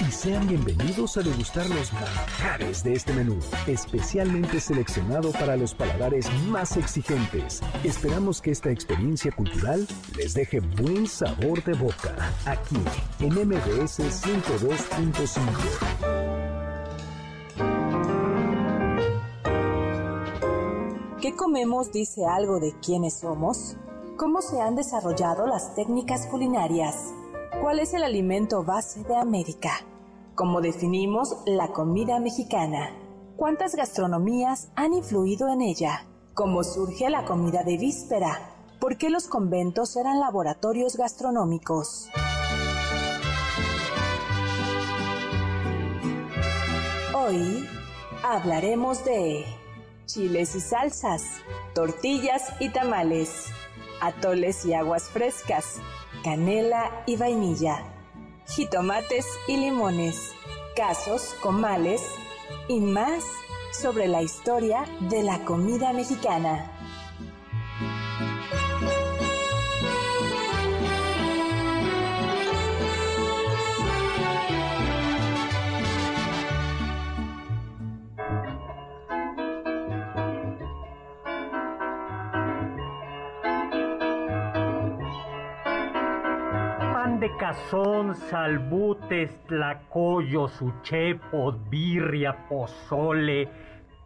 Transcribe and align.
Y 0.00 0.10
sean 0.10 0.46
bienvenidos 0.46 1.16
a 1.16 1.22
degustar 1.22 1.66
los 1.70 1.90
manjares 1.92 2.84
de 2.84 2.92
este 2.94 3.14
menú, 3.14 3.38
especialmente 3.66 4.60
seleccionado 4.60 5.32
para 5.32 5.56
los 5.56 5.74
paladares 5.74 6.30
más 6.48 6.76
exigentes. 6.76 7.62
Esperamos 7.82 8.42
que 8.42 8.50
esta 8.50 8.70
experiencia 8.70 9.32
cultural 9.32 9.88
les 10.16 10.34
deje 10.34 10.60
buen 10.60 11.06
sabor 11.06 11.64
de 11.64 11.72
boca, 11.74 12.14
aquí 12.44 12.76
en 13.20 13.32
MBS 13.34 14.00
102.5. 14.00 15.40
¿Qué 21.20 21.34
comemos 21.34 21.90
dice 21.92 22.26
algo 22.26 22.60
de 22.60 22.74
quiénes 22.84 23.20
somos? 23.20 23.78
¿Cómo 24.16 24.42
se 24.42 24.60
han 24.60 24.74
desarrollado 24.76 25.46
las 25.46 25.74
técnicas 25.74 26.26
culinarias? 26.26 27.14
¿Cuál 27.60 27.80
es 27.80 27.94
el 27.94 28.04
alimento 28.04 28.62
base 28.62 29.02
de 29.04 29.16
América? 29.16 29.70
¿Cómo 30.34 30.60
definimos 30.60 31.36
la 31.46 31.68
comida 31.68 32.20
mexicana? 32.20 32.90
¿Cuántas 33.36 33.74
gastronomías 33.74 34.70
han 34.76 34.92
influido 34.92 35.48
en 35.48 35.62
ella? 35.62 36.06
¿Cómo 36.34 36.62
surge 36.62 37.10
la 37.10 37.24
comida 37.24 37.64
de 37.64 37.78
víspera? 37.78 38.54
¿Por 38.78 38.98
qué 38.98 39.10
los 39.10 39.26
conventos 39.26 39.96
eran 39.96 40.20
laboratorios 40.20 40.96
gastronómicos? 40.96 42.08
Hoy 47.14 47.68
hablaremos 48.22 49.04
de 49.04 49.44
chiles 50.04 50.54
y 50.54 50.60
salsas, 50.60 51.24
tortillas 51.74 52.52
y 52.60 52.68
tamales, 52.68 53.46
atoles 54.00 54.64
y 54.64 54.74
aguas 54.74 55.04
frescas, 55.04 55.80
canela 56.22 57.02
y 57.06 57.16
vainilla, 57.16 57.82
jitomates 58.48 59.26
y 59.48 59.56
limones, 59.56 60.32
casos, 60.74 61.34
comales 61.42 62.02
y 62.68 62.80
más 62.80 63.24
sobre 63.72 64.08
la 64.08 64.22
historia 64.22 64.84
de 65.00 65.22
la 65.22 65.44
comida 65.44 65.92
mexicana. 65.92 66.75
Cazón, 87.36 88.14
salbutes, 88.14 89.44
tlacoyos, 89.46 90.60
uchepos, 90.62 91.56
birria, 91.68 92.48
pozole, 92.48 93.48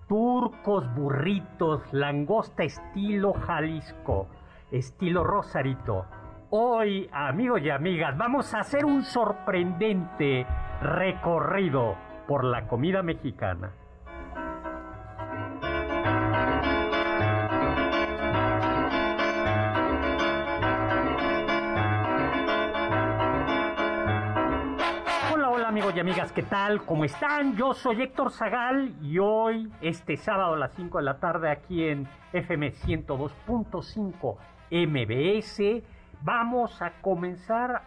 turcos, 0.08 0.92
burritos, 0.94 1.82
langosta 1.92 2.64
estilo 2.64 3.32
Jalisco, 3.32 4.28
estilo 4.70 5.22
Rosarito. 5.24 6.06
Hoy, 6.50 7.08
amigos 7.12 7.62
y 7.62 7.70
amigas, 7.70 8.16
vamos 8.18 8.52
a 8.54 8.60
hacer 8.60 8.84
un 8.84 9.04
sorprendente 9.04 10.46
recorrido 10.82 11.96
por 12.26 12.44
la 12.44 12.66
comida 12.66 13.02
mexicana. 13.02 13.72
Amigos 25.90 25.96
y 25.96 26.00
amigas, 26.00 26.32
¿qué 26.32 26.42
tal? 26.44 26.84
¿Cómo 26.84 27.04
están? 27.04 27.56
Yo 27.56 27.74
soy 27.74 28.02
Héctor 28.02 28.30
Zagal 28.30 28.94
y 29.02 29.18
hoy, 29.18 29.72
este 29.80 30.16
sábado 30.16 30.54
a 30.54 30.56
las 30.56 30.72
5 30.74 30.98
de 30.98 31.04
la 31.04 31.18
tarde 31.18 31.50
aquí 31.50 31.84
en 31.84 32.06
FM 32.32 32.72
102.5 32.74 34.36
MBS, 34.70 35.82
vamos 36.22 36.80
a 36.80 36.92
comenzar 37.00 37.82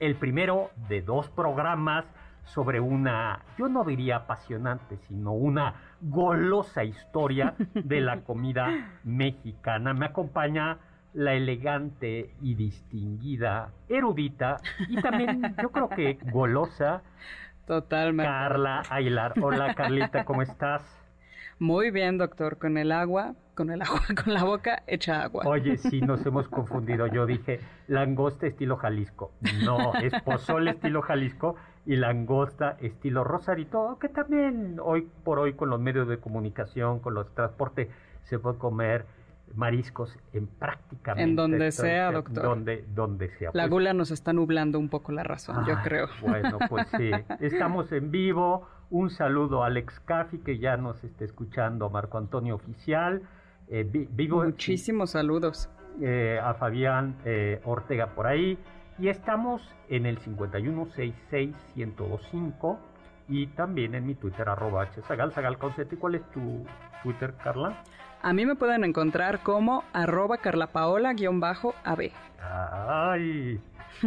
el 0.00 0.16
primero 0.16 0.70
de 0.88 1.00
dos 1.00 1.30
programas 1.30 2.04
sobre 2.44 2.78
una, 2.80 3.40
yo 3.56 3.68
no 3.68 3.84
diría 3.84 4.16
apasionante, 4.16 4.98
sino 5.08 5.32
una 5.32 5.76
golosa 6.02 6.84
historia 6.84 7.54
de 7.72 8.02
la 8.02 8.20
comida 8.20 8.68
mexicana. 9.04 9.94
Me 9.94 10.06
acompaña 10.06 10.76
la 11.14 11.34
elegante 11.34 12.34
y 12.42 12.54
distinguida 12.54 13.70
erudita 13.88 14.58
y 14.88 15.00
también 15.00 15.54
yo 15.62 15.70
creo 15.70 15.88
que 15.88 16.18
golosa. 16.30 17.02
Totalmente. 17.66 18.30
Carla 18.30 18.82
Aguilar. 18.90 19.32
Hola 19.40 19.74
Carlita, 19.74 20.24
¿cómo 20.24 20.42
estás? 20.42 20.82
Muy 21.58 21.90
bien, 21.90 22.18
doctor, 22.18 22.58
con 22.58 22.76
el 22.76 22.92
agua, 22.92 23.36
con 23.54 23.70
el 23.70 23.80
agua, 23.80 24.02
con 24.24 24.34
la 24.34 24.44
boca 24.44 24.82
hecha 24.86 25.22
agua. 25.22 25.44
Oye, 25.46 25.76
sí, 25.78 26.00
nos 26.00 26.26
hemos 26.26 26.48
confundido. 26.48 27.06
Yo 27.06 27.26
dije 27.26 27.60
langosta 27.86 28.46
estilo 28.46 28.76
Jalisco. 28.76 29.32
No, 29.64 29.94
es 29.94 30.12
pozole 30.22 30.72
estilo 30.72 31.00
Jalisco 31.00 31.56
y 31.86 31.96
langosta 31.96 32.76
estilo 32.80 33.24
Rosarito, 33.24 33.98
que 34.00 34.08
también 34.08 34.78
hoy 34.82 35.08
por 35.22 35.38
hoy 35.38 35.54
con 35.54 35.70
los 35.70 35.80
medios 35.80 36.08
de 36.08 36.18
comunicación, 36.18 36.98
con 36.98 37.14
los 37.14 37.32
transportes, 37.34 37.88
se 38.24 38.38
puede 38.38 38.58
comer 38.58 39.06
mariscos 39.56 40.16
en 40.32 40.46
prácticamente 40.46 41.22
en 41.30 41.36
donde 41.36 41.72
sea, 41.72 42.12
doctor. 42.12 42.42
Donde, 42.44 42.84
donde 42.94 43.28
sea. 43.38 43.50
La 43.54 43.64
Pues, 43.64 43.70
gula 43.70 43.92
nos 43.94 44.10
está 44.10 44.32
nublando 44.32 44.78
un 44.78 44.88
poco 44.88 45.12
la 45.12 45.22
razón, 45.24 45.64
yo 45.66 45.74
ay, 45.76 45.82
creo. 45.84 46.08
Bueno, 46.20 46.58
pues 46.68 46.86
sí. 46.96 47.10
Estamos 47.40 47.90
en 47.92 48.10
vivo. 48.10 48.66
Un 48.90 49.10
saludo 49.10 49.62
a 49.64 49.66
Alex 49.66 49.98
Caffi 50.00 50.38
que 50.38 50.58
ya 50.58 50.76
nos 50.76 51.02
está 51.04 51.24
escuchando, 51.24 51.88
Marco 51.90 52.18
Antonio 52.18 52.54
Oficial. 52.56 53.22
Eh, 53.68 53.86
vi- 53.90 54.08
vivo 54.10 54.42
Muchísimos 54.44 55.10
saludos. 55.10 55.68
eh, 56.00 56.38
a 56.42 56.54
Fabián 56.54 57.16
eh, 57.24 57.60
Ortega 57.64 58.08
por 58.14 58.26
ahí. 58.26 58.58
Y 58.98 59.08
estamos 59.08 59.62
en 59.88 60.06
el 60.06 60.18
5166125 60.20 62.78
y 63.28 63.46
también 63.48 63.94
en 63.94 64.06
mi 64.06 64.14
Twitter, 64.14 64.48
arroba 64.48 64.86
hzagal, 64.86 65.32
zagal 65.32 65.58
con 65.58 65.72
Z. 65.74 65.94
¿Y 65.94 65.98
cuál 65.98 66.14
es 66.16 66.22
tu 66.30 66.64
Twitter, 67.02 67.34
Carla? 67.42 67.82
A 68.22 68.32
mí 68.32 68.46
me 68.46 68.54
pueden 68.54 68.84
encontrar 68.84 69.40
como 69.42 69.84
arroba 69.92 70.38
carlapaola-ab. 70.38 72.10
Ay, 72.40 73.60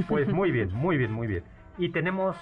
pues 0.07 0.27
muy 0.31 0.51
bien, 0.51 0.73
muy 0.73 0.97
bien, 0.97 1.11
muy 1.11 1.27
bien. 1.27 1.43
Y 1.77 1.89
tenemos, 1.89 2.35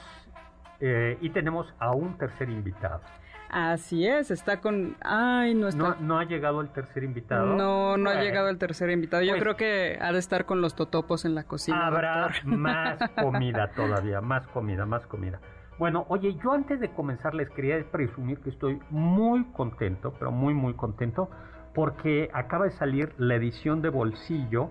eh, 0.80 1.18
y 1.22 1.30
tenemos 1.30 1.74
a 1.80 1.92
un 1.92 2.18
tercer 2.18 2.50
invitado. 2.50 3.02
Así 3.50 4.08
es, 4.08 4.32
está 4.32 4.60
con... 4.60 4.98
Ay, 5.02 5.54
no 5.54 5.68
está... 5.68 5.78
No, 5.78 5.96
no 6.00 6.20
ha 6.20 6.26
llegado 6.26 6.62
el 6.62 6.70
tercer 6.70 7.04
invitado. 7.04 7.46
No, 7.56 7.96
no 7.96 8.10
ha 8.10 8.16
llegado 8.22 8.50
el 8.50 8.58
tercer 8.58 8.90
invitado. 8.90 9.24
Yo 9.24 9.34
Pues- 9.34 9.42
creo 9.44 9.56
que 9.56 9.98
ha 10.02 10.12
de 10.12 10.20
estar 10.20 10.46
con 10.46 10.62
los 10.62 10.76
totopos 10.76 11.26
en 11.26 11.36
la 11.36 11.44
cocina. 11.44 11.86
Habrá 11.88 12.22
doctor. 12.24 12.46
más 12.48 12.98
comida 13.22 13.70
todavía, 13.72 14.20
más 14.20 14.48
comida, 14.48 14.86
más 14.86 15.06
comida. 15.08 15.40
Bueno, 15.78 16.06
oye, 16.08 16.36
yo 16.42 16.54
antes 16.54 16.80
de 16.80 16.90
comenzar 16.92 17.34
les 17.34 17.50
quería 17.50 17.84
presumir 17.92 18.40
que 18.40 18.50
estoy 18.50 18.80
muy 18.90 19.44
contento, 19.52 20.14
pero 20.18 20.32
muy, 20.32 20.54
muy 20.54 20.74
contento, 20.74 21.30
porque 21.74 22.30
acaba 22.34 22.66
de 22.66 22.72
salir 22.72 23.14
la 23.18 23.36
edición 23.36 23.82
de 23.82 23.90
bolsillo 23.90 24.70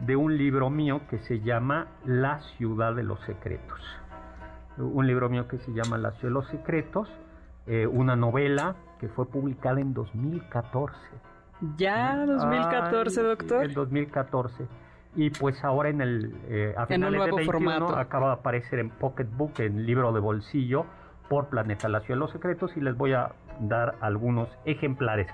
de 0.00 0.16
un 0.16 0.36
libro 0.36 0.68
mío 0.68 1.02
que 1.08 1.18
se 1.20 1.40
llama 1.40 1.88
La 2.04 2.40
ciudad 2.56 2.94
de 2.94 3.04
los 3.04 3.20
secretos. 3.20 3.80
Un 4.76 5.06
libro 5.06 5.28
mío 5.28 5.46
que 5.46 5.58
se 5.58 5.72
llama 5.72 5.98
La 5.98 6.12
ciudad 6.12 6.30
de 6.30 6.34
los 6.34 6.48
secretos, 6.48 7.08
eh, 7.66 7.86
una 7.86 8.16
novela 8.16 8.74
que 8.98 9.08
fue 9.08 9.26
publicada 9.26 9.80
en 9.80 9.94
2014. 9.94 10.96
Ya, 11.76 12.24
2014, 12.26 13.20
Ay, 13.20 13.26
doctor. 13.26 13.64
En 13.64 13.74
2014. 13.74 14.66
Y 15.16 15.30
pues 15.30 15.62
ahora 15.64 15.88
en 15.88 16.00
el 16.00 16.34
eh, 16.48 16.74
a 16.76 16.82
En 16.82 17.02
un 17.02 17.08
finales 17.08 17.18
nuevo 17.18 17.36
de 17.36 17.44
21 17.46 17.70
formato. 17.80 17.96
acaba 17.98 18.28
de 18.28 18.32
aparecer 18.34 18.78
en 18.78 18.90
Pocketbook, 18.90 19.58
en 19.60 19.84
libro 19.86 20.12
de 20.12 20.20
bolsillo, 20.20 20.86
por 21.28 21.48
Planeta 21.48 21.88
La 21.88 22.00
Ciudad 22.00 22.16
de 22.16 22.20
los 22.20 22.30
Secretos 22.32 22.72
y 22.76 22.80
les 22.80 22.96
voy 22.96 23.12
a 23.12 23.32
dar 23.60 23.96
algunos 24.00 24.48
ejemplares. 24.64 25.26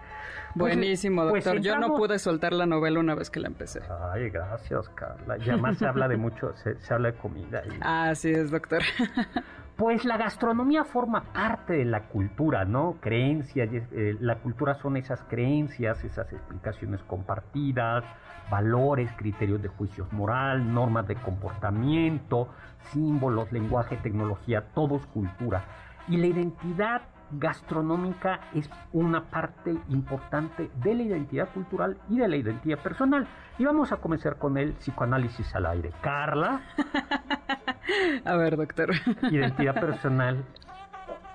Pues, 0.57 0.75
Buenísimo, 0.77 1.29
pues 1.29 1.45
doctor. 1.45 1.63
Yo 1.63 1.79
no 1.79 1.95
pude 1.97 2.19
soltar 2.19 2.53
la 2.53 2.67
novela 2.67 2.99
una 3.01 3.15
vez 3.15 3.31
que 3.31 3.39
la 3.41 3.49
empecé. 3.49 3.81
Ay, 4.13 4.31
gracias, 4.31 4.89
Carla. 4.91 5.37
Y 5.39 5.49
además 5.51 5.79
se 5.79 5.87
habla 5.87 6.09
de 6.09 6.17
mucho, 6.17 6.55
se, 6.57 6.79
se 6.81 6.93
habla 6.95 7.13
de 7.13 7.19
comida. 7.19 7.63
y- 7.67 7.79
Así 7.83 8.31
es, 8.31 8.51
doctor. 8.51 8.83
Pues 9.77 10.07
la 10.07 10.17
gastronomía 10.17 10.85
forma 10.85 11.25
parte 11.35 11.75
de 11.75 11.85
la 11.85 12.05
cultura, 12.09 12.65
¿no? 12.65 12.97
Creencias, 13.01 13.69
eh, 13.73 14.17
la 14.21 14.37
cultura 14.37 14.75
son 14.77 14.97
esas 14.97 15.23
creencias, 15.25 16.03
esas 16.03 16.33
explicaciones 16.33 17.03
compartidas, 17.03 18.03
valores, 18.51 19.11
criterios 19.19 19.61
de 19.61 19.69
juicios 19.69 20.11
moral, 20.15 20.73
normas 20.73 21.07
de 21.07 21.17
comportamiento, 21.17 22.49
símbolos, 22.91 23.53
lenguaje, 23.53 23.99
tecnología, 23.99 24.63
todo 24.75 24.97
es 24.97 25.05
cultura. 25.09 25.65
Y 26.09 26.17
la 26.17 26.29
identidad 26.29 27.03
gastronómica 27.33 28.41
es 28.55 28.71
una 28.93 29.25
parte 29.25 29.77
importante 29.89 30.71
de 30.83 30.95
la 30.95 31.03
identidad 31.03 31.49
cultural 31.53 31.99
y 32.09 32.19
de 32.19 32.29
la 32.29 32.37
identidad 32.37 32.79
personal. 32.79 33.27
Y 33.59 33.65
vamos 33.65 33.93
a 33.93 33.97
comenzar 33.97 34.37
con 34.39 34.57
el 34.59 34.73
psicoanálisis 34.75 35.55
al 35.55 35.67
aire. 35.67 35.91
Carla, 36.03 36.61
A 38.25 38.37
ver, 38.37 38.57
doctor. 38.57 38.91
identidad 39.31 39.75
personal, 39.81 40.45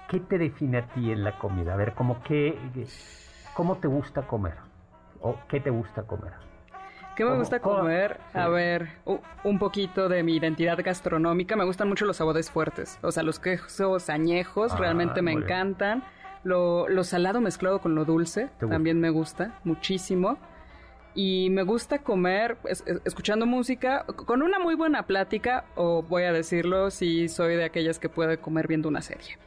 ¿qué 0.09 0.19
te 0.19 0.37
define 0.37 0.79
a 0.79 0.87
ti 0.87 1.11
en 1.11 1.23
la 1.23 1.37
comida? 1.37 1.73
A 1.73 1.77
ver, 1.77 1.93
¿cómo, 1.93 2.21
qué, 2.23 2.57
¿cómo 3.55 3.77
te 3.77 3.87
gusta 3.87 4.23
comer? 4.23 4.55
¿O 5.21 5.37
qué 5.47 5.59
te 5.59 5.69
gusta 5.69 6.03
comer? 6.03 6.33
¿Qué 7.15 7.23
me 7.23 7.29
¿Cómo- 7.31 7.39
gusta 7.41 7.59
comer? 7.59 8.19
A 8.33 8.47
ver, 8.47 8.89
un 9.43 9.59
poquito 9.59 10.07
de 10.09 10.23
mi 10.23 10.35
identidad 10.37 10.79
gastronómica. 10.83 11.55
Me 11.55 11.65
gustan 11.65 11.89
mucho 11.89 12.05
los 12.05 12.17
sabores 12.17 12.49
fuertes. 12.49 12.97
O 13.01 13.11
sea, 13.11 13.23
los 13.23 13.39
quesos 13.39 14.09
añejos 14.09 14.71
Ah, 14.73 14.77
realmente 14.77 15.21
me 15.21 15.31
bien. 15.31 15.43
encantan. 15.43 16.03
Lo, 16.43 16.87
lo 16.89 17.03
salado 17.03 17.39
mezclado 17.41 17.79
con 17.79 17.93
lo 17.93 18.03
dulce 18.05 18.49
también 18.59 18.99
me 18.99 19.09
gusta 19.11 19.59
muchísimo. 19.63 20.37
Y 21.13 21.49
me 21.51 21.63
gusta 21.63 21.99
comer 21.99 22.55
es- 22.63 22.83
es- 22.87 23.01
escuchando 23.03 23.45
música, 23.45 24.05
con 24.05 24.41
una 24.41 24.57
muy 24.59 24.75
buena 24.75 25.03
plática, 25.03 25.65
o 25.75 26.01
voy 26.03 26.23
a 26.23 26.31
decirlo, 26.31 26.89
si 26.89 27.27
soy 27.27 27.57
de 27.57 27.65
aquellas 27.65 27.99
que 27.99 28.07
puede 28.07 28.37
comer 28.37 28.67
viendo 28.67 28.87
una 28.87 29.01
serie, 29.01 29.37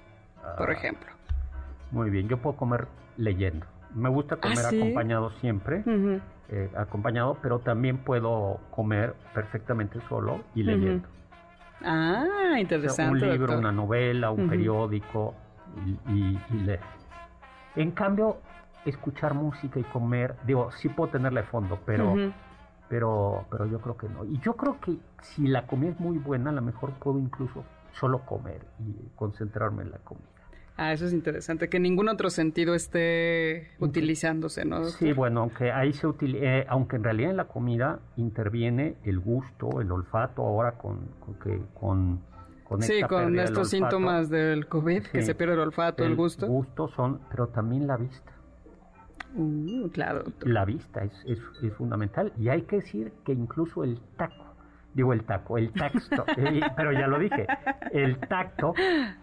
por 0.58 0.68
Ah, 0.68 0.72
ejemplo. 0.74 1.08
Muy 1.90 2.10
bien, 2.10 2.28
yo 2.28 2.36
puedo 2.36 2.54
comer 2.56 2.86
leyendo. 3.16 3.64
Me 3.94 4.10
gusta 4.10 4.36
comer 4.36 4.58
¿sí? 4.58 4.78
acompañado 4.82 5.30
siempre, 5.40 5.78
Ujú. 5.86 6.20
Eh, 6.48 6.70
acompañado, 6.76 7.38
pero 7.42 7.58
también 7.60 7.98
puedo 7.98 8.60
comer 8.70 9.14
perfectamente 9.32 9.98
solo 10.08 10.42
y 10.54 10.62
leyendo. 10.62 11.08
Ah, 11.82 12.24
O 12.24 12.26
sea, 12.50 12.60
interesante. 12.60 13.12
un 13.12 13.20
libro, 13.20 13.38
doctor. 13.38 13.58
una 13.58 13.72
novela, 13.72 14.30
un 14.30 14.48
periódico 14.48 15.34
y, 16.06 16.12
y- 16.12 16.40
y 16.50 16.54
leer. 16.60 16.80
En 17.76 17.90
cambio, 17.90 18.38
escuchar 18.84 19.34
música 19.34 19.80
y 19.80 19.84
comer, 19.84 20.36
digo, 20.46 20.70
sí 20.72 20.88
puedo 20.88 21.10
tenerla 21.10 21.40
de 21.42 21.46
fondo, 21.48 21.78
pero, 21.84 22.14
pero, 22.88 23.44
pero 23.50 23.66
yo 23.66 23.80
creo 23.80 23.96
que 23.96 24.08
no. 24.08 24.24
Y 24.24 24.38
yo 24.40 24.54
creo 24.54 24.78
que 24.80 24.96
si 25.22 25.46
la 25.46 25.66
comida 25.66 25.90
es 25.90 26.00
muy 26.00 26.18
buena, 26.18 26.50
a 26.50 26.52
lo 26.52 26.62
mejor 26.62 26.92
puedo 26.94 27.18
incluso 27.18 27.64
solo 27.92 28.20
comer 28.20 28.60
y 28.78 29.08
concentrarme 29.16 29.82
en 29.82 29.90
la 29.90 29.98
comida. 29.98 30.26
Ah, 30.76 30.92
eso 30.92 31.06
es 31.06 31.12
interesante, 31.12 31.68
que 31.68 31.78
ningún 31.78 32.08
otro 32.08 32.30
sentido 32.30 32.74
esté 32.74 33.68
utilizándose, 33.78 34.64
¿no? 34.64 34.84
Sí, 34.86 35.12
bueno, 35.12 35.42
aunque 35.42 35.70
ahí 35.70 35.92
se 35.92 36.06
utiliza, 36.08 36.46
aunque 36.68 36.96
en 36.96 37.04
realidad 37.04 37.30
en 37.30 37.36
la 37.36 37.44
comida 37.46 38.00
interviene 38.16 38.96
el 39.04 39.20
gusto, 39.20 39.80
el 39.80 39.92
olfato, 39.92 40.42
ahora 40.42 40.72
con, 40.72 40.98
con 41.20 41.34
que 41.34 41.60
con, 41.78 42.20
con 42.64 42.82
Sí, 42.82 43.02
con 43.08 43.38
estos 43.38 43.70
síntomas 43.70 44.30
del 44.30 44.66
COVID, 44.66 45.04
que 45.04 45.20
Sí. 45.20 45.26
se 45.26 45.34
pierde 45.36 45.54
el 45.54 45.60
olfato, 45.60 46.04
el, 46.04 46.16
gusto. 46.16 46.48
gusto 46.48 46.88
son, 46.88 47.20
pero 47.30 47.46
también 47.48 47.86
la 47.86 47.96
vista. 47.96 48.32
Uh, 49.36 49.88
claro, 49.90 50.24
doctor. 50.24 50.48
La 50.48 50.64
vista 50.64 51.04
es, 51.04 51.12
es, 51.26 51.38
es 51.62 51.72
fundamental 51.74 52.32
y 52.36 52.48
hay 52.48 52.62
que 52.62 52.76
decir 52.76 53.12
que 53.24 53.32
incluso 53.32 53.84
el 53.84 54.00
taco, 54.16 54.53
digo 54.94 55.12
el 55.12 55.24
taco, 55.24 55.58
el 55.58 55.72
tacto, 55.72 56.24
eh, 56.36 56.60
pero 56.76 56.92
ya 56.92 57.06
lo 57.06 57.18
dije, 57.18 57.46
el 57.92 58.18
tacto, 58.18 58.74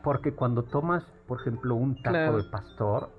porque 0.03 0.33
cuando 0.33 0.63
tomas, 0.63 1.03
por 1.27 1.39
ejemplo, 1.41 1.75
un 1.75 1.95
taco 1.95 2.09
Claro. 2.12 2.38
de 2.38 2.44
pastor, 2.50 3.09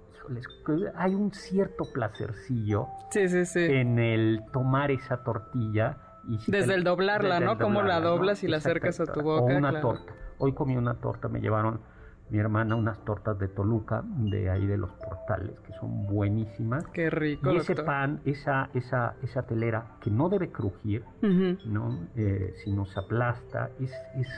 hay 0.95 1.15
un 1.15 1.33
cierto 1.33 1.85
placercillo 1.93 2.87
Sí, 3.11 3.29
sí, 3.29 3.45
sí. 3.45 3.59
en 3.65 3.99
el 3.99 4.41
tomar 4.53 4.91
esa 4.93 5.25
tortilla 5.25 5.97
y 6.29 6.39
si 6.39 6.53
Desde 6.53 6.75
el 6.75 6.85
doblarla, 6.85 7.35
desde 7.35 7.45
¿no? 7.47 7.53
el 7.53 7.59
Cómo 7.59 7.83
la 7.83 8.01
doblas 8.01 8.45
y 8.45 8.49
la 8.49 8.59
acercas 8.59 9.01
a 9.01 9.07
tu 9.07 9.21
boca, 9.23 9.43
O 9.43 9.47
una 9.57 9.71
claro. 9.71 9.89
torta. 9.89 10.13
Hoy 10.39 10.53
comí 10.55 10.77
una 10.77 10.95
torta, 10.95 11.29
me 11.29 11.41
llevaron 11.41 11.81
mi 12.33 12.39
hermana 12.39 12.75
unas 12.77 12.99
tortas 13.05 13.39
de 13.39 13.47
Toluca, 13.47 14.03
de 14.05 14.49
ahí 14.51 14.67
de 14.67 14.79
los 14.79 14.91
portales, 14.93 15.61
que 15.67 15.73
son 15.75 16.07
buenísimas. 16.07 16.85
Qué 16.89 17.11
rico, 17.11 17.53
Y 17.53 17.59
ese 17.59 17.75
doctor. 17.75 17.85
pan, 17.85 18.21
esa, 18.25 18.71
esa, 18.75 19.15
esa 19.23 19.43
telera 19.43 19.85
que 20.01 20.11
no 20.11 20.29
debe 20.31 20.51
crujir. 20.51 21.05
¿no? 21.67 22.09
Eh, 22.17 22.55
sino 22.65 22.87
se 22.87 22.99
aplasta, 23.01 23.69
es, 23.79 23.93
es, 24.17 24.29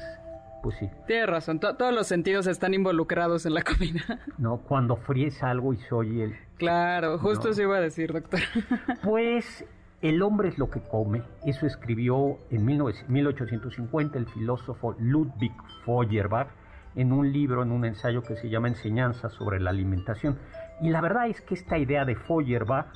pues 0.62 0.76
sí, 0.78 0.90
Tienes 1.06 1.28
razón, 1.28 1.60
to- 1.60 1.76
todos 1.76 1.94
los 1.94 2.06
sentidos 2.08 2.46
están 2.48 2.74
involucrados 2.74 3.46
en 3.46 3.54
la 3.54 3.62
comida. 3.62 4.02
¿no? 4.38 4.58
Cuando 4.58 4.96
fríes 4.96 5.40
algo 5.44 5.72
y 5.72 5.76
se 5.76 5.94
oye 5.94 6.24
el... 6.24 6.34
claro, 6.58 7.16
justo 7.18 7.44
No. 7.44 7.50
eso 7.52 7.62
iba 7.62 7.76
a 7.76 7.80
decir, 7.80 8.12
doctor. 8.12 8.40
Pues 9.04 9.64
el 10.02 10.20
hombre 10.20 10.48
es 10.48 10.58
lo 10.58 10.68
que 10.68 10.80
come, 10.80 11.22
eso 11.46 11.64
escribió 11.66 12.38
en 12.50 12.66
19 12.66 12.92
1850 13.08 14.18
el 14.18 14.26
filósofo 14.26 14.96
Ludwig 14.98 15.52
Feuerbach 15.84 16.48
en 16.96 17.12
un 17.12 17.32
libro, 17.32 17.62
en 17.62 17.72
un 17.72 17.84
ensayo 17.84 18.22
que 18.22 18.36
se 18.36 18.48
llama 18.48 18.68
Enseñanza 18.68 19.28
sobre 19.28 19.60
la 19.60 19.70
alimentación. 19.70 20.38
Y 20.80 20.90
la 20.90 21.00
verdad 21.00 21.28
es 21.28 21.40
que 21.40 21.54
esta 21.54 21.78
idea 21.78 22.04
de 22.04 22.16
Feuerbach, 22.16 22.86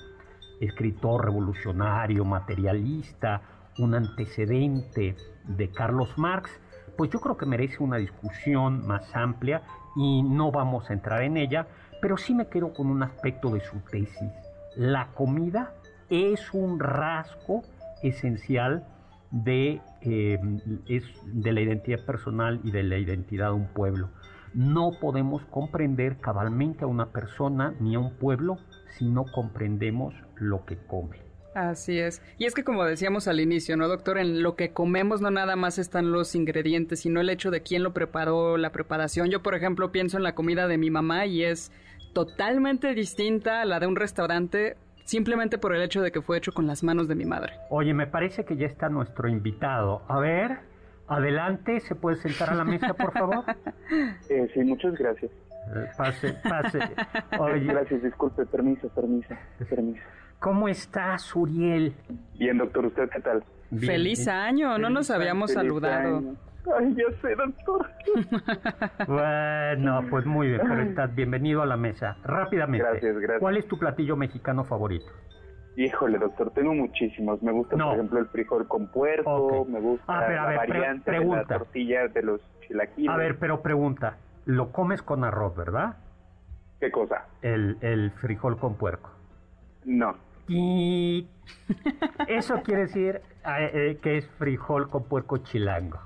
escritor 0.60 1.24
revolucionario, 1.24 2.24
materialista, 2.24 3.42
un 3.78 3.94
antecedente 3.94 5.16
de 5.44 5.70
Carlos 5.70 6.16
Marx, 6.16 6.50
pues 6.96 7.10
yo 7.10 7.20
creo 7.20 7.36
que 7.36 7.46
merece 7.46 7.82
una 7.82 7.96
discusión 7.96 8.86
más 8.86 9.14
amplia 9.14 9.62
y 9.94 10.22
no 10.22 10.50
vamos 10.50 10.90
a 10.90 10.92
entrar 10.92 11.22
en 11.22 11.36
ella, 11.36 11.66
pero 12.02 12.16
sí 12.16 12.34
me 12.34 12.48
quedo 12.48 12.72
con 12.72 12.88
un 12.88 13.02
aspecto 13.02 13.50
de 13.50 13.60
su 13.60 13.78
tesis. 13.80 14.32
La 14.76 15.08
comida 15.14 15.74
es 16.10 16.52
un 16.52 16.80
rasgo 16.80 17.62
esencial 18.02 18.84
de, 19.30 19.80
eh, 20.02 20.38
es 20.86 21.04
de 21.26 21.52
la 21.52 21.60
identidad 21.60 22.04
personal 22.04 22.60
y 22.64 22.70
de 22.70 22.82
la 22.82 22.98
identidad 22.98 23.48
de 23.48 23.54
un 23.54 23.68
pueblo. 23.68 24.10
No 24.54 24.92
podemos 25.00 25.44
comprender 25.46 26.18
cabalmente 26.18 26.84
a 26.84 26.86
una 26.86 27.12
persona 27.12 27.74
ni 27.80 27.94
a 27.94 27.98
un 27.98 28.14
pueblo 28.14 28.58
si 28.96 29.04
no 29.04 29.24
comprendemos 29.32 30.14
lo 30.36 30.64
que 30.64 30.76
come. 30.76 31.28
Así 31.54 31.98
es. 31.98 32.22
Y 32.38 32.44
es 32.44 32.54
que 32.54 32.62
como 32.62 32.84
decíamos 32.84 33.26
al 33.26 33.40
inicio, 33.40 33.76
¿no, 33.76 33.88
doctor? 33.88 34.18
En 34.18 34.42
lo 34.42 34.54
que 34.54 34.72
comemos 34.72 35.20
no 35.20 35.30
nada 35.30 35.56
más 35.56 35.78
están 35.78 36.12
los 36.12 36.34
ingredientes, 36.34 37.00
sino 37.00 37.20
el 37.20 37.30
hecho 37.30 37.50
de 37.50 37.62
quién 37.62 37.82
lo 37.82 37.92
preparó, 37.92 38.56
la 38.56 38.70
preparación. 38.70 39.28
Yo, 39.28 39.42
por 39.42 39.54
ejemplo, 39.54 39.90
pienso 39.90 40.18
en 40.18 40.22
la 40.22 40.34
comida 40.34 40.68
de 40.68 40.78
mi 40.78 40.90
mamá 40.90 41.26
y 41.26 41.42
es 41.42 41.72
totalmente 42.12 42.94
distinta 42.94 43.62
a 43.62 43.64
la 43.64 43.80
de 43.80 43.86
un 43.86 43.96
restaurante 43.96 44.76
simplemente 45.08 45.56
por 45.56 45.74
el 45.74 45.80
hecho 45.80 46.02
de 46.02 46.12
que 46.12 46.20
fue 46.20 46.36
hecho 46.36 46.52
con 46.52 46.66
las 46.66 46.82
manos 46.84 47.08
de 47.08 47.14
mi 47.14 47.24
madre. 47.24 47.54
Oye, 47.70 47.94
me 47.94 48.06
parece 48.06 48.44
que 48.44 48.56
ya 48.56 48.66
está 48.66 48.90
nuestro 48.90 49.26
invitado. 49.26 50.02
A 50.06 50.18
ver, 50.18 50.58
adelante, 51.06 51.80
¿se 51.80 51.94
puede 51.94 52.16
sentar 52.16 52.50
a 52.50 52.54
la 52.54 52.64
mesa, 52.64 52.92
por 52.94 53.12
favor? 53.12 53.44
Eh, 54.28 54.46
sí, 54.52 54.60
muchas 54.60 54.92
gracias. 54.98 55.32
Eh, 55.32 55.86
Pase, 55.96 56.34
pase. 56.46 56.78
Oye, 57.38 57.64
Gracias, 57.64 58.02
disculpe, 58.02 58.44
permiso, 58.44 58.88
permiso, 58.90 59.34
permiso. 59.70 60.02
¿cómo 60.38 60.68
estás, 60.68 61.34
Uriel? 61.34 61.94
Bien, 62.38 62.58
doctor, 62.58 62.84
¿usted 62.84 63.08
qué 63.08 63.20
tal? 63.20 63.42
Bien, 63.70 63.92
Feliz 63.92 64.28
año, 64.28 64.76
no 64.76 64.90
nos 64.90 65.10
habíamos 65.10 65.52
saludado. 65.54 66.18
año. 66.18 66.36
Ay, 66.76 66.94
ya 66.94 67.16
sé, 67.20 67.34
doctor. 67.34 67.88
Bueno, 69.06 70.02
pues 70.10 70.26
muy 70.26 70.48
bien, 70.48 70.60
pero 70.68 70.82
estás 70.82 71.14
bienvenido 71.14 71.62
a 71.62 71.66
la 71.66 71.76
mesa. 71.76 72.16
Rápidamente. 72.24 72.86
Gracias, 72.86 73.14
gracias. 73.16 73.40
¿Cuál 73.40 73.56
es 73.56 73.66
tu 73.68 73.78
platillo 73.78 74.16
mexicano 74.16 74.64
favorito? 74.64 75.06
Híjole, 75.76 76.18
doctor, 76.18 76.50
tengo 76.50 76.74
muchísimos. 76.74 77.40
Me 77.42 77.52
gusta, 77.52 77.76
No. 77.76 77.86
por 77.86 77.94
ejemplo, 77.94 78.18
el 78.18 78.26
frijol 78.26 78.66
con 78.66 78.88
puerco, 78.88 79.64
me 79.70 79.80
gusta 79.80 80.04
Ah, 80.08 80.24
pero 80.26 80.42
la 80.42 80.48
ver, 80.48 80.58
pre- 80.60 80.68
variante 80.68 81.10
de 81.12 81.24
la 81.24 81.44
tortilla 81.44 82.08
de 82.08 82.22
los 82.22 82.40
chilaquiles. 82.66 83.10
A 83.14 83.16
ver, 83.16 83.38
pero 83.38 83.62
pregunta. 83.62 84.16
Lo 84.44 84.72
comes 84.72 85.02
con 85.02 85.24
arroz, 85.24 85.54
¿verdad? 85.56 85.96
¿Qué 86.80 86.90
cosa? 86.90 87.26
El, 87.42 87.76
el 87.80 88.10
frijol 88.12 88.58
con 88.58 88.74
puerco. 88.76 89.10
No. 89.84 90.16
Y 90.48 91.28
eso 92.26 92.62
quiere 92.62 92.82
decir 92.82 93.20
eh, 93.46 93.70
eh, 93.72 93.98
que 94.02 94.16
es 94.16 94.28
frijol 94.38 94.88
con 94.88 95.04
puerco 95.04 95.38
chilango. 95.38 95.98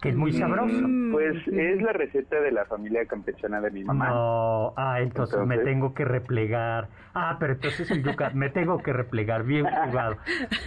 Que 0.00 0.08
es 0.10 0.16
muy 0.16 0.32
sabroso. 0.32 0.74
Mm. 0.80 1.12
Pues 1.12 1.36
es 1.48 1.82
la 1.82 1.92
receta 1.92 2.40
de 2.40 2.52
la 2.52 2.64
familia 2.64 3.04
campechana 3.06 3.60
de 3.60 3.70
mi 3.70 3.84
mamá. 3.84 4.08
No, 4.08 4.72
ah, 4.76 5.00
entonces, 5.00 5.38
me 5.46 5.58
tengo 5.58 5.92
que 5.94 6.04
replegar. 6.04 6.88
Ah, 7.14 7.36
pero 7.38 7.54
entonces 7.54 7.90
el 7.90 8.02
yuca, 8.02 8.30
me 8.30 8.48
tengo 8.50 8.78
que 8.82 8.92
replegar, 8.92 9.42
bien 9.44 9.66
jugado. 9.66 10.16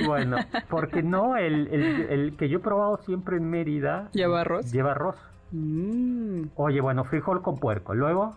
Bueno, 0.06 0.38
porque 0.70 1.02
no, 1.02 1.36
el, 1.38 1.68
el, 1.68 1.84
el 2.10 2.38
que 2.38 2.50
yo 2.50 2.60
he 2.60 2.62
probado 2.62 2.98
siempre 2.98 3.38
en 3.38 3.50
Mérida. 3.50 4.10
¿Lleva 4.14 4.42
arroz? 4.42 4.72
Lleva 4.72 4.92
arroz. 4.92 5.16
Mm. 5.52 6.46
Oye, 6.56 6.82
bueno, 6.82 7.04
frijol 7.06 7.42
con 7.42 7.60
puerco. 7.60 7.94
Luego, 7.94 8.36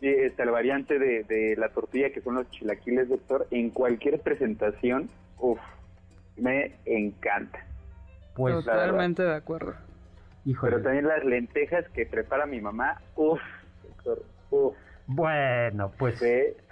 Sí, 0.00 0.06
está 0.06 0.44
la 0.44 0.52
variante 0.52 0.96
de, 0.96 1.24
de 1.24 1.56
la 1.58 1.70
tortilla 1.70 2.10
que 2.10 2.20
son 2.20 2.36
los 2.36 2.48
chilaquiles, 2.50 3.08
doctor. 3.08 3.48
En 3.50 3.70
cualquier 3.70 4.20
presentación, 4.20 5.10
uff, 5.38 5.58
me 6.36 6.76
encanta. 6.86 7.58
pues. 8.36 8.54
Totalmente 8.54 9.24
de 9.24 9.34
acuerdo. 9.34 9.74
Híjole. 10.48 10.72
Pero 10.72 10.82
también 10.82 11.06
las 11.06 11.24
lentejas 11.24 11.86
que 11.90 12.06
prepara 12.06 12.46
mi 12.46 12.60
mamá, 12.60 13.00
uff, 13.16 13.40
doctor, 13.82 14.22
uff, 14.50 14.74
Bueno, 15.06 15.92
pues, 15.98 16.20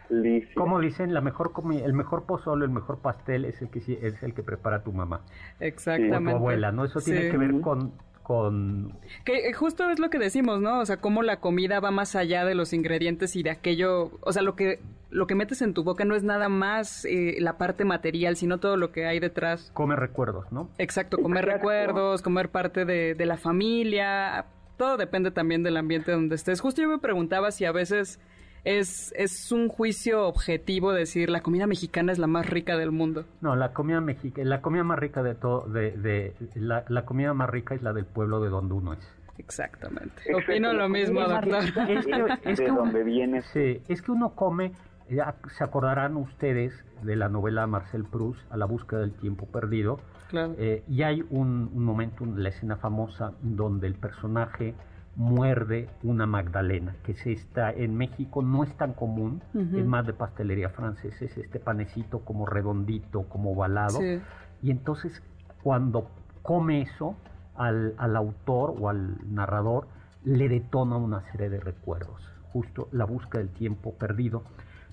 delicioso. 0.09 0.61
como 0.61 0.80
dicen, 0.80 1.12
la 1.12 1.21
mejor 1.21 1.52
comi- 1.52 1.83
el 1.83 1.92
mejor 1.92 2.25
pozole, 2.25 2.64
el 2.64 2.71
mejor 2.71 2.99
pastel 2.99 3.45
es 3.45 3.61
el 3.62 3.71
que 3.71 3.80
sí- 3.80 3.99
es 4.00 4.23
el 4.23 4.35
que 4.35 4.42
prepara 4.42 4.83
tu 4.83 4.92
mamá 4.92 5.21
o 5.61 5.64
Exactamente. 5.64 6.30
tu 6.30 6.37
abuela, 6.37 6.73
¿no? 6.73 6.85
Eso 6.85 7.00
tiene 7.00 7.23
Sí. 7.25 7.30
que 7.30 7.37
ver 7.37 7.61
con 7.61 7.92
con 8.26 8.99
Que 9.25 9.49
eh, 9.49 9.52
justo 9.52 9.88
es 9.88 10.00
lo 10.00 10.11
que 10.11 10.18
decimos, 10.18 10.61
¿no? 10.61 10.80
O 10.80 10.85
sea, 10.85 10.97
cómo 10.97 11.23
la 11.23 11.38
comida 11.38 11.78
va 11.78 11.92
más 11.92 12.16
allá 12.16 12.45
de 12.45 12.56
los 12.56 12.73
ingredientes 12.73 13.37
y 13.37 13.45
de 13.45 13.50
aquello, 13.50 14.11
o 14.21 14.33
sea, 14.33 14.42
lo 14.42 14.56
que 14.56 14.80
lo 15.11 15.28
que 15.28 15.37
metes 15.37 15.62
en 15.62 15.75
tu 15.75 15.85
boca 15.85 16.04
no 16.04 16.16
es 16.16 16.25
nada 16.25 16.49
más 16.49 17.04
eh, 17.04 17.37
la 17.38 17.56
parte 17.56 17.85
material, 17.85 18.35
sino 18.37 18.59
todo 18.59 18.76
lo 18.76 18.90
que 18.90 19.06
hay 19.06 19.21
detrás. 19.21 19.71
come 19.75 19.95
recuerdos, 19.95 20.50
¿no? 20.50 20.68
Exacto, 20.78 21.18
comer 21.18 21.45
Exacto. 21.45 21.59
recuerdos, 21.59 22.23
comer 22.23 22.50
parte 22.50 22.85
de, 22.85 23.14
de 23.14 23.26
la 23.26 23.37
familia, 23.37 24.47
todo 24.76 24.97
depende 24.97 25.30
también 25.30 25.62
del 25.62 25.76
ambiente 25.76 26.11
donde 26.11 26.35
estés. 26.35 26.61
Justo 26.61 26.83
yo 26.83 26.88
me 26.88 26.99
preguntaba 26.99 27.52
si 27.52 27.64
a 27.64 27.71
veces 27.71 28.18
es, 28.66 29.14
es 29.16 29.52
un 29.52 29.68
juicio 29.68 30.26
objetivo 30.26 30.92
decir 30.92 31.30
la 31.30 31.40
comida 31.40 31.66
mexicana 31.68 32.11
es 32.12 32.18
la 32.18 32.26
más 32.26 32.46
rica 32.50 32.76
del 32.76 32.90
mundo. 32.90 33.25
No, 33.40 33.54
la 33.54 33.73
comida 33.73 34.00
mexicana, 34.00 34.49
la 34.49 34.61
comida 34.61 34.82
más 34.82 34.99
rica 34.99 35.23
de 35.23 35.35
todo, 35.37 35.62
de, 35.68 35.92
de 35.92 36.35
la, 36.56 36.85
la 36.88 37.04
comida 37.04 37.32
más 37.32 37.49
rica 37.49 37.75
es 37.76 37.82
la 37.82 37.92
del 37.92 38.06
pueblo 38.06 38.40
de 38.42 38.49
donde 38.50 38.75
uno 38.75 38.92
es. 38.92 39.08
Exactamente. 39.38 40.14
Exacto, 40.26 40.38
Opino 40.50 40.73
lo 40.73 40.88
mismo, 40.88 41.20
doctor. 41.20 41.62
Es 41.88 42.06
que- 42.06 42.50
es 42.50 42.58
de 42.58 42.64
que- 42.64 42.70
donde 42.73 43.04
viene. 43.04 43.42
Sí, 43.52 43.80
es 43.87 44.02
que 44.02 44.11
uno 44.11 44.30
come, 44.35 44.73
ya 45.08 45.37
se 45.56 45.62
acordarán 45.62 46.16
ustedes 46.16 46.73
de 47.02 47.14
la 47.14 47.28
novela 47.28 47.66
Marcel 47.66 48.04
Proust, 48.04 48.40
A 48.50 48.56
la 48.56 48.64
búsqueda 48.66 49.00
del 49.00 49.12
tiempo 49.12 49.46
perdido, 49.46 50.00
Claro. 50.28 50.54
eh, 50.58 50.82
y 50.88 51.02
hay 51.02 51.23
un, 51.30 51.70
un 51.73 51.85
momento, 51.85 52.25
la 52.26 52.49
escena 52.49 52.76
famosa, 52.76 53.32
donde 53.42 53.87
el 53.87 53.94
personaje 53.94 54.75
muerde 55.16 55.88
una 56.02 56.26
magdalena, 56.26 56.94
que 57.02 57.14
se 57.14 57.32
está 57.32 57.73
en 57.73 57.96
México 57.96 58.42
no 58.42 58.62
es 58.64 58.76
tan 58.76 58.92
común, 58.92 59.42
Ujú. 59.54 59.78
es 59.78 59.85
más 59.87 60.06
de 60.06 60.12
pastelería 60.12 60.68
francesa, 60.68 61.25
es 61.25 61.37
este 61.38 61.58
panecito 61.58 62.20
como 62.20 62.44
redondito, 62.46 63.23
como 63.25 63.52
ovalado, 63.52 63.99
Sí. 64.00 64.20
y 64.62 64.70
entonces 64.70 65.23
cuando 65.62 66.11
come 66.42 66.82
eso, 66.82 67.16
al, 67.54 67.94
al 67.96 68.14
autor 68.16 68.75
o 68.78 68.90
al 68.90 69.16
narrador 69.35 69.88
le 70.23 70.49
detona 70.49 70.96
una 70.96 71.23
serie 71.32 71.49
de 71.49 71.61
recuerdos, 71.61 72.20
justo 72.52 72.88
la 72.92 73.06
búsqueda 73.06 73.38
del 73.42 73.49
tiempo 73.50 73.94
perdido. 73.94 74.42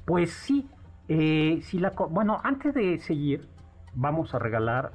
Pues 0.06 0.32
sí, 0.32 0.70
eh, 1.10 1.60
si 1.64 1.80
la, 1.80 1.90
bueno, 2.10 2.40
antes 2.44 2.74
de 2.74 2.98
seguir, 3.00 3.50
vamos 3.94 4.34
a 4.34 4.40
regalar 4.40 4.92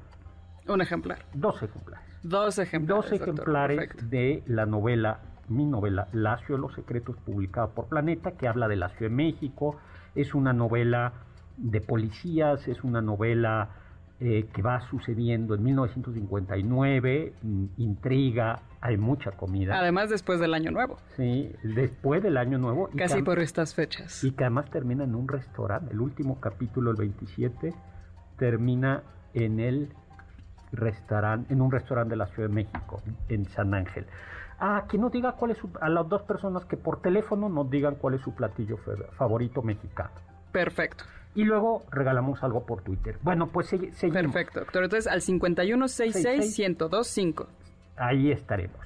Un 0.66 0.80
ejemplar. 0.80 1.18
dos 1.34 1.62
ejemplares. 1.62 2.07
Dos 2.22 2.58
ejemplares. 2.58 3.90
Dos 3.94 4.10
de 4.10 4.42
la 4.46 4.66
novela, 4.66 5.20
mi 5.48 5.64
novela, 5.64 6.08
Lacio 6.12 6.56
de 6.56 6.60
los 6.60 6.74
Secretos, 6.74 7.16
publicada 7.24 7.68
por 7.68 7.86
Planeta, 7.88 8.32
que 8.32 8.48
habla 8.48 8.68
de 8.68 8.76
la 8.76 8.88
Ciudad 8.90 9.10
de 9.10 9.16
México. 9.16 9.76
Es 10.14 10.34
una 10.34 10.52
novela 10.52 11.12
de 11.56 11.80
policías, 11.80 12.66
es 12.68 12.84
una 12.84 13.00
novela 13.00 13.70
eh, 14.20 14.48
que 14.52 14.62
va 14.62 14.80
sucediendo 14.80 15.54
en 15.54 15.62
1959, 15.62 17.34
mm, 17.40 17.64
intriga, 17.76 18.62
hay 18.80 18.96
mucha 18.96 19.30
comida. 19.30 19.78
Además, 19.78 20.10
después 20.10 20.40
del 20.40 20.54
año 20.54 20.72
nuevo. 20.72 20.98
Sí, 21.16 21.52
después 21.62 22.20
del 22.22 22.36
Año 22.36 22.58
Nuevo. 22.58 22.90
Casi 22.96 23.22
por 23.22 23.38
estas 23.38 23.74
fechas. 23.74 24.24
y 24.24 24.32
que 24.32 24.42
además 24.42 24.70
termina 24.70 25.04
en 25.04 25.14
un 25.14 25.28
restaurante. 25.28 25.92
El 25.92 26.00
último 26.00 26.40
capítulo, 26.40 26.90
el 26.90 26.96
27, 26.96 27.74
termina 28.36 29.04
en 29.34 29.60
el 29.60 29.92
restaurante, 30.72 31.52
en 31.52 31.60
un 31.60 31.70
restaurante 31.70 32.10
de 32.10 32.16
la 32.16 32.26
Ciudad 32.26 32.48
de 32.48 32.54
México, 32.54 33.00
en 33.28 33.44
San 33.46 33.74
Ángel. 33.74 34.06
Ah, 34.60 34.84
que 34.88 34.98
nos 34.98 35.12
diga 35.12 35.32
cuál 35.32 35.52
es 35.52 35.58
su, 35.58 35.70
a 35.80 35.88
las 35.88 36.08
dos 36.08 36.22
personas 36.22 36.64
que 36.64 36.76
por 36.76 37.00
teléfono 37.00 37.48
nos 37.48 37.70
digan 37.70 37.94
cuál 37.94 38.14
es 38.14 38.20
su 38.22 38.34
platillo 38.34 38.76
favorito 39.12 39.62
mexicano. 39.62 40.10
Perfecto. 40.52 41.04
Y 41.34 41.44
luego 41.44 41.84
regalamos 41.92 42.42
algo 42.42 42.64
por 42.66 42.82
Twitter. 42.82 43.18
Bueno, 43.22 43.46
pues 43.48 43.72
segui- 43.72 43.92
seguimos. 43.92 44.32
Perfecto, 44.32 44.60
doctor. 44.60 44.82
Entonces, 44.84 45.06
al 45.12 45.20
5166-1025. 45.20 47.46
Ahí 47.96 48.32
estaremos. 48.32 48.78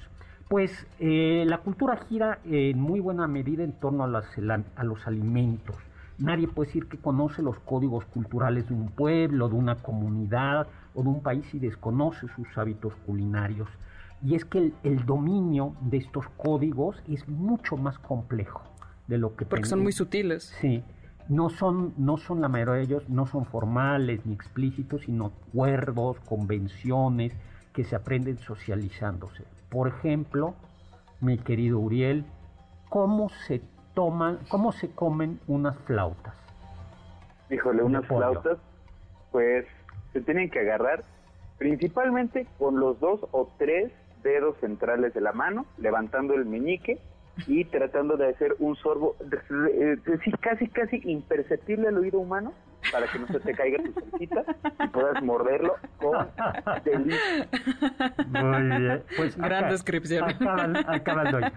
Pues 0.49 0.85
eh, 0.99 1.45
la 1.47 1.59
cultura 1.59 1.97
gira 2.09 2.39
en 2.45 2.79
muy 2.79 2.99
buena 2.99 3.27
medida 3.27 3.63
en 3.63 3.73
torno 3.73 4.03
a, 4.03 4.07
las- 4.07 4.37
la- 4.37 4.61
a 4.75 4.83
los 4.83 5.07
alimentos. 5.07 5.75
Nadie 6.19 6.47
puede 6.47 6.67
decir 6.67 6.87
que 6.87 6.97
conoce 6.99 7.41
los 7.41 7.57
códigos 7.61 8.05
culturales 8.05 8.67
de 8.69 8.75
un 8.75 8.89
pueblo, 8.89 9.49
de 9.49 9.55
una 9.55 9.75
comunidad 9.75 10.67
o 10.95 11.03
de 11.03 11.09
un 11.09 11.21
país 11.21 11.53
y 11.53 11.59
desconoce 11.59 12.27
sus 12.35 12.47
hábitos 12.57 12.93
culinarios. 13.05 13.69
Y 14.23 14.35
es 14.35 14.45
que 14.45 14.57
el, 14.59 14.73
el 14.83 15.05
dominio 15.05 15.75
de 15.81 15.97
estos 15.97 16.27
códigos 16.37 17.01
es 17.07 17.27
mucho 17.27 17.75
más 17.77 17.99
complejo 17.99 18.61
de 19.07 19.17
lo 19.17 19.35
que 19.35 19.45
Porque 19.45 19.67
son 19.67 19.79
pen- 19.79 19.83
muy 19.83 19.91
sutiles. 19.91 20.43
Sí, 20.61 20.83
no 21.29 21.49
son, 21.49 21.93
no 21.97 22.17
son 22.17 22.41
la 22.41 22.47
mayoría 22.47 22.75
de 22.75 22.81
ellos, 22.83 23.09
no 23.09 23.25
son 23.25 23.45
formales 23.45 24.25
ni 24.25 24.33
explícitos, 24.33 25.01
sino 25.01 25.31
acuerdos, 25.49 26.19
convenciones 26.21 27.33
que 27.73 27.83
se 27.83 27.95
aprenden 27.95 28.37
socializándose. 28.37 29.43
Por 29.69 29.87
ejemplo, 29.87 30.53
mi 31.19 31.37
querido 31.37 31.79
Uriel, 31.79 32.25
¿cómo 32.89 33.29
se 33.29 33.61
toman, 33.93 34.39
cómo 34.49 34.71
se 34.71 34.91
comen 34.91 35.39
unas 35.47 35.77
flautas? 35.79 36.35
Híjole, 37.49 37.83
unas 37.83 38.05
flautas, 38.07 38.57
pues 39.31 39.65
se 40.13 40.21
tienen 40.21 40.49
que 40.49 40.59
agarrar 40.59 41.03
principalmente 41.57 42.47
con 42.57 42.79
los 42.79 42.99
dos 42.99 43.21
o 43.31 43.51
tres 43.57 43.91
dedos 44.23 44.55
centrales 44.61 45.13
de 45.13 45.21
la 45.21 45.33
mano, 45.33 45.65
levantando 45.77 46.33
el 46.33 46.45
meñique 46.45 46.99
y 47.47 47.65
tratando 47.65 48.15
de 48.15 48.29
hacer 48.29 48.55
un 48.59 48.75
sorbo 48.75 49.15
casi 50.39 50.67
casi 50.67 51.01
imperceptible 51.03 51.87
al 51.87 51.97
oído 51.97 52.19
humano 52.19 52.53
para 52.91 53.07
que 53.07 53.19
no 53.19 53.27
se 53.27 53.39
te 53.39 53.53
caiga 53.53 53.81
tu 53.83 53.93
salsita 53.93 54.43
y 54.83 54.87
puedas 54.89 55.23
morderlo 55.23 55.75
con 55.97 56.27
delicia. 56.83 57.47
Muy 58.27 58.79
bien. 58.79 59.03
Pues 59.17 59.37
Gran 59.37 59.69
descripción. 59.69 60.29
Acaban, 60.29 60.77
acaban, 60.77 61.31
doña. 61.31 61.53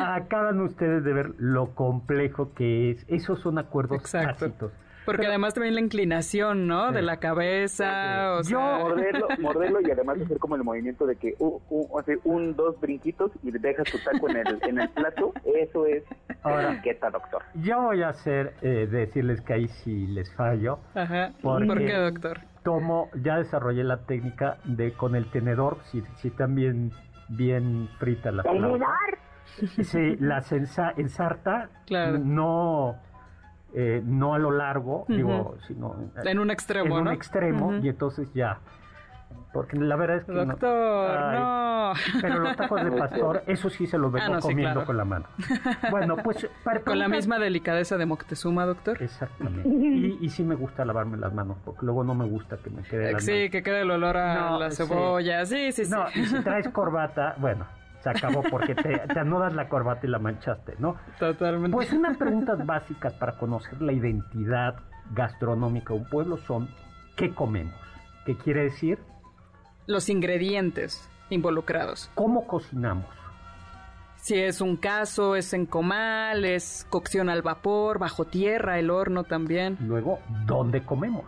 Acaban 0.00 0.60
ustedes 0.60 1.04
de 1.04 1.12
ver 1.12 1.30
lo 1.38 1.74
complejo 1.74 2.52
que 2.54 2.90
es. 2.90 3.04
Esos 3.08 3.40
son 3.40 3.58
acuerdos 3.58 4.00
Exacto. 4.00 4.46
tácitos. 4.46 4.72
Porque 5.04 5.26
además 5.26 5.54
también 5.54 5.74
la 5.74 5.80
inclinación, 5.80 6.66
¿no? 6.66 6.88
Sí. 6.88 6.94
De 6.94 7.02
la 7.02 7.16
cabeza, 7.18 8.34
o 8.38 8.42
Yo- 8.42 8.58
sea... 8.58 8.78
morderlo, 8.78 9.28
morderlo 9.40 9.80
y 9.80 9.90
además 9.90 10.18
hacer 10.20 10.38
como 10.38 10.56
el 10.56 10.64
movimiento 10.64 11.06
de 11.06 11.16
que 11.16 11.34
uh, 11.38 11.58
uh, 11.70 11.98
hace 11.98 12.18
un, 12.24 12.54
dos 12.56 12.80
brinquitos 12.80 13.32
y 13.42 13.50
dejas 13.50 13.86
tu 13.90 13.98
taco 13.98 14.28
en 14.30 14.36
el, 14.38 14.58
en 14.62 14.80
el 14.80 14.88
plato, 14.90 15.32
eso 15.44 15.86
es 15.86 16.04
Ahora- 16.42 16.72
etiqueta, 16.72 17.10
doctor. 17.10 17.42
Yo 17.54 17.80
voy 17.82 18.02
a 18.02 18.10
hacer, 18.10 18.54
eh, 18.62 18.86
decirles 18.90 19.40
que 19.40 19.52
ahí 19.54 19.68
sí 19.68 20.06
les 20.06 20.32
fallo. 20.34 20.78
Ajá. 20.94 21.32
Porque- 21.42 21.66
¿Por 21.66 21.78
qué, 21.78 21.92
doctor? 21.94 22.40
Tomo, 22.62 23.10
ya 23.22 23.38
desarrollé 23.38 23.82
la 23.82 23.98
técnica 24.06 24.58
de 24.64 24.92
con 24.92 25.16
el 25.16 25.28
tenedor, 25.32 25.78
si, 25.90 26.02
si 26.18 26.28
están 26.28 26.54
bien, 26.54 26.92
bien 27.28 27.88
fritas 27.98 28.32
las 28.32 28.46
flautas. 28.46 28.88
Sí, 29.82 30.16
las 30.20 30.52
ensa- 30.52 30.94
ensarta, 30.96 31.68
Claro. 31.86 32.18
no, 32.18 32.96
eh, 33.74 34.02
no 34.04 34.34
a 34.34 34.38
lo 34.38 34.50
largo, 34.50 35.04
digo, 35.08 35.56
sino 35.66 35.96
En 36.24 36.38
un 36.38 36.50
extremo, 36.50 36.86
en 36.96 37.00
un 37.00 37.04
¿no? 37.04 37.10
extremo, 37.12 37.74
y 37.82 37.88
entonces 37.88 38.28
ya. 38.34 38.58
Porque 39.52 39.76
la 39.78 39.96
verdad 39.96 40.16
es 40.18 40.24
que 40.24 40.32
no- 40.32 40.44
Doctor, 40.46 41.18
Ay, 41.18 41.38
no. 41.38 41.92
Pero 42.22 42.38
los 42.38 42.56
tacos 42.56 42.84
de 42.84 42.90
pastor, 42.92 43.42
eso 43.46 43.68
sí 43.68 43.86
se 43.86 43.98
los 43.98 44.10
vengo 44.10 44.26
Ah, 44.26 44.30
no, 44.36 44.40
sí, 44.40 44.48
comiendo 44.48 44.72
claro. 44.72 44.86
con 44.86 44.96
la 44.96 45.04
mano. 45.04 45.26
Bueno, 45.90 46.16
pues 46.16 46.48
para 46.64 46.80
Con 46.80 46.98
la 46.98 47.08
misma 47.08 47.38
delicadeza 47.38 47.98
de 47.98 48.06
Moctezuma, 48.06 48.64
doctor. 48.64 49.02
Exactamente. 49.02 49.68
Y, 49.68 50.18
y 50.22 50.28
sí 50.30 50.42
me 50.42 50.54
gusta 50.54 50.86
lavarme 50.86 51.18
las 51.18 51.34
manos, 51.34 51.58
porque 51.66 51.84
luego 51.84 52.02
no 52.02 52.14
me 52.14 52.26
gusta 52.26 52.56
que 52.58 52.70
me 52.70 52.82
quede 52.82 53.20
Sí, 53.20 53.50
que 53.50 53.62
quede 53.62 53.82
el 53.82 53.90
olor 53.90 54.16
a 54.16 54.34
No, 54.52 54.58
la 54.58 54.70
cebolla. 54.70 55.44
Sí, 55.44 55.70
sí, 55.72 55.84
sí. 55.84 55.90
No, 55.90 56.06
y 56.14 56.24
si 56.24 56.40
traes 56.42 56.68
corbata, 56.72 57.34
bueno, 57.38 57.66
se 58.02 58.10
acabó 58.10 58.42
porque 58.50 58.74
te, 58.74 58.98
te 58.98 59.18
anudas 59.18 59.54
la 59.54 59.68
corbata 59.68 60.06
y 60.06 60.10
la 60.10 60.18
manchaste, 60.18 60.74
¿no? 60.78 60.96
Totalmente. 61.18 61.74
Pues 61.74 61.92
unas 61.92 62.16
preguntas 62.16 62.64
básicas 62.66 63.12
para 63.14 63.38
conocer 63.38 63.80
la 63.80 63.92
identidad 63.92 64.76
gastronómica 65.12 65.94
de 65.94 66.00
un 66.00 66.08
pueblo 66.08 66.36
son 66.38 66.68
¿qué 67.16 67.34
comemos? 67.34 67.74
¿Qué 68.24 68.36
quiere 68.36 68.64
decir? 68.64 68.98
Los 69.86 70.08
ingredientes. 70.08 71.08
involucrados. 71.30 72.10
¿Cómo 72.14 72.46
cocinamos? 72.46 73.06
Si 74.16 74.38
es 74.38 74.60
un 74.60 74.76
caso, 74.76 75.34
es 75.34 75.52
en 75.52 75.66
comal, 75.66 76.44
es 76.44 76.86
cocción 76.90 77.28
al 77.28 77.42
vapor, 77.42 77.98
bajo 77.98 78.24
tierra, 78.24 78.78
el 78.78 78.90
horno 78.90 79.24
también. 79.24 79.76
Luego, 79.80 80.20
¿dónde 80.46 80.84
comemos? 80.84 81.24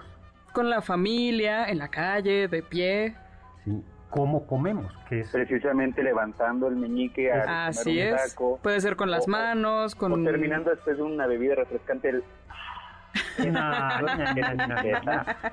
Con 0.52 0.70
la 0.70 0.80
familia, 0.80 1.64
en 1.66 1.78
la 1.78 1.88
calle, 1.88 2.46
de 2.46 2.62
pie. 2.62 3.16
Sí. 3.64 3.82
¿Cómo 4.14 4.46
comemos? 4.46 4.96
Que 5.08 5.20
es 5.20 5.30
precisamente 5.30 6.00
levantando 6.02 6.68
el 6.68 6.76
meñique 6.76 7.32
a 7.32 7.66
Así 7.66 8.00
un 8.00 8.14
es. 8.14 8.36
Puede 8.62 8.80
ser 8.80 8.94
con 8.94 9.10
las 9.10 9.26
manos, 9.26 9.96
con 9.96 10.12
o 10.12 10.24
terminando 10.24 10.70
después 10.70 10.96
de 10.96 11.02
una 11.02 11.26
bebida 11.26 11.56
refrescante 11.56 12.10
el 12.10 12.24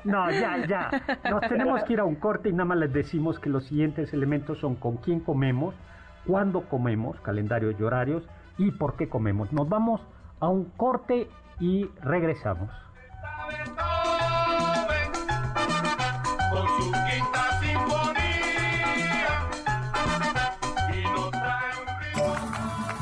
no, 0.04 0.32
ya, 0.32 0.66
ya. 0.68 0.92
Nos 1.30 1.42
tenemos 1.42 1.84
que 1.84 1.94
ir 1.94 2.00
a 2.00 2.06
un 2.06 2.16
corte 2.16 2.50
y 2.50 2.54
nada 2.54 2.66
más 2.66 2.78
les 2.78 2.94
decimos 2.94 3.40
que 3.40 3.50
los 3.50 3.66
siguientes 3.66 4.14
elementos 4.14 4.60
son 4.60 4.76
con 4.76 4.98
quién 4.98 5.20
comemos, 5.20 5.76
cuándo 6.26 6.62
comemos, 6.70 7.20
calendario 7.22 7.72
y 7.72 7.84
horarios, 7.84 8.28
y 8.58 8.72
por 8.72 8.96
qué 8.96 9.10
comemos. 9.10 9.52
Nos 9.54 9.68
vamos 9.70 10.02
a 10.40 10.50
un 10.50 10.66
corte 10.72 11.28
y 11.60 11.90
regresamos. 12.04 12.70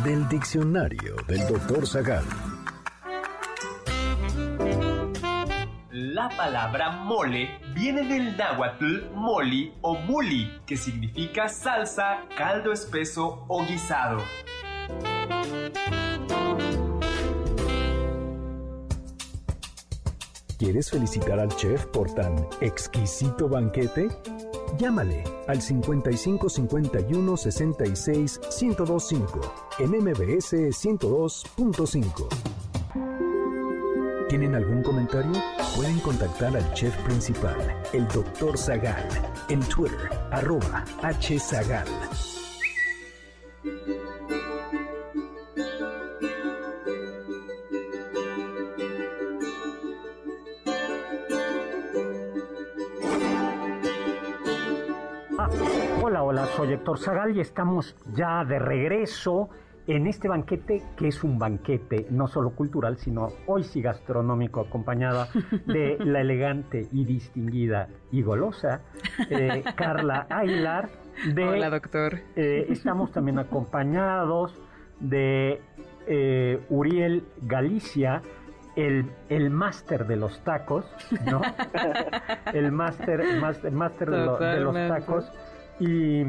Del 0.09 0.27
diccionario 0.27 1.17
del 1.27 1.47
doctor 1.47 1.85
Zagal. 1.85 2.23
La 5.91 6.29
palabra 6.29 6.89
mole 6.89 7.59
viene 7.75 8.07
del 8.07 8.35
náhuatl 8.35 9.11
moli 9.13 9.71
o 9.81 9.93
muli, 9.99 10.61
que 10.65 10.77
significa 10.77 11.47
salsa, 11.47 12.21
caldo 12.35 12.71
espeso 12.71 13.45
o 13.47 13.63
guisado. 13.67 14.17
¿Quieres 20.57 20.89
felicitar 20.89 21.39
al 21.39 21.55
chef 21.55 21.85
por 21.85 22.11
tan 22.15 22.47
exquisito 22.61 23.47
banquete? 23.47 24.09
Llámale 24.77 25.23
al 25.47 25.61
55 25.61 26.49
51 26.49 27.37
66 27.37 28.39
1025 28.61 29.39
en 29.79 29.89
MBS 29.91 30.53
102.5. 30.53 32.27
¿Tienen 34.29 34.53
algún 34.53 34.83
comentario? 34.83 35.31
Pueden 35.75 35.99
contactar 35.99 36.55
al 36.55 36.73
chef 36.73 36.95
principal, 37.03 37.57
el 37.93 38.07
Dr. 38.09 38.57
Zagal, 38.57 39.07
en 39.49 39.59
Twitter, 39.61 40.09
arroba 40.31 40.85
hzagal. 41.01 41.87
Hola, 56.29 56.45
soy 56.45 56.73
Héctor 56.73 56.99
Zagal 56.99 57.35
y 57.35 57.39
estamos 57.39 57.95
ya 58.13 58.45
de 58.45 58.59
regreso 58.59 59.49
en 59.87 60.05
este 60.05 60.27
banquete, 60.27 60.83
que 60.95 61.07
es 61.07 61.23
un 61.23 61.39
banquete 61.39 62.05
no 62.11 62.27
solo 62.27 62.51
cultural, 62.51 62.97
sino 62.97 63.29
hoy 63.47 63.63
sí 63.63 63.81
gastronómico, 63.81 64.61
acompañada 64.61 65.29
de 65.65 65.97
la 66.05 66.21
elegante 66.21 66.87
y 66.91 67.03
distinguida 67.03 67.87
y 68.11 68.21
golosa 68.21 68.81
eh, 69.27 69.63
Carla 69.75 70.27
Aguilar. 70.29 70.89
De, 71.33 71.45
Hola, 71.45 71.71
doctor. 71.71 72.19
Eh, 72.35 72.67
estamos 72.69 73.11
también 73.11 73.39
acompañados 73.39 74.53
de 74.99 75.63
eh, 76.05 76.63
Uriel 76.69 77.25
Galicia, 77.41 78.21
el, 78.75 79.11
el 79.29 79.49
máster 79.49 80.05
de 80.05 80.15
los 80.15 80.43
tacos, 80.43 80.85
¿no? 81.25 81.41
el 82.53 82.71
máster 82.71 83.41
máster, 83.41 84.11
de, 84.11 84.45
de, 84.45 84.59
los 84.59 84.75
tacos. 84.75 85.31
Y, 85.79 86.21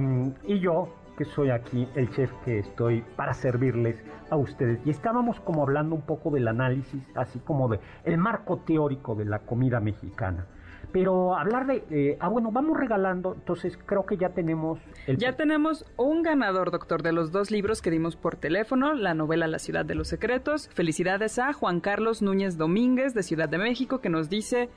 y 0.44 0.60
yo, 0.60 0.88
que 1.20 1.26
soy 1.26 1.50
aquí 1.50 1.86
el 1.96 2.08
chef 2.10 2.32
que 2.46 2.60
estoy 2.60 3.04
para 3.14 3.34
servirles 3.34 3.96
a 4.30 4.36
ustedes. 4.36 4.80
Y 4.86 4.90
estábamos 4.90 5.38
como 5.40 5.62
hablando 5.62 5.94
un 5.94 6.00
poco 6.00 6.30
del 6.30 6.48
análisis, 6.48 7.02
así 7.14 7.38
como 7.40 7.68
de 7.68 7.78
el 8.04 8.16
marco 8.16 8.58
teórico 8.58 9.14
de 9.14 9.26
la 9.26 9.40
comida 9.40 9.80
mexicana. 9.80 10.46
Pero 10.92 11.36
hablar 11.36 11.66
de, 11.66 11.84
eh, 11.90 12.16
ah 12.20 12.28
bueno, 12.28 12.50
vamos 12.50 12.76
regalando, 12.76 13.34
entonces 13.34 13.78
creo 13.84 14.06
que 14.06 14.16
ya 14.16 14.30
tenemos... 14.30 14.80
El... 15.06 15.18
Ya 15.18 15.36
tenemos 15.36 15.84
un 15.98 16.22
ganador, 16.22 16.70
doctor, 16.70 17.02
de 17.02 17.12
los 17.12 17.32
dos 17.32 17.50
libros 17.50 17.82
que 17.82 17.90
dimos 17.90 18.16
por 18.16 18.36
teléfono, 18.36 18.94
la 18.94 19.14
novela 19.14 19.46
La 19.46 19.58
ciudad 19.58 19.84
de 19.84 19.94
los 19.94 20.08
secretos. 20.08 20.68
Felicidades 20.72 21.38
a 21.38 21.52
Juan 21.52 21.80
Carlos 21.80 22.22
Núñez 22.22 22.56
Domínguez 22.56 23.12
de 23.12 23.22
Ciudad 23.22 23.48
de 23.48 23.58
México 23.58 24.00
que 24.00 24.08
nos 24.08 24.30
dice 24.30 24.70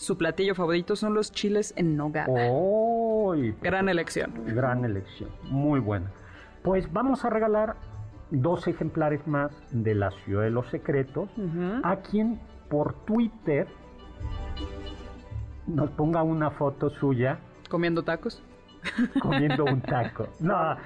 su 0.00 0.16
platillo 0.16 0.54
favorito 0.54 0.96
son 0.96 1.12
los 1.12 1.30
chiles 1.30 1.74
en 1.76 1.94
nogada. 1.94 2.26
Oh, 2.30 3.34
gran 3.60 3.90
elección. 3.90 4.32
Gran 4.46 4.82
elección, 4.86 5.28
muy 5.50 5.78
buena. 5.78 6.10
Pues 6.62 6.90
vamos 6.90 7.26
a 7.26 7.28
regalar 7.28 7.76
dos 8.30 8.66
ejemplares 8.66 9.26
más 9.26 9.52
de 9.70 9.94
La 9.94 10.10
Ciudad 10.24 10.44
de 10.44 10.50
los 10.50 10.66
Secretos 10.70 11.28
a 11.82 11.96
quien 11.96 12.40
por 12.70 13.04
Twitter 13.04 13.68
nos 15.66 15.90
ponga 15.90 16.22
una 16.22 16.50
foto 16.50 16.88
suya. 16.88 17.38
¿Comiendo 17.68 18.02
tacos? 18.02 18.42
Comiendo 19.20 19.66
un 19.66 19.82
taco. 19.82 20.28
No, 20.40 20.76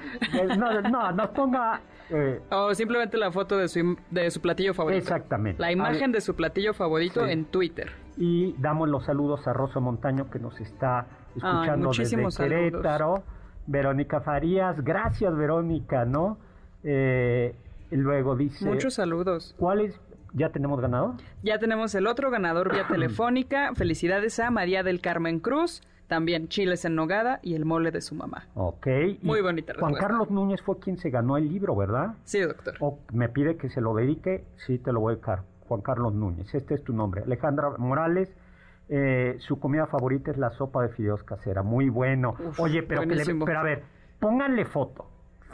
no, 0.56 0.80
no 0.82 1.12
nos 1.12 1.28
ponga 1.28 1.80
eh, 2.10 2.40
o 2.50 2.74
simplemente 2.74 3.16
la 3.16 3.30
foto 3.30 3.56
de 3.58 3.68
su, 3.68 3.96
de 4.10 4.28
su 4.32 4.40
platillo 4.40 4.74
favorito. 4.74 5.02
Exactamente. 5.02 5.60
La 5.62 5.70
imagen 5.70 6.10
de 6.10 6.20
su 6.20 6.34
platillo 6.34 6.74
favorito 6.74 7.24
en 7.28 7.44
Twitter. 7.44 8.03
Y 8.16 8.54
damos 8.58 8.88
los 8.88 9.04
saludos 9.04 9.46
a 9.48 9.52
Rosa 9.52 9.80
Montaño 9.80 10.30
que 10.30 10.38
nos 10.38 10.60
está 10.60 11.06
escuchando 11.34 11.90
desde 11.90 12.28
Querétaro. 12.36 13.22
Verónica 13.66 14.20
Farías, 14.20 14.84
gracias 14.84 15.34
Verónica, 15.36 16.04
¿no? 16.04 16.38
Eh, 16.82 17.54
luego 17.90 18.36
dice... 18.36 18.64
Muchos 18.66 18.94
saludos. 18.94 19.54
¿Cuál 19.58 19.80
es? 19.80 19.98
¿Ya 20.34 20.50
tenemos 20.50 20.80
ganador? 20.80 21.14
Ya 21.42 21.58
tenemos 21.58 21.94
el 21.94 22.06
otro 22.06 22.30
ganador 22.30 22.72
vía 22.72 22.86
telefónica. 22.90 23.74
Felicidades 23.74 24.38
a 24.38 24.50
María 24.50 24.82
del 24.82 25.00
Carmen 25.00 25.40
Cruz. 25.40 25.82
También 26.08 26.48
chiles 26.48 26.84
en 26.84 26.96
nogada 26.96 27.40
y 27.42 27.54
el 27.54 27.64
mole 27.64 27.90
de 27.90 28.02
su 28.02 28.14
mamá. 28.14 28.46
Ok. 28.54 28.86
Muy 29.22 29.40
bonita 29.40 29.72
Juan 29.78 29.94
Carlos 29.94 30.30
Núñez 30.30 30.60
fue 30.60 30.78
quien 30.78 30.98
se 30.98 31.08
ganó 31.08 31.38
el 31.38 31.48
libro, 31.48 31.74
¿verdad? 31.74 32.14
Sí, 32.24 32.40
doctor. 32.40 32.74
O 32.80 32.98
me 33.12 33.30
pide 33.30 33.56
que 33.56 33.70
se 33.70 33.80
lo 33.80 33.94
dedique, 33.94 34.44
sí 34.66 34.78
te 34.78 34.92
lo 34.92 35.00
voy 35.00 35.12
a 35.12 35.14
dedicar. 35.14 35.42
Juan 35.68 35.80
Carlos 35.80 36.14
Núñez, 36.14 36.54
este 36.54 36.74
es 36.74 36.84
tu 36.84 36.92
nombre. 36.92 37.22
Alejandra 37.22 37.70
Morales, 37.78 38.34
eh, 38.88 39.36
su 39.38 39.58
comida 39.58 39.86
favorita 39.86 40.30
es 40.30 40.36
la 40.36 40.50
sopa 40.50 40.82
de 40.82 40.90
fideos 40.90 41.22
casera, 41.22 41.62
muy 41.62 41.88
bueno. 41.88 42.36
Oye, 42.58 42.82
pero, 42.82 43.02
que 43.02 43.14
le, 43.14 43.24
pero 43.24 43.58
a 43.58 43.62
ver, 43.62 43.82
pónganle 44.20 44.64
foto. 44.64 45.06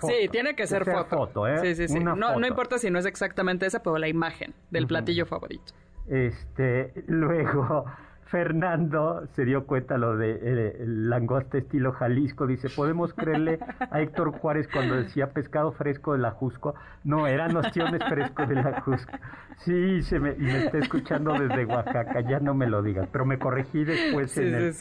sí, 0.02 0.28
tiene 0.30 0.54
que 0.56 0.66
ser, 0.66 0.84
foto. 0.84 1.46
¿eh? 1.46 1.58
Sí, 1.60 1.74
sí, 1.74 1.88
sí. 1.88 2.00
No, 2.00 2.16
no, 2.16 2.46
importa 2.46 2.78
si 2.78 2.90
no 2.90 2.98
es 2.98 3.06
exactamente 3.06 3.66
esa, 3.66 3.82
pero 3.82 3.98
la 3.98 4.08
imagen 4.08 4.54
del 4.70 4.86
platillo 4.86 5.26
favorito. 5.26 5.72
Este, 6.08 6.92
luego, 7.06 7.84
Fernando 8.30 9.26
se 9.34 9.44
dio 9.44 9.66
cuenta 9.66 9.98
lo 9.98 10.16
de 10.16 10.38
eh, 10.40 10.84
langosta 10.86 11.58
estilo 11.58 11.92
Jalisco. 11.92 12.46
Dice, 12.46 12.68
¿podemos 12.70 13.12
creerle 13.12 13.58
a 13.90 14.00
Héctor 14.00 14.30
Juárez 14.30 14.68
cuando 14.72 14.94
decía 14.94 15.32
pescado 15.32 15.72
fresco 15.72 16.12
de 16.12 16.20
la 16.20 16.30
Jusco? 16.30 16.76
No, 17.02 17.26
eran 17.26 17.56
opciones 17.56 18.00
fresco 18.08 18.46
de 18.46 18.54
la 18.54 18.80
Jusco. 18.82 19.12
Sí, 19.58 20.02
se 20.02 20.20
me, 20.20 20.34
me 20.34 20.64
está 20.64 20.78
escuchando 20.78 21.32
desde 21.32 21.64
Oaxaca, 21.64 22.20
ya 22.20 22.38
no 22.38 22.54
me 22.54 22.68
lo 22.68 22.82
digas. 22.82 23.08
Pero 23.10 23.26
me 23.26 23.38
corregí 23.38 23.82
después 23.84 24.38
en, 24.38 24.54
el, 24.54 24.74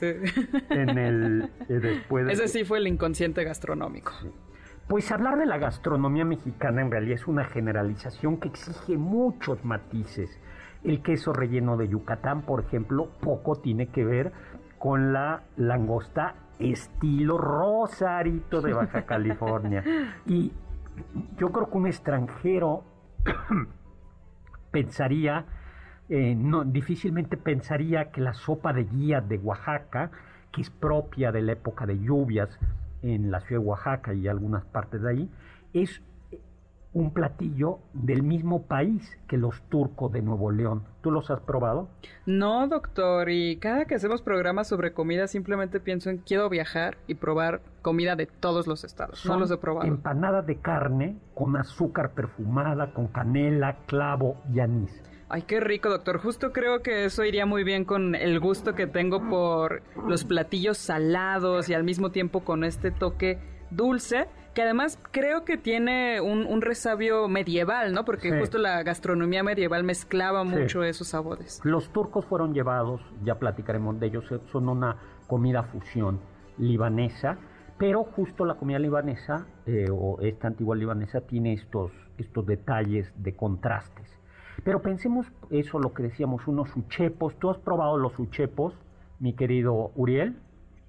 en 0.70 0.98
el... 0.98 1.50
Eh, 1.70 1.80
después 1.80 2.30
Ese 2.30 2.48
sí 2.48 2.64
fue 2.64 2.78
el 2.78 2.88
inconsciente 2.88 3.44
gastronómico. 3.44 4.12
Pues 4.88 5.12
hablar 5.12 5.38
de 5.40 5.48
la 5.48 5.58
gastronomía 5.58 6.24
mexicana 6.24 6.82
en 6.82 6.92
realidad 6.92 7.16
es 7.16 7.28
una 7.28 7.46
generalización 7.46 8.40
que 8.40 8.48
exige 8.48 8.96
muchos 8.98 9.64
matices 9.66 10.40
el 10.84 11.02
queso 11.02 11.34
relleno 11.34 11.78
de 11.78 11.88
Yucatán, 11.88 12.44
por 12.44 12.62
ejemplo, 12.62 13.10
poco 13.20 13.58
tiene 13.58 13.88
que 13.88 14.06
ver 14.06 14.32
con 14.78 15.12
la 15.12 15.44
langosta 15.58 16.36
estilo 16.58 17.38
Rosarito 17.38 18.62
de 18.62 18.74
Baja 18.74 19.02
California. 19.06 19.84
Y 20.26 20.52
yo 21.38 21.52
creo 21.52 21.70
que 21.70 21.78
un 21.78 21.88
extranjero 21.88 22.84
pensaría, 24.72 25.46
eh, 26.10 26.36
no, 26.36 26.64
difícilmente 26.64 27.38
pensaría 27.38 28.12
que 28.12 28.22
la 28.22 28.34
sopa 28.34 28.74
de 28.74 28.86
guía 28.86 29.22
de 29.22 29.38
Oaxaca, 29.38 30.12
que 30.52 30.62
es 30.62 30.70
propia 30.70 31.32
de 31.32 31.42
la 31.42 31.54
época 31.54 31.86
de 31.86 32.00
lluvias 32.00 32.58
en 33.02 33.32
la 33.32 33.40
ciudad 33.42 33.62
de 33.62 33.68
Oaxaca 33.68 34.14
y 34.14 34.28
algunas 34.28 34.66
partes 34.66 35.02
de 35.02 35.10
ahí, 35.10 35.32
es 35.74 36.02
un 36.94 37.14
platillo 37.14 37.80
del 37.94 38.24
mismo 38.24 38.64
país 38.64 39.18
que 39.28 39.38
los 39.38 39.62
turcos 39.70 40.12
de 40.12 40.22
Nuevo 40.22 40.52
León. 40.52 40.84
¿Tú 41.02 41.12
los 41.12 41.30
has 41.30 41.40
probado? 41.40 41.88
No, 42.26 42.68
doctor, 42.68 43.30
y 43.30 43.58
cada 43.58 43.86
que 43.86 43.96
hacemos 43.96 44.22
programas 44.22 44.68
sobre 44.68 44.92
comida 44.92 45.28
simplemente 45.28 45.80
pienso 45.80 46.10
en 46.10 46.18
quiero 46.18 46.50
viajar 46.50 46.98
y 47.08 47.16
probar 47.16 47.62
comida 47.82 48.16
de 48.16 48.26
todos 48.26 48.66
los 48.66 48.84
estados. 48.84 49.26
no 49.26 49.38
los 49.38 49.52
he 49.52 49.58
probado. 49.58 49.88
Empanadas 49.88 50.46
de 50.48 50.58
carne 50.58 51.18
con 51.36 51.56
azúcar 51.58 52.12
perfumada, 52.12 52.94
con 52.94 53.08
canela, 53.08 53.78
clavo 53.86 54.38
y 54.52 54.60
anís. 54.60 55.02
Ay, 55.32 55.44
qué 55.44 55.60
rico, 55.60 55.90
doctor. 55.90 56.18
Justo 56.18 56.52
creo 56.52 56.82
que 56.82 57.06
eso 57.06 57.24
iría 57.24 57.46
muy 57.46 57.64
bien 57.64 57.86
con 57.86 58.16
el 58.16 58.40
gusto 58.40 58.74
que 58.74 58.88
tengo 58.88 59.30
por 59.30 59.84
los 60.08 60.26
platillos 60.26 60.80
salados 60.80 61.70
y 61.70 61.76
al 61.76 61.84
mismo 61.84 62.10
tiempo 62.10 62.44
con 62.44 62.64
este 62.64 62.90
toque 62.90 63.38
dulce 63.70 64.28
que 64.54 64.62
además 64.62 65.00
creo 65.12 65.46
que 65.46 65.58
tiene 65.58 66.22
un, 66.22 66.62
resabio 66.62 67.28
medieval, 67.28 67.94
¿no? 67.94 68.06
Porque 68.06 68.38
justo 68.38 68.58
la 68.58 68.84
gastronomía 68.84 69.44
medieval 69.44 69.84
mezclaba 69.84 70.44
mucho 70.44 70.84
esos 70.84 71.08
sabores. 71.08 71.62
Los 71.64 71.92
turcos 71.92 72.26
fueron 72.26 72.54
llevados, 72.54 73.02
ya 73.24 73.36
platicaremos 73.36 74.00
de 74.00 74.08
ellos, 74.08 74.26
son 74.52 74.70
una 74.70 74.98
comida 75.28 75.64
fusión 75.64 76.20
libanesa, 76.58 77.38
pero 77.78 78.04
justo 78.04 78.44
la 78.44 78.56
comida 78.56 78.78
libanesa, 78.78 79.48
eh, 79.66 79.88
o 79.90 80.20
esta 80.22 80.48
antigua 80.48 80.76
libanesa, 80.76 81.22
tiene 81.22 81.54
estos, 81.54 81.92
estos 82.18 82.46
detalles 82.46 83.12
de 83.16 83.36
contrastes. 83.36 84.20
Pero 84.64 84.82
pensemos 84.82 85.28
eso, 85.50 85.80
lo 85.80 85.94
que 85.94 86.04
decíamos, 86.04 86.48
unos 86.48 86.76
uchepos. 86.76 87.36
¿Tú 87.40 87.50
has 87.50 87.58
probado 87.58 87.98
los 87.98 88.20
uchepos, 88.20 88.74
mi 89.20 89.34
querido 89.34 89.92
Uriel? 89.96 90.36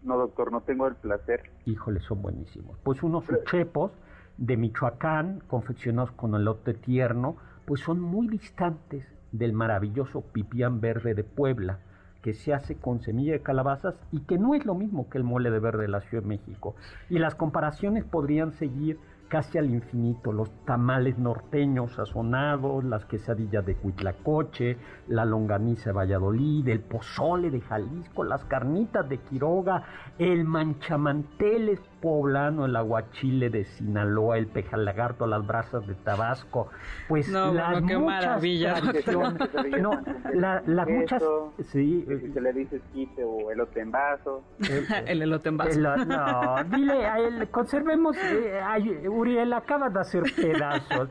No, 0.03 0.17
doctor, 0.17 0.51
no 0.51 0.63
tengo 0.63 0.87
el 0.87 0.95
placer. 0.95 1.51
Híjole, 1.67 2.01
son 2.01 2.23
buenísimos. 2.23 2.79
Pues 2.83 3.03
unos 3.03 3.29
uchepos 3.29 3.93
de 4.39 4.57
Michoacán, 4.57 5.43
confeccionados 5.47 6.13
con 6.13 6.35
elote 6.35 6.75
tierno, 6.75 7.37
pues 7.67 7.83
son 7.83 8.01
muy 8.01 8.29
distantes 8.29 9.07
del 9.33 9.53
maravilloso 9.53 10.23
pipián 10.23 10.81
verde 10.81 11.15
de 11.15 11.25
Puebla, 11.25 11.79
que 12.23 12.33
se 12.33 12.53
hace 12.53 12.77
con 12.77 13.01
semilla 13.01 13.33
de 13.33 13.43
calabazas 13.43 13.95
y 14.13 14.21
que 14.21 14.39
no 14.39 14.55
es 14.55 14.65
lo 14.65 14.75
mismo 14.75 15.09
que 15.09 15.19
el 15.19 15.25
mole 15.25 15.51
de 15.51 15.59
verde 15.59 15.83
de 15.83 15.89
la 15.89 16.01
Ciudad 16.01 16.23
de 16.23 16.29
México. 16.29 16.75
Y 17.09 17.19
las 17.19 17.35
comparaciones 17.35 18.05
podrían 18.05 18.53
seguir 18.53 18.99
casi 19.31 19.59
al 19.59 19.71
infinito, 19.71 20.33
los 20.33 20.51
tamales 20.67 21.17
norteños 21.17 21.93
sazonados, 21.95 22.83
las 22.83 23.05
quesadillas 23.05 23.65
de 23.65 23.77
Cuitlacoche, 23.77 24.77
la 25.07 25.25
longaniza 25.25 25.91
de 25.91 25.93
Valladolid, 25.93 26.69
el 26.69 26.81
pozole 26.81 27.49
de 27.49 27.61
Jalisco, 27.61 28.25
las 28.25 28.45
carnitas 28.47 29.09
de 29.09 29.19
Quiroga, 29.19 29.85
el 30.19 30.45
manchamanteles 30.45 31.81
poblano, 32.01 32.67
el 32.67 32.77
aguachile 32.77 33.51
de 33.51 33.65
Sinaloa, 33.65 34.39
el 34.39 34.47
pejalagarto, 34.47 35.27
las 35.27 35.47
brasas 35.47 35.87
de 35.87 35.95
Tabasco, 35.95 36.69
pues 37.09 37.29
no, 37.29 37.53
las 37.53 37.83
qué 37.87 37.99
maravilla. 37.99 38.81
no, 39.81 40.03
la, 40.35 40.63
las 40.67 40.89
muchas, 40.89 41.23
sí, 41.71 42.07
se 42.33 42.41
le 42.41 42.53
dice 42.53 42.77
esquite 42.77 43.23
o 43.25 43.51
elote 43.51 43.81
en 43.81 43.91
vaso, 43.91 44.43
el, 45.07 45.23
elote 45.23 45.49
en 45.49 45.57
vaso. 45.57 45.81
no, 45.81 46.65
dile 46.65 47.07
a 47.07 47.19
él, 47.19 47.49
conservemos, 47.51 48.17
eh, 48.17 49.09
Uriel 49.09 49.53
acaba 49.53 49.89
de 49.89 50.01
hacer 50.01 50.23
pedazos. 50.35 51.09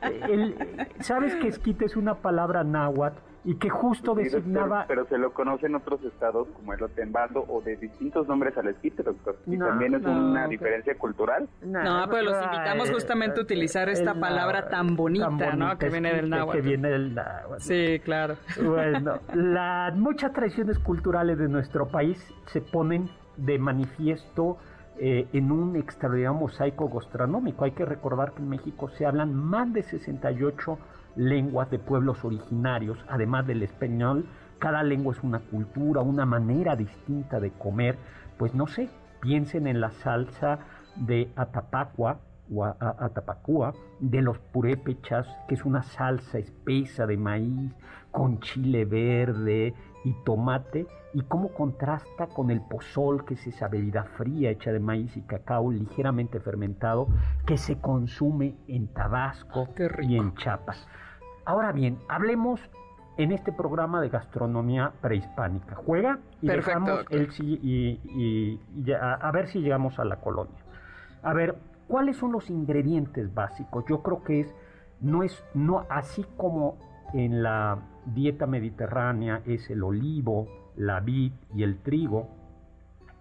¿Sabes 1.00 1.34
que 1.36 1.48
esquite 1.48 1.84
es 1.84 1.96
una 1.96 2.14
palabra 2.14 2.64
náhuatl? 2.64 3.29
Y 3.44 3.54
que 3.54 3.70
justo 3.70 4.14
designaba... 4.14 4.84
Pero, 4.86 5.06
se 5.06 5.16
lo 5.16 5.32
conoce 5.32 5.66
en 5.66 5.74
otros 5.74 6.02
estados 6.04 6.48
como 6.54 6.74
el 6.74 6.80
vaso 7.06 7.44
o 7.48 7.60
de 7.62 7.76
distintos 7.76 8.28
nombres 8.28 8.56
al 8.58 8.68
esquite, 8.68 9.02
doctor. 9.02 9.36
Y 9.46 9.56
también 9.58 9.94
es 9.94 10.04
una 10.04 10.46
diferencia 10.46 10.96
cultural. 10.96 11.48
No, 11.62 12.06
pero 12.10 12.22
los 12.22 12.42
invitamos 12.42 12.90
justamente 12.90 13.40
a 13.40 13.42
utilizar 13.42 13.88
esta 13.88 14.14
palabra 14.14 14.68
tan 14.68 14.96
bonita, 14.96 15.54
¿no? 15.54 15.78
Que 15.78 15.88
viene 15.88 16.12
del 16.14 16.28
náhuatl. 16.28 16.58
Que 16.58 16.60
viene 16.60 16.88
del 16.90 17.14
náhuatl. 17.14 17.62
Sí, 17.62 18.00
claro. 18.04 18.36
Bueno, 18.62 19.20
las 19.34 19.96
muchas 19.96 20.32
tradiciones 20.32 20.78
culturales 20.78 21.38
de 21.38 21.48
nuestro 21.48 21.88
país 21.88 22.22
se 22.46 22.60
ponen 22.60 23.10
de 23.36 23.58
manifiesto 23.58 24.58
eh, 24.98 25.26
en 25.32 25.50
un 25.50 25.76
extraordinario 25.76 26.38
mosaico 26.38 26.88
gastronómico. 26.90 27.64
Hay 27.64 27.72
que 27.72 27.86
recordar 27.86 28.32
que 28.32 28.42
en 28.42 28.50
México 28.50 28.90
se 28.90 29.06
hablan 29.06 29.34
más 29.34 29.72
de 29.72 29.82
68 29.82 30.78
lenguas 31.20 31.70
de 31.70 31.78
pueblos 31.78 32.24
originarios, 32.24 32.98
además 33.06 33.46
del 33.46 33.62
español, 33.62 34.24
cada 34.58 34.82
lengua 34.82 35.12
es 35.12 35.22
una 35.22 35.40
cultura, 35.40 36.00
una 36.00 36.24
manera 36.24 36.76
distinta 36.76 37.40
de 37.40 37.50
comer, 37.50 37.98
pues 38.38 38.54
no 38.54 38.66
sé, 38.66 38.88
piensen 39.20 39.66
en 39.66 39.82
la 39.82 39.90
salsa 39.90 40.60
de 40.96 41.30
Atapacua 41.36 42.20
o 42.52 42.64
Atapacúa, 42.64 43.74
de 44.00 44.22
los 44.22 44.38
purépechas, 44.38 45.26
que 45.46 45.54
es 45.54 45.64
una 45.66 45.82
salsa 45.82 46.38
espesa 46.38 47.06
de 47.06 47.18
maíz 47.18 47.70
con 48.10 48.40
chile 48.40 48.86
verde 48.86 49.74
y 50.04 50.14
tomate, 50.24 50.86
y 51.12 51.22
cómo 51.22 51.52
contrasta 51.52 52.28
con 52.28 52.50
el 52.50 52.62
pozol, 52.62 53.24
que 53.24 53.34
es 53.34 53.46
esa 53.46 53.68
bebida 53.68 54.04
fría 54.04 54.50
hecha 54.50 54.72
de 54.72 54.80
maíz 54.80 55.16
y 55.16 55.22
cacao 55.22 55.70
ligeramente 55.70 56.40
fermentado, 56.40 57.08
que 57.46 57.58
se 57.58 57.78
consume 57.78 58.54
en 58.68 58.88
Tabasco 58.88 59.68
y 60.02 60.16
en 60.16 60.34
Chiapas. 60.34 60.88
Ahora 61.50 61.72
bien, 61.72 61.98
hablemos 62.06 62.60
en 63.16 63.32
este 63.32 63.50
programa 63.50 64.00
de 64.00 64.08
gastronomía 64.08 64.92
prehispánica. 65.00 65.74
Juega 65.74 66.20
y 66.40 66.46
dejamos 66.46 67.04
el 67.10 67.28
y, 67.40 68.60
a, 68.94 69.30
ver 69.32 69.48
si 69.48 69.58
llegamos 69.58 69.98
a 69.98 70.04
la 70.04 70.20
colonia. 70.20 70.54
A 71.24 71.34
ver, 71.34 71.56
¿cuáles 71.88 72.18
son 72.18 72.30
los 72.30 72.50
ingredientes 72.50 73.34
básicos? 73.34 73.84
Yo 73.88 74.00
creo 74.00 74.22
que 74.22 74.38
es 74.38 74.54
no 75.00 75.24
es 75.24 75.44
no 75.52 75.86
así 75.90 76.24
como 76.36 76.78
en 77.14 77.42
la 77.42 77.80
dieta 78.06 78.46
mediterránea 78.46 79.42
es 79.44 79.70
el 79.70 79.82
olivo, 79.82 80.46
la 80.76 81.00
vid 81.00 81.32
y 81.52 81.64
el 81.64 81.78
trigo. 81.78 82.28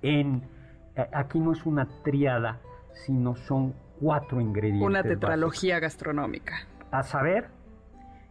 En 0.04 0.44
aquí 1.14 1.40
no 1.40 1.52
es 1.52 1.66
una 1.66 1.88
triada, 2.04 2.60
sino 2.92 3.36
son 3.36 3.74
cuatro 4.00 4.40
ingredientes. 4.40 4.86
Una 4.86 5.02
tetralogía 5.02 5.80
gastronómica. 5.80 6.68
A 6.92 7.02
saber, 7.02 7.50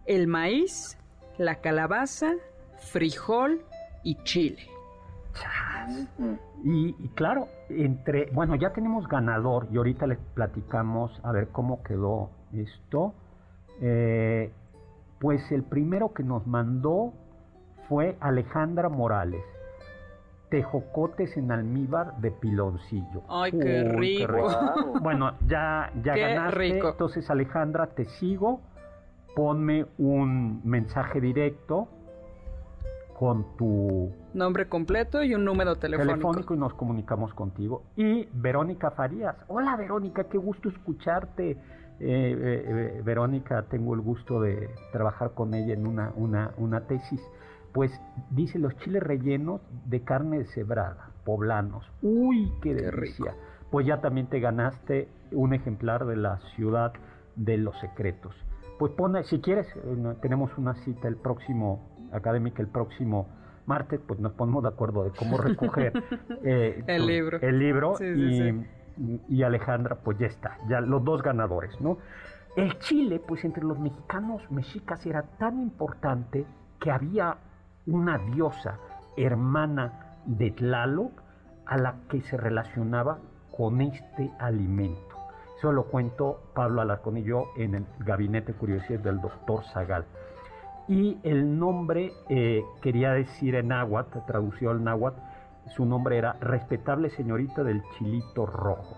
el 0.09 0.27
maíz, 0.27 0.99
la 1.37 1.57
calabaza, 1.57 2.33
frijol 2.79 3.63
y 4.03 4.17
chile. 4.25 4.67
Y, 6.65 6.93
claro, 7.15 7.49
entre, 7.69 8.31
bueno, 8.33 8.57
ya 8.57 8.73
tenemos 8.73 9.07
ganador 9.07 9.69
y 9.71 9.77
ahorita 9.77 10.07
les 10.07 10.19
platicamos 10.35 11.21
a 11.23 11.31
ver 11.31 11.49
cómo 11.49 11.83
quedó 11.83 12.31
esto. 12.53 13.15
Eh, 13.81 14.51
pues 15.21 15.53
el 15.53 15.63
primero 15.63 16.13
que 16.15 16.25
nos 16.25 16.47
mandó 16.47 17.13
fue 17.89 18.17
Alejandra 18.21 18.89
Morales. 18.89 19.45
Tejocotes 20.51 21.37
en 21.37 21.53
almíbar 21.53 22.17
de 22.19 22.31
piloncillo. 22.31 23.23
Ay, 23.29 23.53
qué, 23.53 23.85
rico. 23.85 24.49
Bueno, 25.03 25.35
ya, 25.47 25.93
ya 26.03 26.17
ganaste. 26.17 26.79
Entonces, 26.79 27.29
Alejandra, 27.29 27.89
te 27.89 28.07
sigo 28.07 28.61
ponme 29.39 29.87
un 29.99 30.63
mensaje 30.65 31.21
directo 31.21 31.87
con 33.17 33.57
tu 33.57 34.11
nombre 34.35 34.69
completo 34.69 35.23
y 35.23 35.33
un 35.33 35.45
número 35.45 35.77
telefónico. 35.77 36.15
telefónico 36.15 36.55
y 36.55 36.59
nos 36.59 36.75
comunicamos 36.75 37.33
contigo. 37.35 37.85
Y 37.95 38.29
Verónica 38.33 38.91
Farías. 38.91 39.37
Hola 39.47 39.77
Verónica, 39.77 40.25
qué 40.25 40.39
gusto 40.39 40.69
escucharte. 40.69 41.53
Eh, 41.53 41.57
eh, 42.01 42.97
eh, 42.99 43.03
Verónica, 43.05 43.63
tengo 43.71 43.95
el 43.95 44.01
gusto 44.01 44.41
de 44.41 44.71
trabajar 44.91 45.35
con 45.35 45.55
ella 45.55 45.73
en 45.73 45.87
una, 45.87 46.13
una, 46.17 46.51
una 46.57 46.89
tesis. 46.89 47.21
Pues 47.73 47.93
dice 48.31 48.59
los 48.59 48.77
chiles 48.79 49.05
rellenos 49.05 49.61
de 49.87 50.01
carne 50.01 50.47
cebrada, 50.47 51.11
poblanos. 51.25 51.89
Uy, 52.03 52.53
qué, 52.61 52.75
delicia. 52.75 53.37
Pues 53.71 53.87
ya 53.87 54.01
también 54.01 54.27
te 54.27 54.41
ganaste 54.41 55.07
un 55.31 55.55
ejemplar 55.55 56.07
de 56.07 56.17
la 56.17 56.41
ciudad 56.57 56.93
de 57.37 57.57
los 57.57 57.79
secretos 57.79 58.35
pues 58.79 58.93
pone, 58.93 59.25
si 59.25 59.41
quieres, 59.41 59.67
eh, 59.77 60.15
tenemos 60.23 60.57
una 60.57 60.75
cita 60.75 61.09
el 61.09 61.17
próximo, 61.17 62.09
académica 62.13 62.63
el 62.63 62.69
próximo 62.69 63.29
martes, 63.67 64.01
pues 64.07 64.19
nos 64.21 64.33
ponemos 64.33 64.63
de 64.63 64.71
acuerdo 64.71 65.05
de 65.05 65.11
cómo 65.11 65.37
recoger 65.37 65.93
eh, 66.45 66.83
el 66.87 67.07
libro. 67.07 67.39
El 67.41 67.59
libro 67.59 67.95
y, 69.29 69.43
Alejandra, 69.43 69.97
pues 69.97 70.19
ya 70.19 70.27
está, 70.27 70.59
ya 70.69 70.81
los 70.81 71.05
dos 71.05 71.23
ganadores, 71.23 71.81
¿no? 71.81 71.99
El 72.57 72.79
Chile, 72.79 73.21
pues 73.25 73.45
entre 73.45 73.63
los 73.63 73.79
mexicanos 73.79 74.43
mexicas 74.51 75.05
era 75.07 75.23
tan 75.23 75.61
importante 75.61 76.45
que 76.81 76.91
había 76.91 77.37
una 77.87 78.19
diosa 78.19 78.79
hermana 79.17 80.17
de 80.25 80.51
Tlaloc 80.51 81.13
a 81.67 81.77
la 81.77 81.97
que 82.09 82.21
se 82.23 82.37
relacionaba 82.37 83.19
con 83.57 83.81
este 83.81 84.31
alimento. 84.39 85.08
Eso 85.59 85.73
lo 85.73 85.85
cuento 85.87 86.41
Pablo 86.55 86.81
Alarcón 86.81 87.17
y 87.19 87.25
yo 87.25 87.51
en 87.57 87.75
el 87.75 87.87
Gabinete 87.99 88.55
Curiosidades 88.55 89.03
del 89.03 89.21
doctor 89.21 89.65
Zagal. 89.73 90.05
Y 90.87 91.19
el 91.25 91.59
nombre 91.59 92.13
eh, 92.29 92.63
quería 92.81 93.13
decir 93.13 93.57
en 93.57 93.69
náhuatl, 93.69 94.19
tradució 94.27 94.71
al 94.71 94.85
náhuatl, 94.85 95.21
su 95.75 95.85
nombre 95.85 96.17
era 96.17 96.35
Respetable 96.41 97.11
Señorita 97.11 97.65
del 97.65 97.83
Chilito 97.97 98.47
Rojo. 98.47 98.97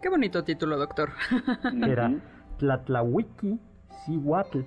Qué 0.00 0.08
bonito 0.08 0.42
título, 0.44 0.78
doctor. 0.78 1.10
Era 1.86 2.10
Tlatlawiki 2.58 3.60
Sihuatl 4.04 4.60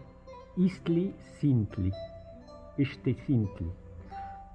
Istli 0.58 1.15
Sintli. 1.39 1.91
Istli 2.77 3.15
Sintli. 3.25 3.71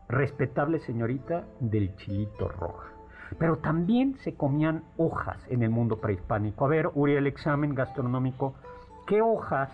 Respetable 0.09 0.79
señorita 0.79 1.45
del 1.61 1.95
chilito 1.97 2.49
roja. 2.49 2.98
Pero 3.39 3.59
también 3.59 4.17
se 4.19 4.35
comían 4.35 4.83
hojas 4.97 5.39
en 5.51 5.63
el 5.63 5.71
mundo 5.71 5.97
prehispánico. 6.01 6.65
A 6.65 6.69
ver, 6.69 6.91
Uri, 6.95 7.15
el 7.15 7.27
examen 7.27 7.75
gastronómico, 7.75 8.55
¿qué 9.07 9.21
hojas 9.21 9.71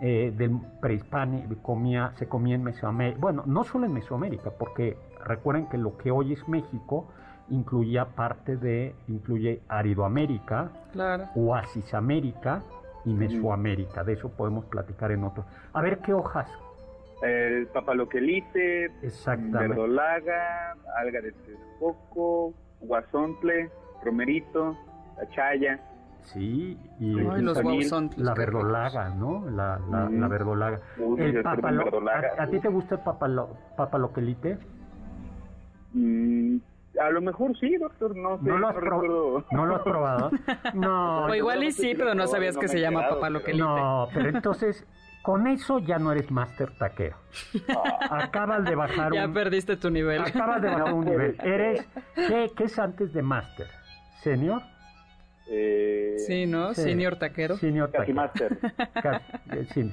eh, 0.00 0.32
del 0.36 0.58
prehispánico 0.80 1.54
comía, 1.62 2.12
se 2.16 2.28
comía 2.28 2.54
en 2.56 2.64
Mesoamérica? 2.64 3.18
Bueno, 3.20 3.42
no 3.46 3.64
solo 3.64 3.86
en 3.86 3.94
Mesoamérica, 3.94 4.50
porque 4.50 4.96
recuerden 5.24 5.66
que 5.68 5.78
lo 5.78 5.96
que 5.96 6.10
hoy 6.10 6.32
es 6.32 6.48
México 6.48 7.06
incluía 7.50 8.06
parte 8.06 8.56
de, 8.56 8.94
incluye 9.08 9.60
Aridoamérica, 9.68 10.70
Claro. 10.92 11.24
Oasis 11.34 11.92
América 11.94 12.62
y 13.04 13.12
Mesoamérica. 13.12 14.04
De 14.04 14.14
eso 14.14 14.30
podemos 14.30 14.64
platicar 14.66 15.10
en 15.10 15.24
otro. 15.24 15.44
A 15.72 15.82
ver 15.82 15.98
qué 15.98 16.12
hojas. 16.12 16.48
El 17.22 17.66
papaloquelite, 17.68 18.90
verdolaga, 19.50 20.76
alga 20.98 21.20
de 21.20 21.32
texcoco, 21.32 22.52
guasontle, 22.82 23.70
romerito, 24.04 24.76
la 25.16 25.28
chaya. 25.30 25.80
Sí, 26.20 26.78
y 27.00 27.10
los 27.14 27.54
También 27.54 27.80
guauzontles, 27.80 28.24
la 28.24 28.34
verdolaga, 28.34 29.08
¿no? 29.10 29.44
La, 29.50 29.80
la, 29.90 30.28
verdolaga. 30.28 30.80
Uy, 30.98 31.20
El 31.20 31.32
yo 31.32 31.42
quiero 31.42 31.60
papalo- 31.60 31.84
verdolaga. 31.84 32.28
¿a, 32.38 32.42
a 32.44 32.46
ti 32.46 32.60
te 32.60 32.68
gusta 32.68 32.94
el 32.94 33.00
papalo, 33.00 33.56
papaloquelite? 33.76 34.58
Mm, 35.94 36.56
a 37.00 37.10
lo 37.10 37.20
mejor 37.22 37.56
sí, 37.58 37.76
doctor, 37.76 38.16
no 38.16 38.38
sé. 38.38 38.44
¿No 38.48 38.58
lo 38.58 38.68
has, 38.68 38.74
no 38.74 38.80
pro-. 38.80 39.44
¿No 39.50 39.66
lo 39.66 39.76
has 39.76 39.82
probado? 39.82 40.30
No, 40.74 41.24
O 41.26 41.34
igual 41.34 41.64
y 41.64 41.72
sí, 41.72 41.94
pero 41.96 42.14
no 42.14 42.26
sabías 42.28 42.56
que 42.56 42.68
se 42.68 42.80
llama 42.80 43.08
papaloquelite. 43.08 43.64
no, 43.64 44.08
pero 44.14 44.28
entonces 44.28 44.86
con 45.22 45.46
eso 45.46 45.78
ya 45.78 45.98
no 45.98 46.12
eres 46.12 46.30
master 46.30 46.70
taquero. 46.76 47.16
Acabas 48.10 48.64
de 48.64 48.74
bajar 48.74 49.12
Ya 49.12 49.26
un, 49.26 49.34
perdiste 49.34 49.76
tu 49.76 49.90
nivel. 49.90 50.20
acabas 50.22 50.60
de 50.62 50.68
bajar 50.68 50.92
un 50.92 51.04
nivel. 51.04 51.36
Eres, 51.42 51.86
¿qué, 52.14 52.50
qué 52.56 52.64
es 52.64 52.78
antes 52.78 53.12
de 53.12 53.22
master? 53.22 53.68
¿Senior? 54.22 54.62
Eh, 55.48 56.14
Sí, 56.26 56.46
¿no? 56.46 56.74
Sí. 56.74 56.82
Senior 56.82 57.16
taquero. 57.16 57.56
Senior 57.56 57.90
Casi 57.90 58.12
taquero. 58.14 58.56
eh, 59.52 59.66
sí, 59.72 59.92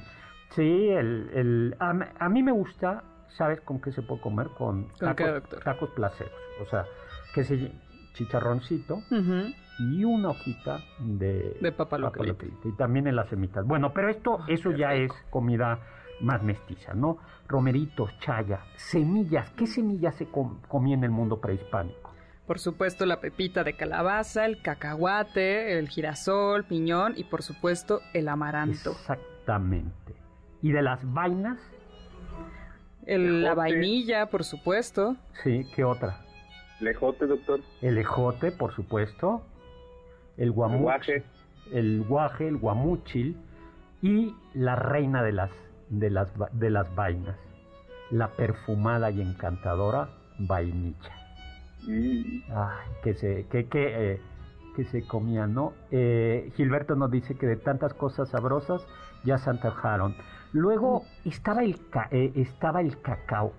Sí, 0.50 0.88
el, 0.88 1.30
el, 1.34 1.76
a, 1.78 1.90
a 2.18 2.28
mí 2.28 2.42
me 2.42 2.50
gusta, 2.52 3.04
¿sabes 3.36 3.60
con 3.60 3.80
qué 3.80 3.92
se 3.92 4.02
puede 4.02 4.20
comer? 4.20 4.48
Con 4.58 4.88
¿Con 4.88 5.14
qué, 5.14 5.24
tacos, 5.24 5.32
doctor? 5.34 5.60
tacos 5.64 5.90
placeros. 5.90 6.32
O 6.60 6.66
sea, 6.66 6.84
que 7.34 7.44
se 7.44 7.70
chicharroncito. 8.14 9.02
Y 9.80 10.04
una 10.04 10.30
hojita 10.30 10.80
de, 10.98 11.56
De 11.60 11.74
Y 12.64 12.72
también 12.72 13.06
en 13.06 13.16
las 13.16 13.28
semitas. 13.28 13.66
Bueno, 13.66 13.92
pero 13.92 14.10
esto, 14.10 14.40
eso 14.46 14.70
qué 14.70 14.78
ya 14.78 14.90
rico. 14.90 15.14
es 15.14 15.22
comida 15.30 15.78
más 16.20 16.42
mestiza, 16.42 16.92
¿no? 16.94 17.16
Romeritos, 17.48 18.10
chaya, 18.18 18.60
semillas. 18.76 19.48
¿Qué 19.56 19.66
semillas 19.66 20.14
se 20.16 20.26
com- 20.26 20.60
comía 20.68 20.94
en 20.94 21.04
el 21.04 21.10
mundo 21.10 21.40
prehispánico? 21.40 22.10
Por 22.46 22.58
supuesto, 22.58 23.06
la 23.06 23.20
pepita 23.20 23.64
de 23.64 23.74
calabaza, 23.74 24.44
el 24.44 24.60
cacahuate, 24.60 25.78
el 25.78 25.88
girasol, 25.88 26.64
piñón 26.64 27.14
y 27.16 27.24
por 27.24 27.42
supuesto 27.42 28.00
el 28.12 28.28
amaranto. 28.28 28.90
Exactamente. 28.90 30.14
Y 30.60 30.72
de 30.72 30.82
las 30.82 31.00
vainas, 31.12 31.58
El- 33.06 33.42
la 33.42 33.52
Ejote. 33.52 33.56
vainilla, 33.56 34.26
por 34.26 34.44
supuesto. 34.44 35.16
sí, 35.42 35.66
¿qué 35.74 35.84
otra? 35.84 36.20
Lejote, 36.80 37.26
doctor. 37.26 37.60
El 37.82 37.98
ejote, 37.98 38.52
por 38.52 38.74
supuesto. 38.74 39.42
El 40.36 40.52
guamuchil. 40.52 40.82
Guaje. 40.82 41.22
El 41.72 42.04
guaje, 42.04 42.48
el 42.48 42.56
guamuchil. 42.56 43.36
Y 44.02 44.34
la 44.54 44.76
reina 44.76 45.22
de 45.22 45.32
las, 45.32 45.50
de 45.90 46.10
las, 46.10 46.28
de 46.52 46.70
las 46.70 46.94
vainas. 46.94 47.36
La 48.10 48.28
perfumada 48.28 49.10
y 49.10 49.20
encantadora 49.20 50.08
vainilla. 50.38 51.12
Mm, 51.86 52.42
Ay, 52.54 52.88
que 53.02 53.14
se, 53.14 53.46
que, 53.46 53.66
que, 53.66 54.12
eh, 54.14 54.20
que 54.76 54.84
se 54.84 55.06
comía, 55.06 55.46
¿no? 55.46 55.72
Eh, 55.90 56.50
Gilberto 56.56 56.94
nos 56.96 57.10
dice 57.10 57.34
que 57.36 57.46
de 57.46 57.56
tantas 57.56 57.94
cosas 57.94 58.28
sabrosas 58.30 58.86
ya 59.24 59.38
se 59.38 59.50
antojaron. 59.50 60.14
Luego 60.52 61.04
estaba 61.24 61.62
el, 61.62 61.78
ca- 61.90 62.08
eh, 62.10 62.32
estaba 62.36 62.80
el 62.80 63.00
cacao, 63.00 63.52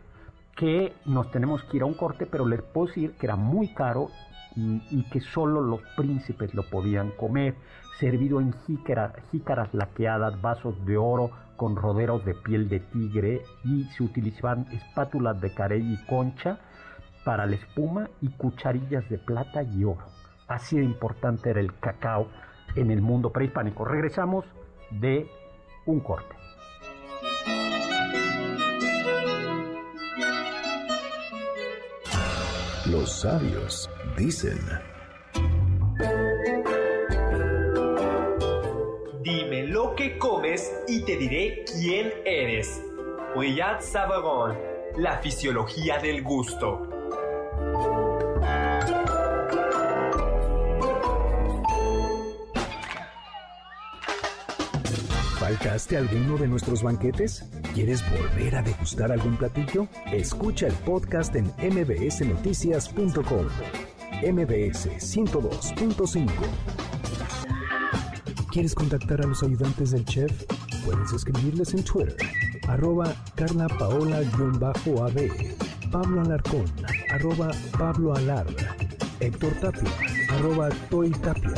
que 0.61 0.93
nos 1.05 1.31
tenemos 1.31 1.63
que 1.63 1.77
ir 1.77 1.81
a 1.81 1.87
un 1.87 1.95
corte, 1.95 2.27
pero 2.27 2.45
les 2.45 2.61
puedo 2.61 2.85
decir 2.85 3.13
que 3.13 3.25
era 3.25 3.35
muy 3.35 3.69
caro 3.73 4.09
y 4.55 5.03
que 5.09 5.19
solo 5.19 5.59
los 5.59 5.81
príncipes 5.97 6.53
lo 6.53 6.61
podían 6.69 7.09
comer, 7.17 7.55
servido 7.99 8.39
en 8.39 8.53
jícara- 8.67 9.13
jícaras 9.31 9.73
laqueadas, 9.73 10.39
vasos 10.39 10.75
de 10.85 10.97
oro 10.97 11.31
con 11.57 11.75
roderos 11.75 12.23
de 12.25 12.35
piel 12.35 12.69
de 12.69 12.79
tigre 12.79 13.41
y 13.63 13.85
se 13.85 14.03
utilizaban 14.03 14.67
espátulas 14.71 15.41
de 15.41 15.51
carey 15.51 15.81
y 15.81 16.05
concha 16.05 16.59
para 17.25 17.47
la 17.47 17.55
espuma 17.55 18.11
y 18.21 18.29
cucharillas 18.29 19.09
de 19.09 19.17
plata 19.17 19.63
y 19.63 19.83
oro. 19.83 20.05
Así 20.47 20.77
de 20.77 20.85
importante 20.85 21.49
era 21.49 21.59
el 21.59 21.73
cacao 21.79 22.27
en 22.75 22.91
el 22.91 23.01
mundo 23.01 23.31
prehispánico. 23.31 23.83
Regresamos 23.83 24.45
de 24.91 25.27
un 25.87 26.01
corte. 26.01 26.40
Los 32.91 33.21
sabios 33.21 33.89
dicen, 34.17 34.59
Dime 39.21 39.67
lo 39.67 39.95
que 39.95 40.17
comes 40.17 40.69
y 40.89 41.01
te 41.03 41.15
diré 41.15 41.63
quién 41.63 42.11
eres. 42.25 42.83
Riyad 43.33 43.79
Savaron, 43.79 44.57
la 44.97 45.19
fisiología 45.19 45.99
del 45.99 46.21
gusto. 46.21 46.89
¿Faltaste 55.51 55.97
alguno 55.97 56.37
de 56.37 56.47
nuestros 56.47 56.81
banquetes? 56.81 57.43
¿Quieres 57.73 58.01
volver 58.09 58.55
a 58.55 58.61
degustar 58.61 59.11
algún 59.11 59.35
platillo? 59.35 59.85
Escucha 60.09 60.67
el 60.67 60.73
podcast 60.73 61.35
en 61.35 61.51
mbsnoticias.com. 61.59 63.47
mbs 64.23 64.87
102.5. 64.87 66.31
¿Quieres 68.51 68.73
contactar 68.73 69.21
a 69.21 69.27
los 69.27 69.43
ayudantes 69.43 69.91
del 69.91 70.05
chef? 70.05 70.31
Puedes 70.85 71.11
escribirles 71.11 71.73
en 71.73 71.83
Twitter, 71.83 72.15
arroba 72.69 73.13
Carla 73.35 73.67
Paola-AB, 73.67 75.31
Pablo 75.91 76.21
Alarcón, 76.21 76.65
arroba 77.09 77.51
Pablo 77.77 78.15
Alar, 78.15 78.47
Héctor 79.19 79.51
Tapia, 79.55 79.91
arroba 80.29 80.69
Toy 80.89 81.11
Tapia. 81.11 81.53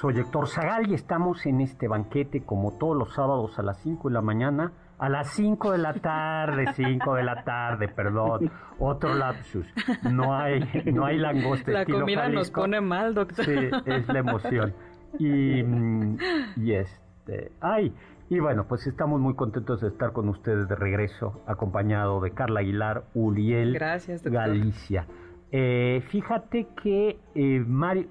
Soy 0.00 0.18
Héctor 0.18 0.48
Zagal 0.48 0.88
y 0.88 0.94
estamos 0.94 1.44
en 1.46 1.60
este 1.60 1.88
banquete 1.88 2.44
como 2.44 2.78
todos 2.78 2.96
los 2.96 3.14
sábados 3.14 3.58
a 3.58 3.62
las 3.62 3.78
5 3.82 4.08
de 4.08 4.14
la 4.14 4.22
mañana, 4.22 4.72
a 4.96 5.08
las 5.08 5.30
5 5.32 5.72
de 5.72 5.78
la 5.78 5.94
tarde, 5.94 6.66
5 6.74 7.14
de 7.14 7.22
la 7.24 7.42
tarde, 7.42 7.88
perdón, 7.88 8.50
otro 8.78 9.14
lapsus. 9.14 9.66
No 10.10 10.36
hay, 10.36 10.60
no 10.92 11.04
hay 11.04 11.18
langosta 11.18 11.72
La 11.72 11.80
estilo 11.80 12.00
comida 12.00 12.28
nos 12.28 12.50
pone 12.50 12.80
mal, 12.80 13.14
doctor. 13.14 13.44
Sí, 13.44 13.56
es 13.86 14.08
la 14.08 14.20
emoción. 14.20 14.74
Y, 15.18 15.62
mm, 15.62 16.18
y 16.56 16.72
este, 16.74 17.50
ay, 17.60 17.92
y 18.30 18.38
bueno, 18.38 18.66
pues 18.68 18.86
estamos 18.86 19.20
muy 19.20 19.34
contentos 19.34 19.80
de 19.80 19.88
estar 19.88 20.12
con 20.12 20.28
ustedes 20.28 20.68
de 20.68 20.76
regreso, 20.76 21.42
acompañado 21.46 22.20
de 22.20 22.30
Carla 22.32 22.60
Aguilar, 22.60 23.04
Uriel 23.14 23.74
Gracias. 23.74 24.22
Galicia. 24.22 25.06
Eh, 25.50 26.02
fíjate 26.08 26.68
que 26.82 27.18
eh, 27.34 27.64
Mario, 27.66 28.08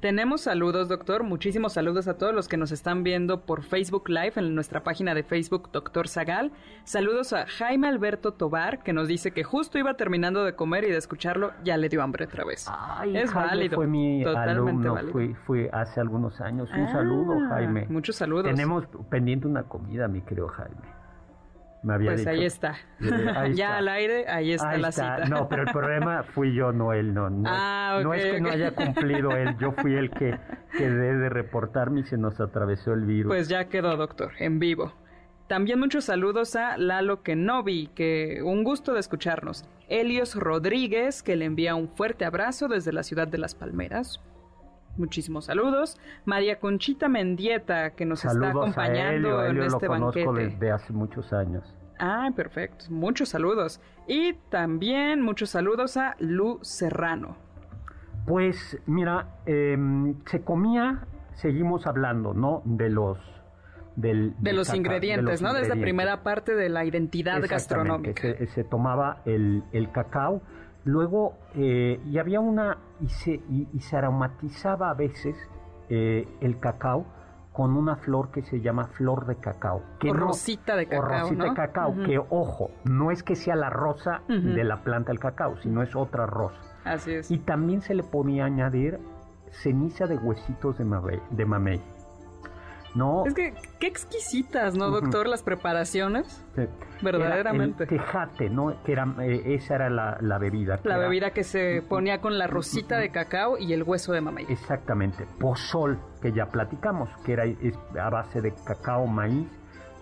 Tenemos 0.00 0.42
saludos, 0.42 0.88
doctor. 0.88 1.22
Muchísimos 1.22 1.72
saludos 1.72 2.08
a 2.08 2.18
todos 2.18 2.34
los 2.34 2.48
que 2.48 2.56
nos 2.56 2.72
están 2.72 3.02
viendo 3.02 3.42
por 3.42 3.62
Facebook 3.62 4.08
Live 4.08 4.32
en 4.36 4.54
nuestra 4.54 4.82
página 4.82 5.14
de 5.14 5.22
Facebook, 5.22 5.70
Doctor 5.72 6.08
Zagal. 6.08 6.52
Saludos 6.84 7.32
a 7.32 7.46
Jaime 7.46 7.88
Alberto 7.88 8.32
Tobar, 8.32 8.82
que 8.82 8.92
nos 8.92 9.08
dice 9.08 9.32
que 9.32 9.44
justo 9.44 9.78
iba 9.78 9.94
terminando 9.94 10.44
de 10.44 10.54
comer 10.54 10.84
y 10.84 10.90
de 10.90 10.96
escucharlo 10.98 11.52
ya 11.64 11.76
le 11.76 11.88
dio 11.88 12.02
hambre 12.02 12.24
otra 12.26 12.44
vez. 12.44 12.66
Ay, 12.70 13.16
es 13.16 13.30
Jaime 13.30 13.48
válido. 13.48 13.76
Fue 13.76 13.86
mi 13.86 14.22
totalmente 14.24 14.50
alumno, 14.52 14.94
válido. 14.94 15.12
fui, 15.12 15.34
fui 15.46 15.68
hace 15.72 16.00
algunos 16.00 16.40
años. 16.40 16.68
Un 16.72 16.80
Ah, 16.84 16.92
saludo, 16.92 17.38
Jaime. 17.48 17.86
Muchos 17.88 18.16
saludos. 18.16 18.44
Tenemos 18.44 18.84
pendiente 19.08 19.46
una 19.46 19.62
comida, 19.64 20.08
mi 20.08 20.20
querido 20.22 20.48
Jaime. 20.48 20.99
Me 21.82 21.94
había 21.94 22.10
pues 22.10 22.20
dicho. 22.20 22.30
ahí 22.30 22.44
está. 22.44 22.76
Ahí 23.36 23.54
ya 23.54 23.66
está. 23.66 23.78
al 23.78 23.88
aire, 23.88 24.28
ahí 24.28 24.52
está 24.52 24.68
Ahí 24.70 24.80
la 24.80 24.88
está. 24.90 25.16
cita. 25.16 25.28
No, 25.28 25.48
pero 25.48 25.62
el 25.62 25.72
problema 25.72 26.22
fui 26.22 26.54
yo, 26.54 26.72
no 26.72 26.92
él, 26.92 27.14
no. 27.14 27.30
No, 27.30 27.44
Ah, 27.46 27.96
es, 27.98 28.04
no 28.04 28.14
es 28.14 28.24
que 28.24 28.40
no 28.40 28.48
ok. 28.48 28.54
haya 28.54 28.70
cumplido 28.74 29.30
él, 29.32 29.56
yo 29.58 29.72
fui 29.72 29.94
el 29.94 30.10
que 30.10 30.38
quedé 30.76 31.16
de 31.16 31.28
reportarme 31.30 32.00
y 32.00 32.04
se 32.04 32.18
nos 32.18 32.38
atravesó 32.40 32.92
el 32.92 33.04
virus. 33.06 33.30
Pues 33.30 33.48
ya 33.48 33.68
quedó, 33.68 33.96
doctor, 33.96 34.32
en 34.38 34.58
vivo. 34.58 34.92
También 35.48 35.80
muchos 35.80 36.04
saludos 36.04 36.54
a 36.54 36.76
Lalo 36.76 37.22
Kenobi, 37.22 37.88
que 37.94 38.40
un 38.44 38.62
gusto 38.62 38.92
de 38.94 39.00
escucharnos. 39.00 39.64
Helios 39.88 40.36
Rodríguez, 40.36 41.24
que 41.24 41.34
le 41.34 41.44
envía 41.44 41.74
un 41.74 41.88
fuerte 41.88 42.24
abrazo 42.24 42.68
desde 42.68 42.92
la 42.92 43.02
ciudad 43.02 43.26
de 43.26 43.38
Las 43.38 43.56
Palmeras. 43.56 44.20
Muchísimos 44.96 45.46
saludos. 45.46 45.98
María 46.24 46.58
Conchita 46.60 47.08
Mendieta, 47.08 47.90
que 47.90 48.04
nos 48.04 48.24
está 48.24 48.30
Saludos 48.32 48.54
a 48.54 48.58
acompañando 48.70 49.44
Helio, 49.44 49.44
en 49.46 49.62
este 49.66 49.86
lo 49.86 49.92
conozco 49.92 50.24
banquete. 50.32 50.50
desde 50.50 50.70
hace 50.72 50.92
muchos 50.92 51.32
años. 51.32 51.64
Ah, 51.98 52.30
perfecto. 52.34 52.86
Muchos 52.90 53.28
saludos. 53.30 53.80
Y 54.06 54.34
también 54.50 55.22
muchos 55.22 55.50
saludos 55.50 55.96
a 55.96 56.16
Lu 56.18 56.58
Serrano. 56.62 57.36
Pues 58.26 58.78
mira, 58.86 59.28
em, 59.46 60.14
se 60.26 60.42
comía, 60.42 61.06
seguimos 61.34 61.86
hablando, 61.86 62.34
¿no? 62.34 62.62
De 62.64 62.88
los 62.90 63.18
del, 63.96 64.30
De 64.30 64.36
del 64.40 64.56
los 64.56 64.72
ingredientes, 64.74 65.24
de 65.26 65.32
los 65.32 65.42
¿no? 65.42 65.48
Desde 65.48 65.68
la 65.68 65.74
ingredientes. 65.74 65.82
primera 65.82 66.22
parte 66.22 66.54
de 66.54 66.68
la 66.68 66.84
identidad 66.84 67.42
gastronómica. 67.48 68.20
Se, 68.22 68.46
se 68.46 68.64
tomaba 68.64 69.20
el, 69.24 69.62
el 69.72 69.90
cacao, 69.90 70.42
luego, 70.84 71.34
eh, 71.54 72.00
y 72.06 72.18
había 72.18 72.40
una, 72.40 72.78
y 73.00 73.08
se, 73.08 73.32
y, 73.32 73.68
y 73.72 73.80
se 73.80 73.96
aromatizaba 73.96 74.90
a 74.90 74.94
veces 74.94 75.36
eh, 75.88 76.26
el 76.40 76.58
cacao 76.60 77.04
con 77.52 77.76
una 77.76 77.96
flor 77.96 78.30
que 78.30 78.42
se 78.42 78.60
llama 78.60 78.86
flor 78.86 79.26
de 79.26 79.36
cacao. 79.36 79.82
Que 79.98 80.10
O 80.10 80.14
no- 80.14 80.26
rosita 80.28 80.76
de 80.76 80.84
o 80.84 80.88
cacao, 80.88 81.08
rosita 81.22 81.44
¿no? 81.44 81.50
de 81.50 81.54
cacao, 81.56 81.94
que 82.04 82.18
ojo, 82.18 82.70
no 82.84 83.10
es 83.10 83.22
que 83.22 83.34
sea 83.34 83.56
la 83.56 83.70
rosa 83.70 84.22
de 84.28 84.64
la 84.64 84.82
planta 84.82 85.08
del 85.10 85.18
cacao, 85.18 85.56
sino 85.58 85.82
es 85.82 85.94
otra 85.96 86.26
rosa. 86.26 86.60
Así 86.84 87.12
es. 87.12 87.30
Y 87.30 87.38
también 87.38 87.82
se 87.82 87.94
le 87.94 88.02
podía 88.04 88.44
añadir 88.46 88.98
ceniza 89.50 90.06
de 90.06 90.16
huesitos 90.16 90.78
de 90.78 90.84
mamey. 90.84 91.20
De 91.30 91.44
mamey. 91.44 91.82
¿No? 92.94 93.24
Es 93.24 93.34
que 93.34 93.54
qué 93.78 93.86
exquisitas, 93.86 94.74
¿no, 94.76 94.90
doctor? 94.90 95.28
Las 95.28 95.42
preparaciones. 95.42 96.44
Sí. 96.56 96.62
Verdaderamente. 97.02 97.84
Era 97.84 97.92
el 97.94 97.98
tejate, 98.00 98.50
¿no? 98.50 98.74
Que 98.84 98.92
era, 98.92 99.06
eh, 99.22 99.54
esa 99.54 99.76
era 99.76 99.90
la, 99.90 100.18
la 100.20 100.38
bebida. 100.38 100.80
La 100.84 100.96
era- 100.96 101.04
bebida 101.04 101.30
que 101.30 101.44
se 101.44 101.82
ponía 101.88 102.20
con 102.20 102.36
la 102.36 102.46
rosita 102.46 102.98
de 102.98 103.10
cacao 103.10 103.58
y 103.58 103.72
el 103.72 103.84
hueso 103.84 104.12
de 104.12 104.20
mamey. 104.20 104.46
Exactamente. 104.48 105.24
Pozol, 105.38 105.98
que 106.20 106.32
ya 106.32 106.46
platicamos, 106.46 107.08
que 107.24 107.32
era 107.34 107.44
es 107.44 107.78
a 108.00 108.10
base 108.10 108.40
de 108.40 108.52
cacao, 108.66 109.06
maíz 109.06 109.48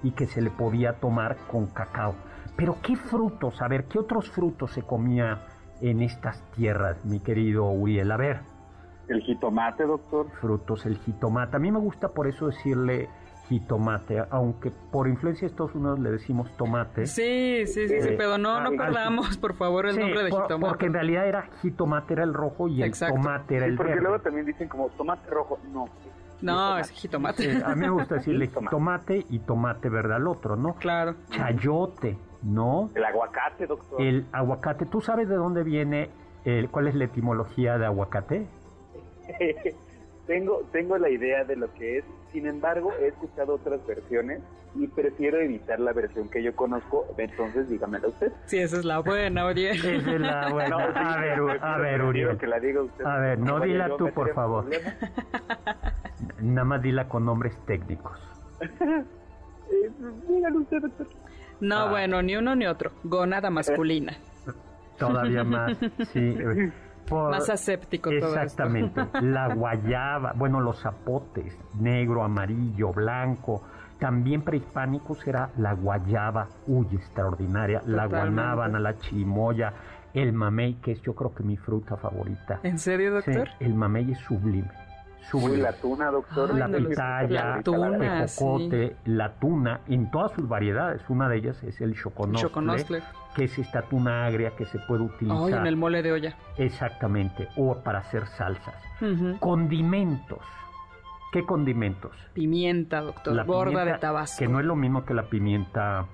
y 0.02 0.12
que 0.12 0.26
se 0.26 0.40
le 0.40 0.50
podía 0.50 0.94
tomar 0.94 1.36
con 1.50 1.66
cacao. 1.66 2.14
Pero 2.56 2.76
¿qué 2.82 2.96
frutos? 2.96 3.60
A 3.60 3.68
ver, 3.68 3.84
¿qué 3.84 3.98
otros 3.98 4.30
frutos 4.30 4.72
se 4.72 4.82
comía 4.82 5.42
en 5.80 6.00
estas 6.02 6.42
tierras, 6.52 7.04
mi 7.04 7.20
querido 7.20 7.70
Uriel? 7.70 8.10
A 8.10 8.16
ver. 8.16 8.40
El 9.08 9.22
jitomate, 9.22 9.84
doctor. 9.84 10.26
frutos, 10.40 10.84
el 10.86 10.98
jitomate. 10.98 11.56
A 11.56 11.58
mí 11.58 11.70
me 11.72 11.78
gusta 11.78 12.08
por 12.08 12.26
eso 12.26 12.46
decirle 12.46 13.08
jitomate, 13.48 14.22
aunque 14.30 14.70
por 14.92 15.08
influencia 15.08 15.48
de 15.48 15.52
Estados 15.52 15.74
Unidos 15.74 15.98
le 16.00 16.10
decimos 16.10 16.54
tomate. 16.58 17.06
Sí, 17.06 17.62
sí, 17.66 17.88
sí, 17.88 18.00
sí, 18.02 18.08
Eh, 18.10 18.14
pero 18.18 18.36
no, 18.36 18.60
no 18.60 18.68
ay, 18.70 18.76
perdamos, 18.76 19.38
por 19.38 19.54
favor, 19.54 19.86
el 19.86 19.94
Sí, 19.94 20.00
nombre 20.00 20.22
de 20.24 20.30
por- 20.30 20.42
jitomate. 20.42 20.68
porque 20.68 20.86
en 20.86 20.92
realidad 20.92 21.26
era 21.26 21.42
jitomate 21.62 22.12
era 22.12 22.24
el 22.24 22.34
rojo 22.34 22.68
y 22.68 22.82
el 22.82 22.92
tomate 22.92 23.56
era 23.56 23.64
Sí, 23.64 23.70
el 23.70 23.76
porque 23.78 23.92
verde. 23.92 24.02
luego 24.02 24.18
también 24.20 24.44
dicen 24.44 24.68
como 24.68 24.88
tomate 24.90 25.30
rojo. 25.30 25.58
No. 25.72 25.86
No, 26.40 26.76
Jitomate. 26.76 26.80
es 26.82 26.90
jitomate. 26.90 27.64
A 27.64 27.74
mí 27.74 27.80
me 27.80 27.90
gusta 27.90 28.14
decirle 28.16 28.46
Jitomate. 28.46 28.66
jitomate 28.68 29.26
y 29.30 29.38
tomate 29.40 29.88
verde 29.88 30.14
al 30.14 30.28
otro, 30.28 30.54
¿no? 30.54 30.74
Claro. 30.74 31.14
Chayote, 31.30 32.16
¿no? 32.42 32.90
El 32.94 33.04
aguacate, 33.04 33.66
doctor. 33.66 34.00
El 34.00 34.26
aguacate. 34.30 34.86
¿Tú 34.86 35.00
sabes 35.00 35.28
de 35.28 35.34
dónde 35.34 35.64
viene, 35.64 36.10
el, 36.44 36.68
cuál 36.70 36.86
es 36.86 36.94
la 36.94 37.04
etimología 37.04 37.76
de 37.78 37.86
aguacate? 37.86 38.46
tengo, 40.26 40.62
tengo 40.72 40.98
la 40.98 41.08
idea 41.10 41.44
de 41.44 41.56
lo 41.56 41.72
que 41.74 41.98
es. 41.98 42.04
Sin 42.32 42.46
embargo, 42.46 42.92
he 43.00 43.08
escuchado 43.08 43.54
otras 43.54 43.84
versiones 43.86 44.40
y 44.74 44.86
prefiero 44.86 45.38
evitar 45.38 45.80
la 45.80 45.92
versión 45.92 46.28
que 46.28 46.42
yo 46.42 46.54
conozco. 46.54 47.06
Entonces, 47.16 47.68
dígamela 47.70 48.08
usted. 48.08 48.32
Sí, 48.46 48.58
esa 48.58 48.76
es 48.78 48.84
la 48.84 48.98
buena. 48.98 49.50
Esa 49.50 49.90
es 49.92 50.20
la 50.20 50.48
buena. 50.50 50.68
No, 50.78 50.78
sí, 50.92 50.92
a 50.94 51.16
ver, 51.20 51.40
U- 51.40 51.46
prefiero- 51.46 51.64
a 51.66 51.78
ver, 51.78 52.02
Uriel. 52.02 52.36
que 52.38 52.46
la 52.46 52.60
diga 52.60 52.82
usted. 52.82 53.04
A 53.04 53.18
ver, 53.18 53.38
no 53.38 53.60
dila 53.60 53.96
tú, 53.96 54.10
por 54.12 54.34
favor. 54.34 54.66
Nada 56.40 56.64
más 56.64 56.82
dila 56.82 57.08
con 57.08 57.24
nombres 57.24 57.56
técnicos. 57.66 58.18
Eh, 59.70 59.90
dígalo 60.26 60.60
usted, 60.60 60.80
doctor. 60.80 61.06
No, 61.60 61.76
Ah. 61.76 61.90
bueno, 61.90 62.22
ni 62.22 62.34
uno 62.36 62.56
ni 62.56 62.66
otro. 62.66 62.90
Gónada 63.04 63.50
masculina. 63.50 64.16
Todavía 64.98 65.44
más, 65.44 65.76
sí. 66.10 66.34
Por- 67.08 67.30
Más 67.30 67.48
aséptico 67.50 68.10
todo 68.10 68.18
esto. 68.28 68.40
Exactamente. 68.40 69.04
La 69.22 69.54
guayaba, 69.54 70.32
bueno, 70.36 70.60
los 70.60 70.80
zapotes, 70.80 71.56
negro, 71.80 72.22
amarillo, 72.24 72.92
blanco. 72.92 73.62
También 73.98 74.42
prehispánicos 74.42 75.26
era 75.26 75.50
la 75.56 75.72
guayaba, 75.74 76.46
uy, 76.68 76.86
extraordinaria. 76.92 77.82
La 77.86 78.06
guanábana, 78.06 78.78
la 78.78 78.96
chirimoya, 78.98 79.72
el 80.14 80.32
mamey, 80.32 80.74
que 80.74 80.92
es 80.92 81.02
yo 81.02 81.14
creo 81.16 81.34
que 81.34 81.42
mi 81.42 81.56
fruta 81.56 81.96
favorita. 81.96 82.60
¿En 82.62 82.78
serio, 82.78 83.20
Sí, 83.22 83.32
doctor? 83.32 83.48
el 83.58 83.74
mamey 83.74 84.12
es 84.12 84.18
sublime. 84.20 84.70
Uy, 85.20 85.40
Sublime. 85.42 85.58
la 85.62 85.72
tuna, 85.74 86.10
doctor. 86.10 86.50
Ay, 86.52 86.58
la 86.58 86.68
no 86.68 86.78
pitaya, 86.78 87.44
La 87.44 87.56
el 87.58 87.62
tuna, 87.64 88.26
cocote, 88.38 88.96
la 89.04 89.32
tuna, 89.34 89.80
en 89.88 90.10
todas 90.10 90.32
sus 90.32 90.48
variedades. 90.48 91.02
Una 91.10 91.28
de 91.28 91.36
ellas 91.36 91.62
es 91.64 91.80
el 91.80 91.94
choconostle, 91.94 92.48
Choconostle. 92.48 93.02
que 93.34 93.44
es 93.44 93.58
esta 93.58 93.82
tuna 93.82 94.24
agria 94.26 94.52
que 94.56 94.64
se 94.64 94.78
puede 94.80 95.02
utilizar. 95.02 95.38
Ay, 95.46 95.52
en 95.52 95.66
el 95.66 95.76
mole 95.76 96.02
de 96.02 96.12
olla. 96.12 96.36
Exactamente, 96.56 97.48
o 97.56 97.76
para 97.82 97.98
hacer 97.98 98.26
salsas. 98.26 98.74
Condimentos. 99.40 100.40
¿Qué 101.32 101.44
condimentos? 101.44 102.12
Pimienta, 102.32 103.00
doctor. 103.02 103.34
La 103.34 103.44
Gorda 103.44 103.70
pimienta, 103.70 103.92
de 103.92 103.98
Tabasco. 103.98 104.38
Que 104.38 104.48
no 104.48 104.60
es 104.60 104.66
lo 104.66 104.76
mismo 104.76 105.04
que 105.04 105.12
la 105.14 105.24
pimienta 105.28 106.06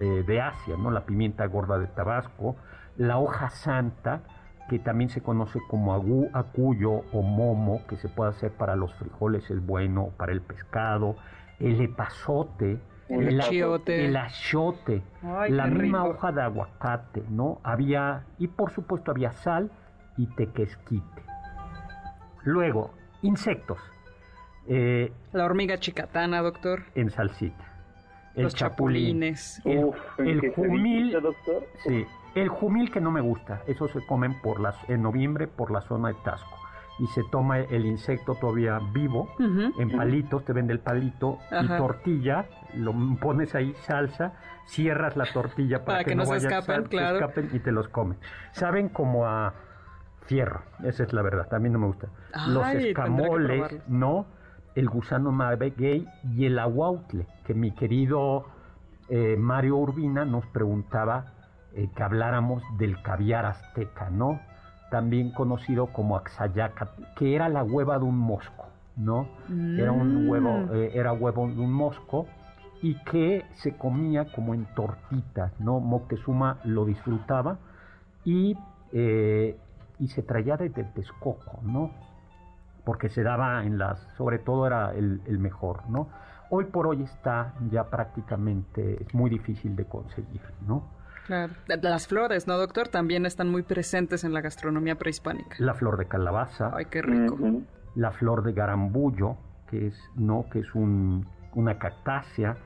eh, 0.00 0.24
de 0.26 0.40
Asia, 0.40 0.76
¿no? 0.78 0.90
La 0.90 1.04
pimienta 1.04 1.46
gorda 1.46 1.78
de 1.78 1.86
Tabasco. 1.88 2.56
La 2.96 3.18
hoja 3.18 3.50
santa, 3.50 4.22
que 4.68 4.78
también 4.78 5.10
se 5.10 5.20
conoce 5.22 5.58
como 5.68 5.94
agu- 5.94 6.30
acuyo 6.32 7.02
o 7.12 7.22
momo, 7.22 7.82
que 7.88 7.96
se 7.96 8.08
puede 8.08 8.30
hacer 8.30 8.52
para 8.52 8.76
los 8.76 8.94
frijoles, 8.94 9.50
es 9.50 9.64
bueno, 9.64 10.10
para 10.16 10.32
el 10.32 10.40
pescado. 10.40 11.16
El 11.58 11.80
epazote. 11.80 12.78
El 13.08 13.28
el 13.28 13.40
achiote. 13.40 14.06
El 14.06 14.16
achiote. 14.16 15.02
Ay, 15.22 15.50
la 15.52 15.66
misma 15.66 16.04
rico. 16.04 16.10
hoja 16.16 16.32
de 16.32 16.42
aguacate, 16.42 17.22
¿no? 17.28 17.60
Había, 17.62 18.24
y 18.38 18.48
por 18.48 18.70
supuesto 18.70 19.10
había 19.10 19.32
sal 19.32 19.70
y 20.16 20.26
tequesquite. 20.28 21.22
Luego, 22.44 22.92
insectos. 23.22 23.78
Eh, 24.66 25.12
La 25.32 25.44
hormiga 25.44 25.78
chicatana, 25.78 26.40
doctor. 26.40 26.84
en 26.94 27.10
salsita. 27.10 27.64
El 28.34 28.44
Los 28.44 28.54
chapulín. 28.54 29.20
chapulines. 29.20 29.60
El, 29.66 29.84
Uf, 29.84 29.96
¿en 30.18 30.28
el 30.28 30.52
jumil, 30.54 31.12
doctor? 31.12 31.66
sí, 31.84 32.06
el 32.34 32.48
jumil 32.48 32.90
que 32.90 33.00
no 33.00 33.10
me 33.10 33.20
gusta, 33.20 33.62
eso 33.66 33.88
se 33.88 34.04
comen 34.06 34.40
por 34.40 34.60
las, 34.60 34.76
en 34.88 35.02
noviembre 35.02 35.46
por 35.46 35.70
la 35.70 35.80
zona 35.82 36.08
de 36.08 36.14
Tasco. 36.24 36.58
Y 36.98 37.06
se 37.08 37.22
toma 37.30 37.58
el 37.58 37.86
insecto 37.86 38.34
todavía 38.34 38.78
vivo, 38.92 39.28
en 39.38 39.90
palitos, 39.96 40.44
te 40.44 40.52
vende 40.52 40.72
el 40.74 40.78
palito 40.80 41.38
Ajá. 41.50 41.64
y 41.64 41.78
tortilla, 41.78 42.44
lo 42.74 42.92
pones 43.20 43.54
ahí 43.54 43.74
salsa, 43.80 44.34
cierras 44.66 45.16
la 45.16 45.24
tortilla 45.32 45.84
para, 45.84 45.98
Para 45.98 46.04
que 46.04 46.14
no 46.14 46.24
se 46.26 46.32
vayan- 46.32 46.52
escapen, 46.52 46.82
se 46.84 46.88
claro. 46.90 47.16
escapen 47.18 47.50
y 47.54 47.58
te 47.60 47.72
los 47.72 47.88
comes. 47.88 48.18
Saben 48.52 48.88
como 48.90 49.26
a 49.26 49.54
fierro, 50.26 50.62
esa 50.84 51.02
es 51.02 51.12
la 51.12 51.22
verdad, 51.22 51.48
también 51.48 51.72
no 51.72 51.78
me 51.80 51.86
gusta. 51.86 52.08
los 52.48 52.62
Ay, 52.64 52.88
escamoles, 52.88 53.80
no, 53.88 54.26
el 54.74 54.88
gusano 54.88 55.32
maguey 55.32 56.06
y 56.36 56.44
el 56.46 56.58
aguautle, 56.58 57.26
que 57.44 57.54
mi 57.54 57.72
querido 57.72 58.44
eh, 59.08 59.36
Mario 59.38 59.76
Urbina 59.78 60.24
nos 60.24 60.46
preguntaba 60.46 61.24
eh, 61.74 61.88
que 61.94 62.02
habláramos 62.02 62.62
del 62.78 63.00
caviar 63.02 63.46
azteca, 63.46 64.10
¿no? 64.10 64.40
También 64.90 65.30
conocido 65.32 65.86
como 65.86 66.16
axayaca, 66.16 66.90
que 67.16 67.34
era 67.34 67.48
la 67.48 67.62
hueva 67.64 67.98
de 67.98 68.04
un 68.04 68.18
mosco, 68.18 68.66
¿no? 68.96 69.28
Era 69.76 69.90
un 69.92 70.24
Mm. 70.24 70.28
huevo, 70.28 70.66
eh, 70.74 70.90
era 70.94 71.12
huevo 71.12 71.46
de 71.48 71.58
un 71.60 71.72
mosco 71.72 72.26
y 72.82 72.96
que 73.04 73.44
se 73.52 73.76
comía 73.76 74.26
como 74.32 74.54
en 74.54 74.66
tortitas, 74.74 75.58
¿no? 75.60 75.80
Moctezuma 75.80 76.58
lo 76.64 76.84
disfrutaba 76.84 77.58
y, 78.24 78.56
eh, 78.92 79.56
y 79.98 80.08
se 80.08 80.22
traía 80.22 80.56
desde 80.56 80.84
Texcoco, 80.84 81.60
¿no? 81.62 81.90
Porque 82.84 83.08
se 83.08 83.22
daba 83.22 83.64
en 83.64 83.78
las, 83.78 83.98
sobre 84.18 84.38
todo 84.40 84.66
era 84.66 84.92
el, 84.92 85.22
el 85.26 85.38
mejor, 85.38 85.88
¿no? 85.88 86.08
Hoy 86.50 86.66
por 86.66 86.86
hoy 86.86 87.02
está 87.02 87.54
ya 87.70 87.84
prácticamente, 87.84 89.02
es 89.02 89.14
muy 89.14 89.30
difícil 89.30 89.74
de 89.74 89.86
conseguir, 89.86 90.42
¿no? 90.66 90.82
Claro. 91.26 91.52
Las 91.82 92.08
flores, 92.08 92.46
¿no, 92.46 92.56
doctor? 92.58 92.88
También 92.88 93.26
están 93.26 93.48
muy 93.48 93.62
presentes 93.62 94.24
en 94.24 94.32
la 94.32 94.40
gastronomía 94.40 94.96
prehispánica. 94.96 95.56
La 95.58 95.74
flor 95.74 95.96
de 95.96 96.06
calabaza, 96.06 96.72
Ay, 96.74 96.86
qué 96.86 97.02
rico. 97.02 97.38
La 97.94 98.10
flor 98.10 98.42
de 98.42 98.52
garambullo, 98.52 99.36
que 99.70 99.88
es, 99.88 100.10
¿no? 100.16 100.46
que 100.50 100.60
es 100.60 100.74
un, 100.74 101.26
una 101.54 101.78
cactácea, 101.78 102.56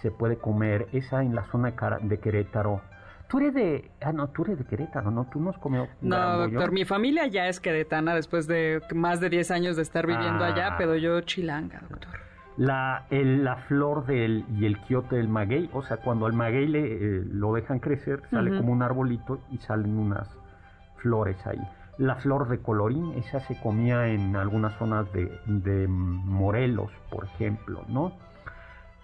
se 0.00 0.10
puede 0.10 0.38
comer. 0.38 0.88
Esa 0.92 1.22
en 1.22 1.34
la 1.34 1.44
zona 1.44 1.74
de 2.02 2.18
Querétaro. 2.18 2.82
Tú 3.28 3.38
eres 3.38 3.54
de... 3.54 3.90
Ah, 4.00 4.12
no, 4.12 4.28
tú 4.30 4.42
eres 4.42 4.58
de 4.58 4.64
Querétaro, 4.64 5.10
¿no? 5.10 5.28
Tú 5.30 5.38
no 5.40 5.50
has 5.50 5.58
comido... 5.58 5.86
No, 6.00 6.38
doctor, 6.38 6.72
mi 6.72 6.84
familia 6.84 7.28
ya 7.28 7.46
es 7.46 7.60
queretana 7.60 8.14
después 8.14 8.48
de 8.48 8.82
más 8.92 9.20
de 9.20 9.28
10 9.28 9.50
años 9.52 9.76
de 9.76 9.82
estar 9.82 10.04
viviendo 10.04 10.44
allá, 10.44 10.70
ah. 10.72 10.74
pero 10.76 10.96
yo 10.96 11.20
chilanga, 11.20 11.80
doctor. 11.88 12.29
La, 12.56 13.06
la 13.10 13.56
flor 13.56 14.04
del, 14.06 14.44
y 14.54 14.66
el 14.66 14.78
quiote 14.80 15.16
del 15.16 15.28
maguey, 15.28 15.70
o 15.72 15.82
sea, 15.82 15.98
cuando 15.98 16.26
al 16.26 16.32
maguey 16.34 16.66
le, 16.66 16.80
eh, 16.80 17.22
lo 17.24 17.54
dejan 17.54 17.78
crecer, 17.78 18.22
sale 18.30 18.56
como 18.56 18.72
un 18.72 18.82
arbolito 18.82 19.40
y 19.50 19.58
salen 19.58 19.98
unas 19.98 20.28
flores 20.96 21.38
ahí. 21.46 21.60
La 21.96 22.16
flor 22.16 22.48
de 22.48 22.58
colorín, 22.58 23.12
esa 23.12 23.40
se 23.40 23.58
comía 23.60 24.08
en 24.08 24.36
algunas 24.36 24.74
zonas 24.78 25.10
de, 25.12 25.30
de 25.46 25.86
Morelos, 25.88 26.90
por 27.10 27.24
ejemplo, 27.24 27.84
¿no? 27.88 28.12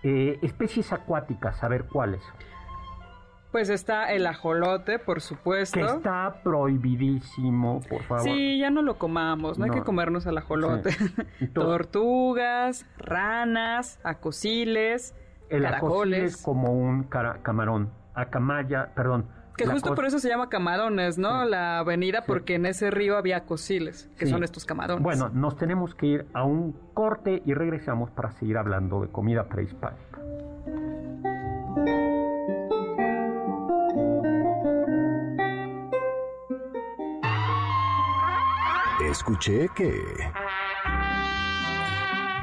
Eh, 0.02 0.38
especies 0.42 0.92
acuáticas, 0.92 1.62
a 1.64 1.68
ver 1.68 1.84
cuáles. 1.84 2.22
Pues 3.52 3.68
está 3.68 4.12
el 4.12 4.26
ajolote, 4.26 4.98
por 4.98 5.20
supuesto. 5.20 5.78
Que 5.78 5.86
está 5.86 6.40
prohibidísimo, 6.42 7.80
por 7.88 8.02
favor. 8.02 8.24
Sí, 8.24 8.58
ya 8.58 8.70
no 8.70 8.82
lo 8.82 8.98
comamos, 8.98 9.58
no, 9.58 9.64
hay 9.64 9.70
que 9.70 9.82
comernos 9.82 10.26
al 10.26 10.38
ajolote. 10.38 10.90
Tortugas, 11.54 12.86
ranas, 12.98 13.98
acosiles, 14.02 15.14
el 15.48 15.62
caracoles. 15.62 16.34
es 16.34 16.42
como 16.42 16.72
un 16.72 17.04
camarón. 17.04 17.90
Acamaya, 18.14 18.92
perdón. 18.94 19.26
Que 19.56 19.66
justo 19.66 19.94
por 19.94 20.04
eso 20.04 20.18
se 20.18 20.28
llama 20.28 20.48
camarones, 20.48 21.16
¿no? 21.16 21.44
La 21.44 21.78
avenida, 21.78 22.24
porque 22.26 22.56
en 22.56 22.66
ese 22.66 22.90
río 22.90 23.16
había 23.16 23.44
cosiles, 23.44 24.10
que 24.18 24.26
son 24.26 24.44
estos 24.44 24.66
camarones. 24.66 25.02
Bueno, 25.02 25.30
nos 25.30 25.56
tenemos 25.56 25.94
que 25.94 26.06
ir 26.06 26.26
a 26.34 26.44
un 26.44 26.72
corte 26.92 27.42
y 27.46 27.54
regresamos 27.54 28.10
para 28.10 28.32
seguir 28.32 28.58
hablando 28.58 29.00
de 29.00 29.08
comida 29.08 29.44
prehispánica. 29.48 30.20
Escuché 39.16 39.70
que... 39.74 40.30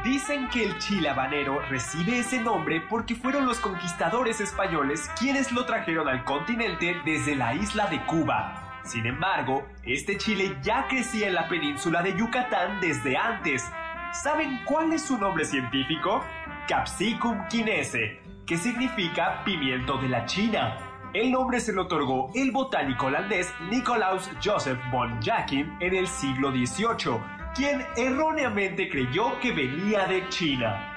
Dicen 0.04 0.50
que 0.50 0.64
el 0.64 0.80
chile 0.80 1.08
habanero 1.08 1.60
recibe 1.70 2.18
ese 2.18 2.42
nombre 2.42 2.82
porque 2.90 3.14
fueron 3.14 3.46
los 3.46 3.60
conquistadores 3.60 4.42
españoles 4.42 5.08
quienes 5.20 5.52
lo 5.52 5.66
trajeron 5.66 6.08
al 6.08 6.24
continente 6.24 7.00
desde 7.06 7.36
la 7.36 7.54
isla 7.54 7.86
de 7.88 8.04
Cuba. 8.08 8.82
Sin 8.84 9.06
embargo, 9.06 9.68
este 9.84 10.18
chile 10.18 10.58
ya 10.64 10.88
crecía 10.88 11.28
en 11.28 11.36
la 11.36 11.48
península 11.48 12.02
de 12.02 12.18
Yucatán 12.18 12.82
desde 12.82 13.18
antes. 13.18 13.72
¿Saben 14.12 14.62
cuál 14.66 14.94
es 14.94 15.04
su 15.04 15.20
nombre 15.20 15.46
científico? 15.46 16.26
Capsicum 16.68 17.48
quinese, 17.50 18.20
que 18.48 18.58
significa 18.58 19.44
pimiento 19.46 20.00
de 20.00 20.10
la 20.10 20.26
China. 20.26 20.76
El 21.14 21.32
nombre 21.32 21.60
se 21.60 21.72
lo 21.72 21.84
otorgó 21.84 22.32
el 22.34 22.52
botánico 22.52 23.06
holandés 23.06 23.54
Nicolaus 23.70 24.32
Joseph 24.44 24.80
von 24.92 25.22
Jacquin 25.22 25.72
en 25.80 25.94
el 25.94 26.08
siglo 26.08 26.50
XVIII, 26.50 27.20
quien 27.54 27.86
erróneamente 27.96 28.90
creyó 28.90 29.40
que 29.40 29.52
venía 29.52 30.08
de 30.08 30.28
China. 30.30 30.90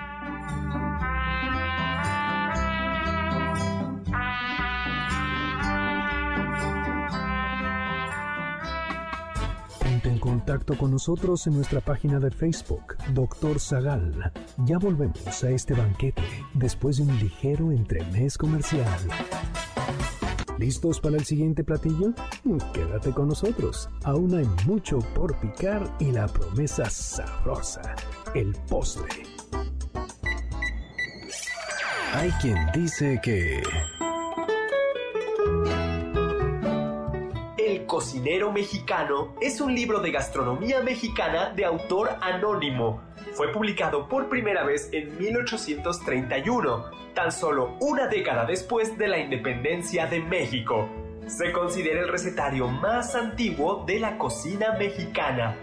Ponte 9.80 10.08
en 10.08 10.18
contacto 10.18 10.78
con 10.78 10.92
nosotros 10.92 11.46
en 11.46 11.56
nuestra 11.56 11.82
página 11.82 12.18
de 12.20 12.30
Facebook, 12.30 12.96
Doctor 13.10 13.60
Zagal. 13.60 14.32
Ya 14.64 14.78
volvemos 14.78 15.44
a 15.44 15.50
este 15.50 15.74
banquete 15.74 16.22
después 16.54 16.96
de 16.96 17.02
un 17.02 17.18
ligero 17.18 17.70
entremés 17.70 18.38
comercial. 18.38 18.98
¿Listos 20.58 21.00
para 21.00 21.16
el 21.16 21.24
siguiente 21.24 21.62
platillo? 21.64 22.14
Quédate 22.72 23.12
con 23.12 23.28
nosotros. 23.28 23.90
Aún 24.04 24.34
hay 24.34 24.46
mucho 24.66 25.00
por 25.14 25.38
picar 25.38 25.86
y 25.98 26.12
la 26.12 26.26
promesa 26.28 26.88
sabrosa, 26.88 27.94
el 28.34 28.54
postre. 28.66 29.24
Hay 32.14 32.30
quien 32.40 32.56
dice 32.72 33.20
que... 33.22 33.62
El 37.58 37.84
cocinero 37.84 38.50
mexicano 38.50 39.34
es 39.42 39.60
un 39.60 39.74
libro 39.74 40.00
de 40.00 40.12
gastronomía 40.12 40.80
mexicana 40.82 41.50
de 41.50 41.66
autor 41.66 42.08
anónimo 42.22 43.02
fue 43.36 43.52
publicado 43.52 44.08
por 44.08 44.30
primera 44.30 44.64
vez 44.64 44.88
en 44.92 45.18
1831, 45.18 46.86
tan 47.12 47.30
solo 47.30 47.76
una 47.80 48.06
década 48.06 48.46
después 48.46 48.96
de 48.96 49.08
la 49.08 49.18
independencia 49.18 50.06
de 50.06 50.20
México. 50.20 50.88
Se 51.26 51.52
considera 51.52 52.00
el 52.00 52.08
recetario 52.08 52.66
más 52.66 53.14
antiguo 53.14 53.84
de 53.86 54.00
la 54.00 54.16
cocina 54.16 54.72
mexicana. 54.78 55.54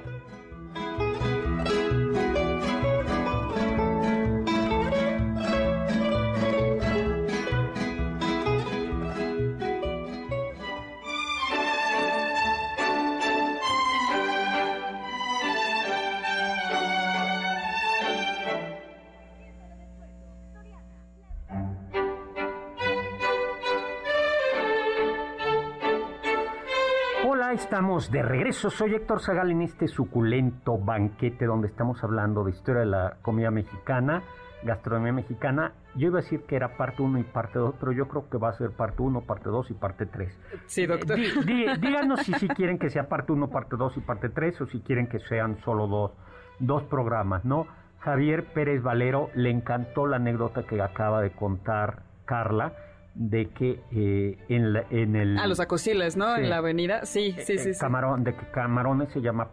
Estamos 27.83 28.11
de 28.11 28.21
regreso. 28.23 28.69
Soy 28.69 28.95
Héctor 28.95 29.19
Zagal 29.19 29.51
en 29.51 29.61
este 29.61 29.89
suculento 29.89 30.77
banquete 30.77 31.45
donde 31.45 31.67
estamos 31.67 32.01
hablando 32.01 32.45
de 32.45 32.51
historia 32.51 32.79
de 32.79 32.87
la 32.87 33.17
comida 33.21 33.51
mexicana, 33.51 34.23
gastronomía 34.63 35.11
mexicana. 35.11 35.73
Yo 35.93 36.07
iba 36.07 36.19
a 36.19 36.21
decir 36.21 36.43
que 36.43 36.55
era 36.55 36.77
parte 36.77 37.01
1 37.01 37.19
y 37.19 37.23
parte 37.23 37.59
2, 37.59 37.75
pero 37.77 37.91
yo 37.91 38.07
creo 38.07 38.29
que 38.29 38.37
va 38.37 38.51
a 38.51 38.53
ser 38.53 38.71
parte 38.71 39.01
1, 39.01 39.19
parte 39.25 39.49
2 39.49 39.71
y 39.71 39.73
parte 39.73 40.05
3. 40.05 40.39
Sí, 40.65 40.85
doctor. 40.85 41.17
díganos 41.17 42.21
si, 42.21 42.31
si 42.35 42.47
quieren 42.47 42.79
que 42.79 42.89
sea 42.89 43.09
parte 43.09 43.33
1, 43.33 43.49
parte 43.49 43.75
2 43.75 43.97
y 43.97 43.99
parte 43.99 44.29
3 44.29 44.61
o 44.61 44.65
si 44.67 44.79
quieren 44.79 45.07
que 45.07 45.19
sean 45.19 45.57
solo 45.65 45.87
dos, 45.87 46.11
dos 46.59 46.83
programas, 46.83 47.43
¿no? 47.43 47.67
Javier 47.99 48.45
Pérez 48.53 48.81
Valero 48.81 49.29
le 49.35 49.49
encantó 49.49 50.07
la 50.07 50.15
anécdota 50.15 50.63
que 50.63 50.81
acaba 50.81 51.19
de 51.19 51.31
contar 51.31 52.03
Carla 52.23 52.71
de 53.15 53.49
que 53.49 53.79
eh, 53.91 54.37
en, 54.49 54.75
en, 54.89 55.15
el... 55.15 55.37
A 55.37 55.45
los 55.45 55.59
acosiles, 55.59 56.17
¿no? 56.17 56.35
En 56.35 56.49
la 56.49 56.57
avenida. 56.57 57.05
Sí, 57.05 57.35
sí, 57.39 57.57
sí. 57.59 57.71
Camarón, 57.79 58.23
de 58.23 58.35
que 58.35 58.45
Camarones 58.47 59.11
se 59.11 59.21
llama... 59.21 59.49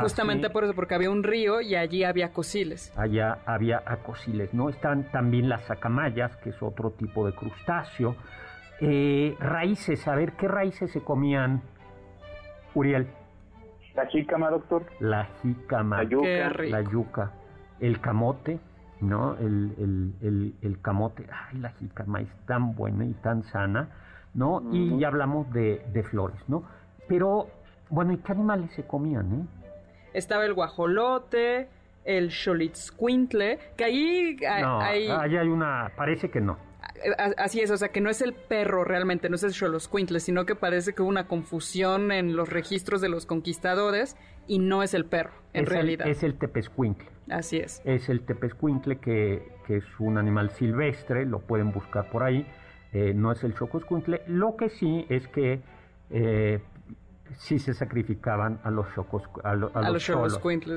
Justamente 0.00 0.50
por 0.50 0.64
eso, 0.64 0.74
porque 0.74 0.94
había 0.94 1.10
un 1.10 1.22
río 1.22 1.60
y 1.60 1.76
allí 1.76 2.04
había 2.04 2.26
acosiles. 2.26 2.92
Allá 2.96 3.38
había 3.46 3.82
acosiles, 3.86 4.52
¿no? 4.52 4.68
Están 4.68 5.10
también 5.10 5.48
las 5.48 5.70
acamayas, 5.70 6.36
que 6.38 6.50
es 6.50 6.62
otro 6.62 6.90
tipo 6.92 7.26
de 7.26 7.32
crustáceo. 7.34 8.16
Eh, 8.80 9.34
raíces, 9.38 10.06
a 10.06 10.14
ver, 10.14 10.32
¿qué 10.32 10.48
raíces 10.48 10.90
se 10.92 11.00
comían, 11.00 11.62
Uriel? 12.74 13.08
La 13.94 14.06
jícama, 14.06 14.50
doctor. 14.50 14.86
La 15.00 15.26
jícama. 15.42 16.02
La 16.02 16.08
yuca. 16.08 16.50
La 16.64 16.82
yuca. 16.82 17.32
El 17.80 18.00
camote. 18.00 18.60
¿No? 19.00 19.36
El, 19.36 20.14
el, 20.20 20.54
el, 20.62 20.80
camote, 20.80 21.26
ay, 21.30 21.58
la 21.58 21.70
jícama 21.70 22.20
es 22.20 22.28
tan 22.46 22.74
buena 22.74 23.04
y 23.04 23.14
tan 23.14 23.42
sana, 23.44 23.88
¿no? 24.34 24.62
Y 24.72 24.98
ya 24.98 25.08
hablamos 25.08 25.50
de, 25.52 25.84
de, 25.92 26.02
flores, 26.02 26.40
¿no? 26.48 26.64
Pero, 27.08 27.48
bueno, 27.88 28.12
¿y 28.12 28.18
qué 28.18 28.32
animales 28.32 28.70
se 28.72 28.86
comían, 28.86 29.32
eh? 29.32 29.46
Estaba 30.12 30.44
el 30.44 30.54
guajolote, 30.54 31.68
el 32.04 32.30
xolitzcuintle, 32.30 33.58
que 33.76 33.84
ahí 33.84 34.36
hay... 34.48 34.62
No, 34.62 34.80
ahí 34.80 35.36
hay 35.36 35.48
una, 35.48 35.92
parece 35.96 36.30
que 36.30 36.40
no. 36.40 36.58
Así 37.38 37.60
es, 37.60 37.70
o 37.70 37.76
sea, 37.76 37.88
que 37.88 38.00
no 38.00 38.10
es 38.10 38.20
el 38.20 38.34
perro 38.34 38.84
realmente, 38.84 39.28
no 39.28 39.36
es 39.36 39.42
el 39.42 39.52
xoloscuintle, 39.52 40.20
sino 40.20 40.44
que 40.44 40.54
parece 40.54 40.94
que 40.94 41.02
hubo 41.02 41.08
una 41.08 41.26
confusión 41.26 42.12
en 42.12 42.36
los 42.36 42.48
registros 42.48 43.00
de 43.00 43.08
los 43.08 43.26
conquistadores 43.26 44.16
y 44.46 44.58
no 44.58 44.82
es 44.82 44.92
el 44.94 45.04
perro, 45.06 45.32
en 45.52 45.66
realidad. 45.66 46.06
es 46.08 46.22
el 46.22 46.36
tepescuintle. 46.36 47.08
Así 47.30 47.58
es. 47.58 47.80
Es 47.84 48.08
el 48.08 48.22
tepescuintle 48.22 48.98
que, 48.98 49.52
que 49.66 49.76
es 49.78 50.00
un 50.00 50.18
animal 50.18 50.50
silvestre, 50.50 51.24
lo 51.24 51.40
pueden 51.40 51.72
buscar 51.72 52.10
por 52.10 52.22
ahí. 52.22 52.46
Eh, 52.92 53.14
no 53.14 53.30
es 53.30 53.44
el 53.44 53.54
chocoscuintle. 53.54 54.22
Lo 54.26 54.56
que 54.56 54.68
sí 54.68 55.06
es 55.08 55.28
que 55.28 55.62
eh, 56.10 56.60
sí 57.36 57.58
se 57.58 57.74
sacrificaban 57.74 58.60
a 58.64 58.70
los 58.70 58.92
chocos, 58.94 59.22
a, 59.44 59.54
los, 59.54 59.72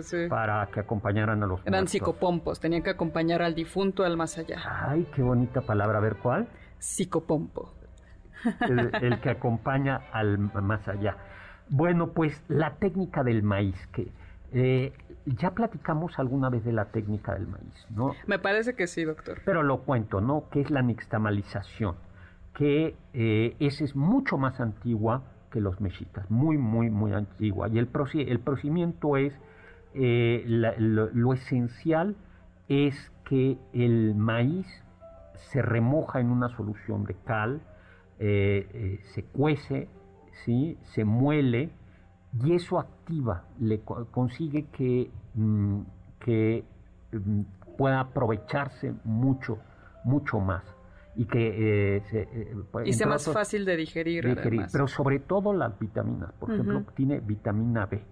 sí. 0.06 0.28
para 0.30 0.68
que 0.68 0.82
acompañaran 0.82 1.42
a 1.44 1.48
los 1.48 1.66
Eran 1.66 1.88
psicopompos, 1.88 2.60
tenían 2.60 2.84
que 2.84 2.92
acompañar 2.92 3.42
al 3.42 3.56
difunto 3.56 4.04
al 4.04 4.16
más 4.18 4.38
allá. 4.38 4.62
Ay, 4.88 5.08
qué 5.16 5.24
bonita 5.24 5.62
palabra, 5.62 5.98
a 5.98 6.02
ver 6.02 6.18
cuál. 6.18 6.48
Psicopompo. 6.78 7.74
el 9.02 9.20
que 9.22 9.30
acompaña 9.30 10.02
al 10.12 10.38
más 10.38 10.88
allá. 10.88 11.18
Bueno, 11.70 12.12
pues 12.12 12.44
la 12.48 12.76
técnica 12.76 13.24
del 13.24 13.42
maíz, 13.42 13.88
que 13.88 14.12
Eh, 14.56 14.94
ya 15.26 15.52
platicamos 15.52 16.20
alguna 16.20 16.50
vez 16.50 16.64
de 16.64 16.74
la 16.74 16.86
técnica 16.86 17.34
del 17.34 17.48
maíz, 17.48 17.88
¿no? 17.90 18.14
Me 18.28 18.40
parece 18.40 18.76
que 18.76 18.88
sí, 18.88 19.04
doctor. 19.04 19.42
Pero 19.46 19.64
lo 19.64 19.82
cuento, 19.82 20.22
¿no? 20.22 20.50
Que 20.50 20.62
es 20.62 20.70
la 20.70 20.82
nixtamalización, 20.82 21.96
que 22.54 22.96
eh, 23.14 23.56
esa 23.60 23.84
es 23.84 23.96
mucho 23.96 24.38
más 24.38 24.60
antigua 24.60 25.24
que 25.52 25.62
los 25.62 25.80
mexicas, 25.80 26.30
muy, 26.30 26.58
muy, 26.58 26.90
muy 26.90 27.14
antigua. 27.14 27.68
Y 27.70 27.78
el, 27.78 27.90
el 28.14 28.40
procedimiento 28.40 29.18
es, 29.18 29.34
eh, 29.94 30.44
lo, 30.48 31.34
esencial 31.34 32.16
es 32.68 33.12
que 33.26 33.58
el 33.72 34.16
maíz 34.16 34.68
se 35.52 35.62
remoja 35.62 36.20
en 36.20 36.32
una 36.32 36.50
solución 36.50 37.06
de 37.06 37.16
cal, 37.26 37.62
eh, 38.20 39.00
se 39.14 39.24
cuece, 39.24 39.88
¿sí? 40.44 40.78
se 40.82 41.06
muele, 41.06 41.70
y 42.42 42.54
eso 42.54 42.80
activa, 42.80 43.44
le 43.60 43.82
consigue 43.82 44.66
que, 44.72 45.12
mm, 45.36 45.82
que 46.20 46.64
mm, 47.12 47.42
pueda 47.78 48.00
aprovecharse 48.00 48.94
mucho, 49.04 49.60
mucho 50.04 50.40
más 50.40 50.64
y 51.16 51.26
que 51.26 51.98
eh, 51.98 52.04
eh, 52.12 52.56
y 52.86 52.94
sea 52.94 53.06
más 53.06 53.30
fácil 53.32 53.66
de 53.66 53.78
digerir, 53.78 54.36
pero 54.72 54.88
sobre 54.88 55.20
todo 55.20 55.54
las 55.54 55.78
vitaminas 55.78 56.32
por 56.34 56.52
ejemplo 56.52 56.86
tiene 56.96 57.20
vitamina 57.20 57.86
B. 57.86 58.04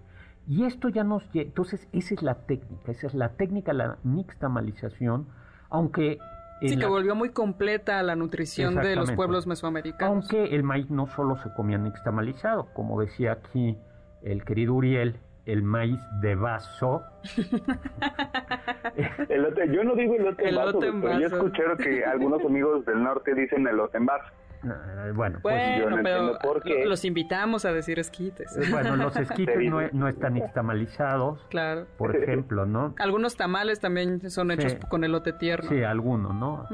Y 0.48 0.66
esto 0.66 0.90
ya 0.90 1.04
nos 1.04 1.24
entonces 1.34 1.88
esa 1.94 2.14
es 2.14 2.22
la 2.22 2.36
técnica 2.36 2.92
esa 2.92 3.08
es 3.08 3.16
la 3.16 3.30
técnica 3.30 3.74
la 3.74 3.98
nixtamalización 4.04 5.28
aunque 5.70 6.20
Sí, 6.62 6.78
que 6.78 6.86
volvió 6.86 7.16
muy 7.16 7.30
completa 7.30 8.04
la 8.04 8.16
nutrición 8.16 8.76
de 8.76 8.96
los 8.96 9.12
pueblos 9.14 9.48
mesoamericanos. 9.48 10.08
Aunque 10.32 10.54
el 10.54 10.62
maíz 10.62 10.92
no 10.92 11.08
solo 11.08 11.36
se 11.38 11.52
comía 11.56 11.80
nixtamalizado, 11.80 12.68
como 12.76 13.02
decía 13.02 13.32
aquí 13.32 13.80
el 14.24 14.44
querido 14.44 14.74
Uriel, 14.74 15.20
el 15.46 15.64
maíz 15.64 16.00
de 16.22 16.36
vaso. 16.36 17.04
yo 19.72 19.84
no 19.84 19.96
digo 19.96 20.16
elote, 20.16 20.48
en 20.48 20.56
vaso, 20.56 20.80
pero 20.80 21.20
yo 21.20 21.28
escuché 21.28 21.64
que 21.78 22.06
algunos 22.06 22.44
amigos 22.46 22.86
del 22.86 23.04
norte 23.04 23.34
dicen 23.34 23.68
elote 23.68 23.98
en 23.98 24.06
vaso. 24.06 24.32
Ah, 24.64 25.12
bueno, 25.16 25.40
pues 25.42 25.80
yo 25.80 25.90
no 25.90 25.98
pero 26.04 26.38
por 26.40 26.62
qué. 26.62 26.86
los 26.86 27.04
invitamos 27.04 27.66
a 27.66 27.74
decir 27.74 27.98
esquites. 27.98 28.56
Eh, 28.58 28.68
bueno, 28.70 28.96
los 28.96 29.16
esquites 29.18 29.58
no, 29.94 30.08
están 30.08 30.36
nixtamalizados. 30.36 31.44
Claro. 31.50 31.88
Por 31.98 32.16
ejemplo, 32.16 32.66
¿no? 32.66 32.94
Algunos 33.00 33.38
tamales 33.38 33.80
también 33.80 34.30
son 34.30 34.52
hechos 34.52 34.76
con 34.88 35.04
elote 35.04 35.34
tierno. 35.34 35.70
Sí, 35.70 35.84
algunos, 35.84 36.36
¿no? 36.36 36.68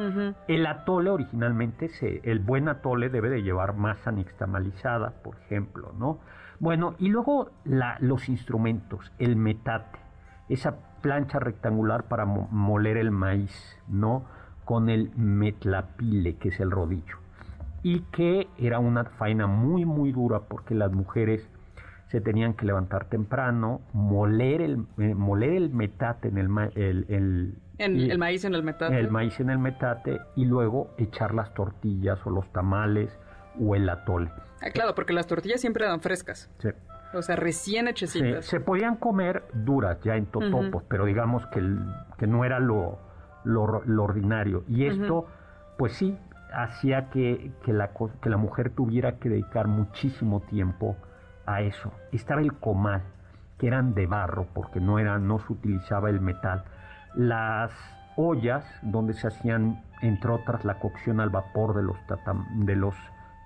El 0.48 0.66
atole 0.66 1.10
originalmente, 1.10 1.90
se, 1.90 2.20
el 2.24 2.40
buen 2.40 2.68
atole 2.68 3.10
debe 3.10 3.30
de 3.30 3.42
llevar 3.42 3.74
masa 3.74 4.12
nixtamalizada, 4.12 5.14
por 5.24 5.38
ejemplo, 5.38 5.94
¿no? 5.98 6.20
Bueno, 6.60 6.96
y 6.98 7.10
luego 7.10 7.52
los 7.66 8.30
instrumentos, 8.30 9.12
el 9.20 9.36
metate, 9.36 10.00
esa 10.50 10.76
plancha 11.02 11.40
rectangular 11.40 12.04
para 12.04 12.26
moler 12.26 12.98
el 12.98 13.12
maíz, 13.12 13.78
¿no? 13.88 14.26
Con 14.66 14.90
el 14.90 15.12
metlapile, 15.16 16.38
que 16.38 16.50
es 16.50 16.60
el 16.60 16.72
rodillo. 16.72 17.18
Y 17.84 18.02
que 18.12 18.48
era 18.58 18.80
una 18.80 19.06
faena 19.06 19.48
muy, 19.48 19.86
muy 19.86 20.12
dura 20.12 20.42
porque 20.42 20.74
las 20.74 20.92
mujeres 20.92 21.48
se 22.08 22.22
tenían 22.22 22.54
que 22.54 22.66
levantar 22.66 23.06
temprano, 23.06 23.82
moler 23.94 24.62
el, 24.62 24.86
eh, 24.98 25.14
moler 25.14 25.54
el 25.54 25.70
metate 25.70 26.30
en 26.30 26.38
el, 26.38 26.50
el, 26.76 27.56
el 27.78 28.18
maíz 28.18 28.46
en 28.46 28.56
el 28.56 28.64
metate. 28.64 28.98
El 28.98 29.12
maíz 29.12 29.40
en 29.40 29.50
el 29.50 29.60
metate 29.60 30.20
y 30.36 30.46
luego 30.46 30.94
echar 30.98 31.34
las 31.34 31.54
tortillas 31.54 32.26
o 32.26 32.30
los 32.30 32.52
tamales 32.52 33.18
o 33.60 33.76
el 33.76 33.90
atole. 33.90 34.32
Ah, 34.62 34.72
claro, 34.72 34.96
porque 34.96 35.14
las 35.14 35.28
tortillas 35.28 35.62
siempre 35.62 35.86
eran 35.86 36.02
frescas. 36.02 36.50
Sí. 36.60 36.70
O 37.14 37.22
sea, 37.22 37.36
recién 37.36 37.88
hechecitas. 37.88 38.46
se 38.46 38.60
podían 38.60 38.98
comer 38.98 39.44
duras 39.54 39.98
ya 40.04 40.16
en 40.16 40.26
totopos, 40.26 40.84
pero 40.90 41.06
digamos 41.06 41.46
que, 41.48 41.62
que 42.18 42.28
no 42.28 42.44
era 42.44 42.60
lo, 42.60 43.00
lo, 43.44 44.04
ordinario. 44.04 44.64
Y 44.68 44.86
esto, 44.86 45.26
pues 45.78 45.94
sí, 45.94 46.18
hacía 46.54 47.10
que, 47.10 47.52
que, 47.64 47.74
la, 47.74 47.92
que 48.22 48.30
la 48.30 48.38
mujer 48.38 48.72
tuviera 48.72 49.18
que 49.20 49.30
dedicar 49.30 49.68
muchísimo 49.68 50.42
tiempo 50.42 50.98
a 51.46 51.62
eso. 51.62 51.92
Estaba 52.12 52.42
el 52.42 52.54
comal, 52.54 53.04
que 53.58 53.68
eran 53.68 53.94
de 53.94 54.06
barro, 54.06 54.48
porque 54.54 54.80
no, 54.80 55.00
era, 55.00 55.18
no 55.18 55.40
se 55.40 55.54
utilizaba 55.54 56.10
el 56.10 56.20
metal. 56.20 56.66
Las 57.16 57.72
ollas 58.18 58.66
donde 58.82 59.14
se 59.14 59.28
hacían, 59.28 59.84
entre 60.02 60.32
otras, 60.32 60.66
la 60.66 60.80
cocción 60.80 61.20
al 61.22 61.30
vapor 61.30 61.76
de 61.76 61.84
los, 61.84 61.98
de 62.56 62.76
los 62.76 62.96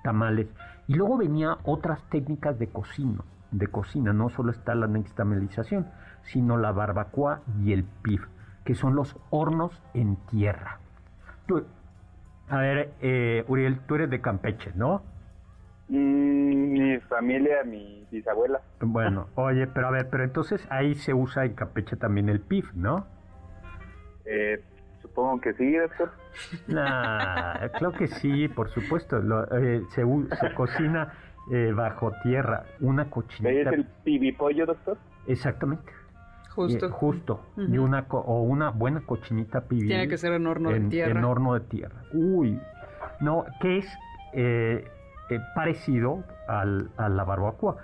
tamales. 0.04 0.47
Y 0.88 0.95
luego 0.95 1.18
venía 1.18 1.58
otras 1.64 2.04
técnicas 2.10 2.58
de 2.60 2.68
cocina, 2.68 3.22
de 3.52 3.68
cocina, 3.68 4.14
no 4.14 4.30
solo 4.30 4.52
está 4.52 4.76
la 4.76 4.88
nixtamalización, 4.88 5.88
sino 6.24 6.58
la 6.58 6.72
barbacoa 6.72 7.41
y 7.64 7.74
el 7.74 7.84
pif, 7.84 8.26
que 8.66 8.76
son 8.76 8.95
los 8.95 9.18
hornos 9.30 9.82
en 9.93 10.18
tierra. 10.30 10.80
a 12.49 12.58
ver, 12.58 12.91
eh, 13.02 13.45
Uriel, 13.47 13.80
tú 13.88 13.95
eres 13.95 14.10
de 14.10 14.22
Campeche, 14.22 14.72
¿no? 14.76 15.02
Mm, 15.88 16.72
mi 16.72 16.99
familia, 17.02 17.64
mi 17.64 18.08
bisabuela. 18.12 18.62
Bueno, 18.80 19.28
oye, 19.36 19.68
pero 19.68 19.88
a 19.88 19.91
ver, 19.91 20.10
pero 20.10 20.24
entonces 20.24 20.66
ahí 20.70 20.95
se 20.95 21.14
usa 21.14 21.45
en 21.45 21.54
Campeche 21.54 21.95
también 21.95 22.30
el 22.30 22.39
pif, 22.39 22.74
¿no? 22.74 23.06
Eh, 24.26 24.64
Supongo 25.12 25.41
que 25.41 25.53
sí, 25.53 25.76
doctor. 25.76 26.09
Nah, 26.68 27.68
creo 27.78 27.91
que 27.91 28.07
sí, 28.07 28.47
por 28.47 28.70
supuesto. 28.70 29.20
Eh, 29.57 29.84
se, 29.89 30.53
cocina 30.55 31.14
eh, 31.51 31.74
bajo 31.76 32.14
tierra 32.24 32.64
una 32.80 33.09
cochinita. 33.09 33.72
¿Es 33.72 33.78
el 33.78 33.86
pibipollo, 34.05 34.66
doctor? 34.66 34.97
Exactamente. 35.28 35.91
Justo. 36.51 36.89
justo. 36.91 37.45
Y 37.57 37.78
una 37.78 38.05
o 38.09 38.43
una 38.43 38.70
buena 38.70 39.01
cochinita 39.01 39.68
pibi. 39.68 39.88
Tiene 39.88 40.07
que 40.07 40.18
ser 40.18 40.32
en 40.32 40.47
horno 40.47 40.70
de 40.70 40.80
tierra. 40.80 41.12
En 41.12 41.26
horno 41.26 41.55
de 41.55 41.59
tierra. 41.62 42.03
Uy. 42.14 42.57
No, 43.20 43.43
que 43.62 43.80
es 43.80 43.88
eh, 44.34 44.86
parecido 45.55 46.24
al, 46.47 46.89
a 46.95 47.09
la 47.09 47.26
barbacoa. 47.26 47.76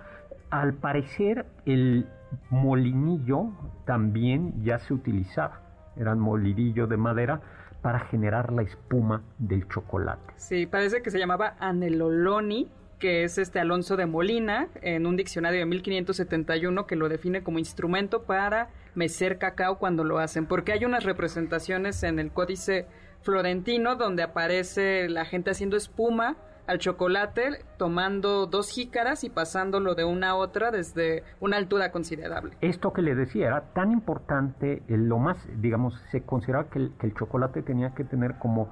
Al 0.49 0.75
parecer, 0.75 1.45
el 1.65 2.07
molinillo 2.49 3.51
también 3.85 4.63
ya 4.63 4.79
se 4.79 4.93
utilizaba 4.93 5.66
eran 5.99 6.19
molidillos 6.19 6.89
de 6.89 6.97
madera 6.97 7.41
para 7.81 7.99
generar 7.99 8.51
la 8.51 8.63
espuma 8.63 9.23
del 9.37 9.67
chocolate. 9.67 10.33
Sí, 10.35 10.65
parece 10.65 11.01
que 11.01 11.11
se 11.11 11.19
llamaba 11.19 11.55
Aneloloni, 11.59 12.67
que 12.99 13.23
es 13.23 13.37
este 13.37 13.59
Alonso 13.59 13.95
de 13.95 14.07
Molina, 14.07 14.69
en 14.81 15.05
un 15.05 15.15
diccionario 15.15 15.59
de 15.59 15.65
1571 15.65 16.87
que 16.87 16.95
lo 16.95 17.09
define 17.09 17.43
como 17.43 17.59
instrumento 17.59 18.23
para 18.23 18.69
mecer 18.95 19.37
cacao 19.37 19.77
cuando 19.77 20.03
lo 20.03 20.17
hacen, 20.17 20.47
porque 20.47 20.71
hay 20.71 20.83
unas 20.85 21.03
representaciones 21.03 22.01
en 22.03 22.19
el 22.19 22.31
códice 22.31 22.87
florentino 23.21 23.95
donde 23.95 24.23
aparece 24.23 25.07
la 25.09 25.25
gente 25.25 25.51
haciendo 25.51 25.77
espuma 25.77 26.37
al 26.67 26.79
chocolate 26.79 27.63
tomando 27.77 28.45
dos 28.45 28.69
jícaras 28.69 29.23
y 29.23 29.29
pasándolo 29.29 29.95
de 29.95 30.03
una 30.03 30.29
a 30.29 30.35
otra 30.35 30.69
desde 30.71 31.23
una 31.39 31.57
altura 31.57 31.91
considerable. 31.91 32.57
Esto 32.61 32.93
que 32.93 33.01
le 33.01 33.15
decía 33.15 33.47
era 33.47 33.61
tan 33.73 33.91
importante, 33.91 34.83
lo 34.87 35.17
más, 35.17 35.37
digamos, 35.59 35.99
se 36.11 36.21
consideraba 36.21 36.69
que 36.69 36.79
el, 36.79 37.13
chocolate 37.15 37.61
tenía 37.61 37.95
que 37.95 38.03
tener 38.03 38.37
como 38.37 38.69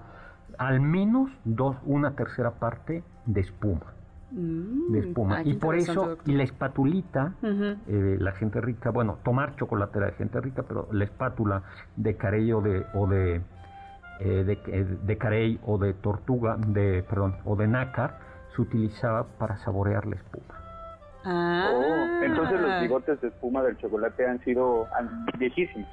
al 0.58 0.82
menos 0.82 1.32
dos, 1.46 1.78
una 1.86 2.16
tercera 2.16 2.52
parte 2.52 3.04
de 3.26 3.42
espuma. 3.42 3.94
Mm, 4.32 4.92
de 4.92 5.00
espuma. 5.00 5.42
y 5.44 5.54
por 5.54 5.76
eso, 5.76 6.18
y 6.26 6.34
la 6.34 6.44
espatulita, 6.44 7.36
eh, 7.42 8.18
la 8.20 8.34
gente 8.34 8.60
rica, 8.60 8.90
bueno, 8.90 9.20
tomar 9.24 9.56
chocolate 9.56 9.98
era 9.98 10.08
de 10.08 10.14
gente 10.14 10.42
rica, 10.42 10.64
pero 10.68 10.88
la 10.92 11.06
espátula 11.06 11.64
de 11.96 12.18
carey 12.18 12.48
de, 12.48 12.86
o 12.94 13.08
de 13.08 13.42
eh, 14.20 14.44
de, 14.46 14.54
eh, 14.68 14.86
de 15.04 15.18
carey 15.18 15.60
o 15.66 15.78
de 15.78 15.94
tortuga, 15.94 16.58
de, 16.58 17.04
perdón, 17.04 17.38
o 17.46 17.56
de 17.56 17.68
nácar, 17.68 18.20
se 18.56 18.62
utilizaba 18.62 19.26
para 19.38 19.58
saborear 19.58 20.06
la 20.06 20.16
espuma. 20.16 20.56
Ah. 21.26 21.72
Oh, 21.74 22.24
entonces 22.24 22.62
los 22.62 22.82
bigotes 22.82 23.20
de 23.20 23.30
espuma 23.30 23.64
del 23.64 23.78
chocolate 23.78 24.28
han 24.28 24.40
sido 24.44 24.88
viejísimos. 25.38 25.90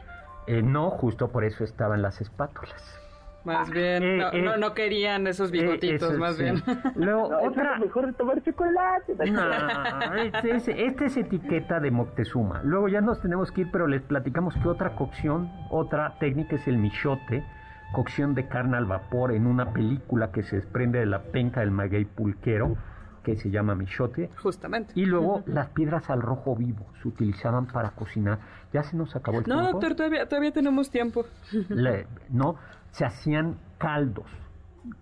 Eh, 0.47 0.63
no, 0.63 0.91
justo 0.91 1.29
por 1.29 1.45
eso 1.45 1.65
estaban 1.65 2.03
las 2.03 2.21
espátulas. 2.21 2.99
Más 3.45 3.71
bien, 3.71 4.19
no, 4.19 4.57
no, 4.57 4.73
querían 4.73 5.27
esos 5.27 5.51
bigotitos, 5.51 6.17
más 6.17 6.39
bien. 6.39 6.63
Luego, 6.95 7.25
otra... 7.43 7.75
Es 7.75 7.81
mejor 7.81 8.07
de 8.07 8.13
tomar 8.13 8.41
chocolate. 8.43 9.17
No, 9.31 10.15
esta 10.15 11.07
es 11.07 11.17
etiqueta 11.17 11.81
de 11.81 11.91
Moctezuma. 11.91 12.61
Luego 12.63 12.87
ya 12.89 13.01
nos 13.01 13.21
tenemos 13.21 13.51
que 13.51 13.63
ir, 13.63 13.69
pero 13.73 13.89
les 13.89 14.03
platicamos 14.03 14.55
que 14.55 14.69
otra 14.69 14.95
cocción, 14.95 15.51
otra 15.71 16.15
técnica 16.21 16.55
es 16.55 16.69
el 16.69 16.79
michote, 16.79 17.45
cocción 17.93 18.35
de 18.35 18.49
carne 18.49 18.77
al 18.77 18.87
vapor 18.87 19.33
en 19.33 19.47
una 19.47 19.73
película 19.73 20.33
que 20.33 20.43
se 20.43 20.57
desprende 20.57 20.99
de 20.99 21.07
la 21.07 21.23
penca 21.23 21.61
del 21.61 21.71
maguey 21.71 22.05
pulquero, 22.05 22.77
que 23.23 23.37
se 23.37 23.51
llama 23.51 23.75
michote. 23.75 24.31
Justamente. 24.43 24.93
Y 24.97 25.07
luego 25.07 25.43
las 25.47 25.69
piedras 25.69 26.11
al 26.11 26.21
rojo 26.21 26.57
vivo 26.57 26.87
se 27.01 27.09
utilizaban 27.09 27.67
para 27.67 27.91
cocinar. 27.91 28.41
Ya 28.73 28.83
se 28.83 28.97
nos 28.97 29.15
acabó 29.15 29.39
el 29.39 29.45
no, 29.45 29.55
tiempo. 29.55 29.63
No, 29.63 29.73
doctor, 29.73 29.95
todavía, 29.95 30.29
todavía 30.29 30.53
tenemos 30.53 30.91
tiempo. 30.91 31.25
no, 32.31 32.57
se 32.91 33.05
hacían 33.05 33.59
caldos 33.79 34.27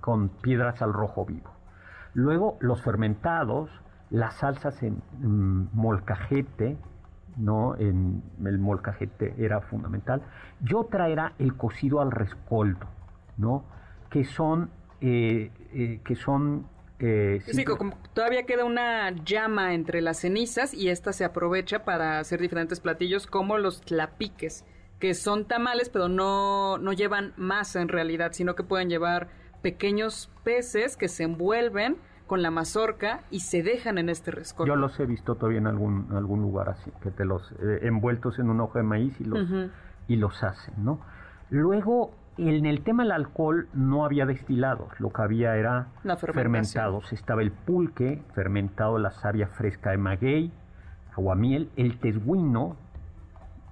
con 0.00 0.28
piedras 0.28 0.82
al 0.82 0.92
rojo 0.92 1.24
vivo. 1.24 1.50
Luego 2.12 2.58
los 2.60 2.82
fermentados, 2.82 3.70
las 4.10 4.34
salsas 4.34 4.82
en 4.82 5.02
mm, 5.20 5.68
molcajete, 5.72 6.76
¿no? 7.40 7.76
En 7.76 8.22
el 8.44 8.58
molcajete 8.58 9.34
era 9.38 9.60
fundamental. 9.62 10.22
Y 10.64 10.74
otra 10.74 11.08
era 11.08 11.32
el 11.38 11.56
cocido 11.56 12.00
al 12.00 12.10
rescoldo, 12.10 12.86
¿no? 13.36 13.64
Que 14.10 14.24
son, 14.24 14.70
eh, 15.00 15.50
eh, 15.72 16.00
que 16.04 16.14
son 16.14 16.66
eh, 17.02 17.40
sí, 17.46 17.64
como 17.64 17.96
todavía 18.12 18.44
queda 18.44 18.66
una 18.66 19.10
llama 19.24 19.72
entre 19.72 20.02
las 20.02 20.18
cenizas 20.18 20.74
y 20.74 20.90
esta 20.90 21.14
se 21.14 21.24
aprovecha 21.24 21.82
para 21.82 22.18
hacer 22.18 22.42
diferentes 22.42 22.78
platillos 22.78 23.26
como 23.26 23.56
los 23.56 23.80
tlapiques, 23.80 24.66
que 24.98 25.14
son 25.14 25.46
tamales 25.46 25.88
pero 25.88 26.08
no, 26.08 26.76
no 26.76 26.92
llevan 26.92 27.32
masa 27.38 27.80
en 27.80 27.88
realidad, 27.88 28.32
sino 28.32 28.54
que 28.54 28.64
pueden 28.64 28.90
llevar 28.90 29.28
pequeños 29.62 30.30
peces 30.44 30.98
que 30.98 31.08
se 31.08 31.24
envuelven 31.24 31.96
con 32.30 32.42
la 32.42 32.52
mazorca 32.52 33.22
y 33.32 33.40
se 33.40 33.64
dejan 33.64 33.98
en 33.98 34.08
este 34.08 34.30
rescoldo. 34.30 34.72
Yo 34.72 34.76
los 34.76 35.00
he 35.00 35.04
visto 35.04 35.34
todavía 35.34 35.58
en 35.58 35.66
algún, 35.66 36.06
algún 36.12 36.42
lugar 36.42 36.68
así, 36.68 36.92
que 37.02 37.10
te 37.10 37.24
los 37.24 37.50
eh, 37.60 37.80
envueltos 37.82 38.38
en 38.38 38.48
un 38.48 38.60
hoja 38.60 38.78
de 38.78 38.84
maíz 38.84 39.20
y 39.20 39.24
los, 39.24 39.40
y 40.06 40.14
los 40.14 40.40
hacen, 40.44 40.74
¿no? 40.78 41.00
Luego 41.48 42.12
en 42.38 42.66
el 42.66 42.84
tema 42.84 43.02
del 43.02 43.10
alcohol 43.10 43.66
no 43.74 44.04
había 44.04 44.26
destilados, 44.26 44.88
lo 45.00 45.10
que 45.10 45.22
había 45.22 45.56
era 45.56 45.88
fermentados. 46.32 47.12
Estaba 47.12 47.42
el 47.42 47.50
pulque, 47.50 48.22
fermentado 48.32 48.96
la 48.98 49.10
savia 49.10 49.48
fresca 49.48 49.90
de 49.90 49.96
maguey, 49.96 50.52
aguamiel, 51.10 51.68
el 51.74 51.98
tesguino. 51.98 52.76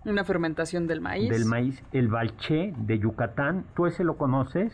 Una 0.04 0.24
fermentación 0.24 0.88
del 0.88 1.00
maíz. 1.00 1.30
Del 1.30 1.44
maíz, 1.44 1.80
el 1.92 2.08
balché 2.08 2.74
de 2.76 2.98
Yucatán. 2.98 3.66
¿Tú 3.76 3.86
ese 3.86 4.02
lo 4.02 4.16
conoces? 4.16 4.72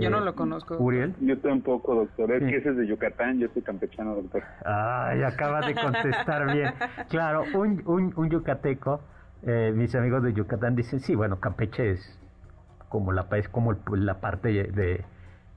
Yo 0.00 0.10
no 0.10 0.18
eh, 0.18 0.24
lo 0.24 0.34
conozco. 0.34 0.76
¿Uriel? 0.78 1.14
Yo 1.20 1.38
tampoco, 1.38 1.94
doctor. 1.94 2.32
Es 2.32 2.40
que 2.40 2.56
ese 2.56 2.70
es 2.70 2.76
de 2.76 2.86
Yucatán, 2.86 3.38
yo 3.38 3.48
soy 3.52 3.62
campechano, 3.62 4.14
doctor. 4.14 4.42
Ay, 4.64 5.22
acaba 5.22 5.60
de 5.60 5.74
contestar 5.74 6.52
bien. 6.52 6.72
Claro, 7.08 7.44
un, 7.54 7.82
un, 7.86 8.12
un 8.16 8.30
yucateco 8.30 9.00
eh, 9.42 9.72
mis 9.74 9.94
amigos 9.94 10.22
de 10.22 10.34
Yucatán 10.34 10.76
dicen, 10.76 11.00
sí, 11.00 11.14
bueno, 11.14 11.40
Campeche 11.40 11.92
es 11.92 12.18
como 12.88 13.12
la, 13.12 13.26
es 13.32 13.48
como 13.48 13.74
la 13.96 14.20
parte 14.20 14.48
de, 14.48 15.04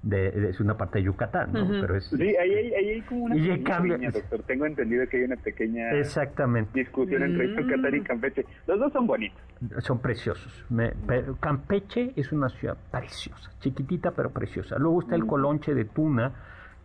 de, 0.04 0.49
es 0.49 0.60
una 0.60 0.76
parte 0.76 0.99
de 0.99 1.06
Yucatán, 1.06 1.54
¿no? 1.54 1.68
Pero 1.68 1.95
es, 1.95 2.06
sí, 2.06 2.36
ahí 2.36 2.54
hay, 2.54 2.74
ahí 2.74 2.89
hay 2.89 3.01
como 3.01 3.24
una 3.24 3.36
pequeña 3.36 4.12
doctor. 4.12 4.43
Tengo 4.43 4.66
entendido 4.66 5.08
que 5.08 5.18
hay 5.18 5.24
una 5.24 5.38
pequeña 5.38 5.91
Exactamente. 5.91 6.72
discusión 6.78 7.24
entre 7.24 7.47
mm. 7.47 7.58
Yucatán 7.58 7.95
y 7.95 8.01
Campeche. 8.01 8.45
Los 8.68 8.80
dos 8.80 8.91
son 8.91 9.08
bonitos. 9.08 9.39
Son 9.80 9.99
preciosos. 9.99 10.66
pero 11.08 11.38
Campeche 11.38 12.12
es 12.18 12.32
una 12.34 12.49
ciudad 12.49 12.78
preciosa, 12.91 13.51
chiquitita 13.62 14.12
pero 14.12 14.32
preciosa. 14.32 14.78
Luego 14.78 15.01
está 15.01 15.16
el 15.16 15.24
mm. 15.24 15.28
colonche 15.28 15.74
de 15.74 15.86
tuna, 15.86 16.34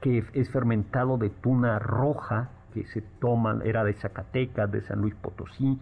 que 0.01 0.25
es 0.33 0.51
fermentado 0.51 1.19
de 1.19 1.31
tuna 1.31 1.81
roja, 1.81 2.51
que 2.73 2.85
se 2.85 3.03
toma, 3.03 3.61
era 3.64 3.83
de 3.83 3.95
Zacatecas, 3.95 4.71
de 4.71 4.83
San 4.83 5.01
Luis 5.01 5.14
Potosí, 5.16 5.77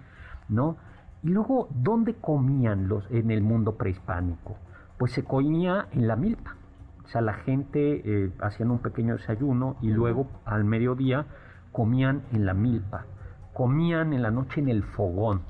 ¿no? 0.49 0.78
Y 1.22 1.28
luego, 1.28 1.68
¿dónde 1.74 2.14
comían 2.14 2.89
los 2.89 3.11
en 3.11 3.30
el 3.30 3.43
mundo 3.43 3.76
prehispánico? 3.76 4.57
Pues 4.97 5.12
se 5.12 5.22
comía 5.22 5.89
en 5.93 6.09
la 6.09 6.16
milpa. 6.16 6.57
O 7.07 7.09
sea, 7.09 7.20
la 7.20 7.34
gente 7.34 8.02
eh, 8.04 8.30
hacían 8.40 8.70
un 8.70 8.80
pequeño 8.80 9.16
desayuno 9.16 9.76
y 9.80 9.88
luego 9.90 10.28
al 10.44 10.64
mediodía 10.64 11.24
comían 11.72 12.22
en 12.32 12.46
la 12.46 12.54
milpa. 12.54 13.07
Comían 13.52 14.12
en 14.12 14.22
la 14.22 14.30
noche 14.30 14.61
en 14.61 14.68
el 14.68 14.82
fogón, 14.82 15.42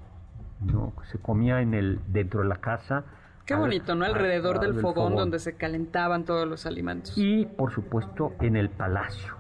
¿no? 0.61 0.93
Se 1.11 1.19
comía 1.19 1.61
en 1.61 1.75
el 1.75 2.01
dentro 2.09 2.43
de 2.43 2.49
la 2.49 2.57
casa. 2.57 3.05
Qué 3.45 3.55
bonito, 3.55 3.95
¿no? 3.95 4.05
Alrededor 4.05 4.61
del, 4.61 4.75
fogón, 4.75 5.17
donde 5.17 5.39
se 5.39 5.57
calentaban 5.57 6.25
todos 6.25 6.47
los 6.47 6.67
alimentos. 6.67 7.17
Y, 7.17 7.47
por 7.47 7.73
supuesto, 7.73 8.35
en 8.41 8.57
el 8.57 8.71
palacio 8.71 9.37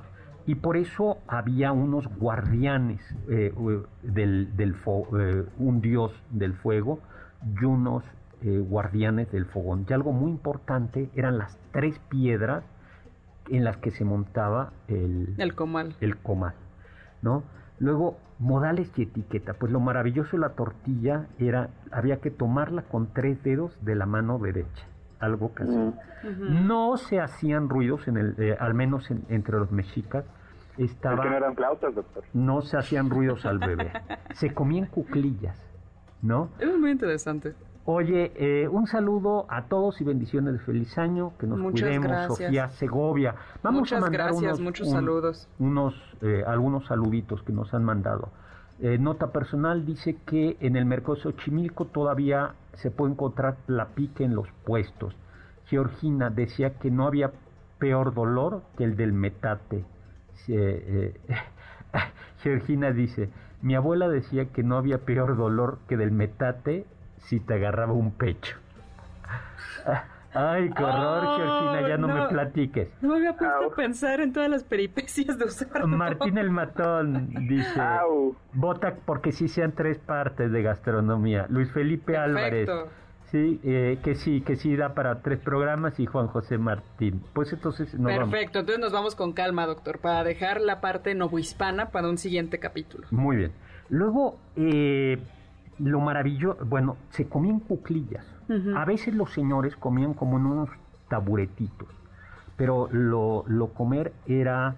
y 0.47 0.55
por 0.55 0.77
eso 0.77 1.19
había 1.27 1.73
unos 1.73 2.07
guardianes 2.19 3.01
eh, 3.29 3.53
del, 4.03 4.57
del 4.57 4.77
eh, 5.19 5.45
un 5.59 5.81
dios 5.81 6.13
del 6.31 6.55
fuego 6.55 7.01
y 7.61 7.65
unos 7.65 8.05
eh, 8.43 8.59
guardianes 8.59 9.31
del 9.33 9.47
fogón. 9.47 9.87
Y 9.89 9.93
algo 9.93 10.13
muy 10.13 10.31
importante 10.31 11.11
eran 11.15 11.39
las 11.39 11.59
tres 11.73 11.99
piedras 12.09 12.65
en 13.49 13.65
las 13.65 13.77
que 13.77 13.91
se 13.91 14.05
montaba 14.05 14.73
el, 14.89 15.35
el 15.39 15.55
comal. 15.55 15.95
El 16.01 16.17
comal, 16.17 16.55
¿no? 17.23 17.45
Luego, 17.79 18.19
modales 18.39 18.91
y 18.97 19.03
etiqueta. 19.03 19.55
Pues 19.55 19.71
lo 19.71 19.81
maravilloso 19.81 20.33
de 20.33 20.41
la 20.41 20.51
tortilla 20.51 21.27
era, 21.39 21.71
había 21.93 22.21
que 22.21 22.31
tomarla 22.31 22.83
con 22.83 23.13
tres 23.13 23.43
dedos 23.43 23.79
de 23.85 23.95
la 23.95 24.07
mano 24.07 24.39
derecha 24.39 24.87
algo 25.21 25.55
que 25.55 25.65
No 26.39 26.97
se 26.97 27.21
hacían 27.21 27.69
ruidos, 27.69 28.09
en 28.09 28.17
el, 28.17 28.57
al 28.59 28.75
menos 28.75 29.11
entre 29.29 29.59
los 29.59 29.71
mexicas, 29.71 30.25
estaba, 30.79 31.25
no 31.25 31.37
eran 31.37 31.55
flautas, 31.55 31.95
doctor. 31.95 32.25
No 32.35 32.61
se 32.61 32.77
hacían 32.77 33.09
ruidos 33.09 33.47
al 33.47 33.59
bebé. 33.59 33.93
se 34.35 34.53
comían 34.53 34.87
cuclillas, 34.87 35.59
¿no? 36.23 36.51
Es 36.59 36.77
muy 36.77 36.91
interesante. 36.91 37.55
Oye, 37.89 38.33
eh, 38.35 38.67
un 38.67 38.89
saludo 38.89 39.47
a 39.49 39.67
todos 39.67 40.01
y 40.01 40.05
bendiciones 40.05 40.55
de 40.55 40.59
feliz 40.59 40.99
año, 40.99 41.35
que 41.39 41.47
nos 41.47 41.61
cuidemos, 41.71 42.37
Sofía 42.37 42.69
Segovia. 42.71 43.37
Vamos 43.63 43.93
a 43.93 44.01
mandar 44.01 44.27
gracias, 44.27 44.59
muchos 44.59 44.91
saludos. 44.91 45.49
Unos, 45.61 45.95
eh, 46.21 46.43
algunos 46.45 46.85
saluditos 46.87 47.45
que 47.45 47.53
nos 47.53 47.73
han 47.75 47.85
mandado. 47.85 48.31
Eh, 48.81 48.99
nota 48.99 49.31
personal 49.31 49.87
dice 49.87 50.17
que 50.27 50.57
en 50.59 50.75
el 50.75 50.85
mercado 50.85 51.15
Xochimilco 51.15 51.85
todavía 51.85 52.55
se 52.73 52.91
puede 52.91 53.13
encontrar 53.13 53.57
la 53.69 53.87
pique 53.95 54.25
en 54.25 54.35
los 54.35 54.49
puestos. 54.65 55.15
Georgina 55.67 56.29
decía 56.29 56.79
que 56.81 56.91
no 56.91 57.07
había 57.07 57.31
peor 57.79 58.15
dolor 58.15 58.63
que 58.77 58.83
el 58.83 58.97
del 58.97 59.13
metate. 59.13 59.85
Eh, 60.49 61.15
Georgina 62.43 62.91
dice, 62.91 63.31
mi 63.63 63.77
abuela 63.77 64.09
decía 64.09 64.47
que 64.47 64.65
no 64.65 64.77
había 64.77 64.99
peor 64.99 65.37
dolor 65.37 65.79
que 65.89 65.97
del 65.97 66.11
metate 66.11 66.85
si 67.27 67.41
te 67.41 67.55
agarraba 67.55 67.93
un 67.93 68.13
pecho. 68.13 68.57
Ay, 70.35 70.71
qué 70.77 70.83
horror, 70.83 71.39
Georgina, 71.39 71.89
ya 71.89 71.97
no, 71.97 72.09
me 72.09 72.27
platiques. 72.27 72.89
No 73.01 73.09
me 73.09 73.17
había 73.17 73.37
puesto 73.37 73.73
a 73.73 73.75
pensar 73.75 74.21
en 74.21 74.35
todas 74.35 74.51
las 74.51 74.65
peripecias 74.65 75.39
de 75.39 75.47
usar. 75.47 75.87
Martín 75.87 76.37
el 76.37 76.51
Matón 76.51 77.31
dice, 77.49 77.81
vota 78.53 78.97
porque 79.07 79.33
sí 79.33 79.49
sean 79.49 79.73
tres 79.73 79.99
partes 79.99 80.53
de 80.53 80.63
gastronomía. 80.63 81.47
Luis 81.49 81.71
Felipe 81.73 82.19
Álvarez 82.19 82.69
Sí, 83.31 83.61
eh, 83.65 83.99
que 84.05 84.15
sí, 84.15 84.41
que 84.41 84.55
sí 84.55 84.77
da 84.77 84.95
para 84.95 85.21
tres 85.21 85.41
programas 85.41 85.99
y 85.99 86.07
Juan 86.07 86.29
José 86.29 86.59
Martín. 86.59 87.25
Pues 87.33 87.53
entonces 87.53 87.93
nos 87.95 88.13
Perfecto, 88.13 88.61
entonces 88.61 88.81
nos 88.81 88.93
vamos 88.93 89.17
con 89.17 89.33
calma, 89.33 89.67
doctor, 89.67 89.99
para 89.99 90.23
dejar 90.23 90.61
la 90.61 90.81
parte 90.81 91.15
novohispana 91.15 91.91
para 91.91 92.09
un 92.09 92.19
siguiente 92.19 92.61
capítulo. 92.61 93.09
Muy 93.11 93.37
bien. 93.37 93.53
Luego, 93.89 94.39
eh, 94.55 95.19
lo 95.79 96.01
maravilloso, 96.01 96.65
bueno, 96.65 96.97
se 97.11 97.29
comían 97.29 97.61
cuclillas. 97.61 98.25
A 98.77 98.85
veces 98.85 99.15
los 99.15 99.33
señores 99.33 99.75
comían 99.77 100.15
como 100.15 100.39
en 100.39 100.47
unos 100.47 100.71
taburetitos, 101.09 101.89
pero 102.57 102.89
lo, 102.93 103.45
lo 103.49 103.69
comer 103.69 104.13
era, 104.27 104.77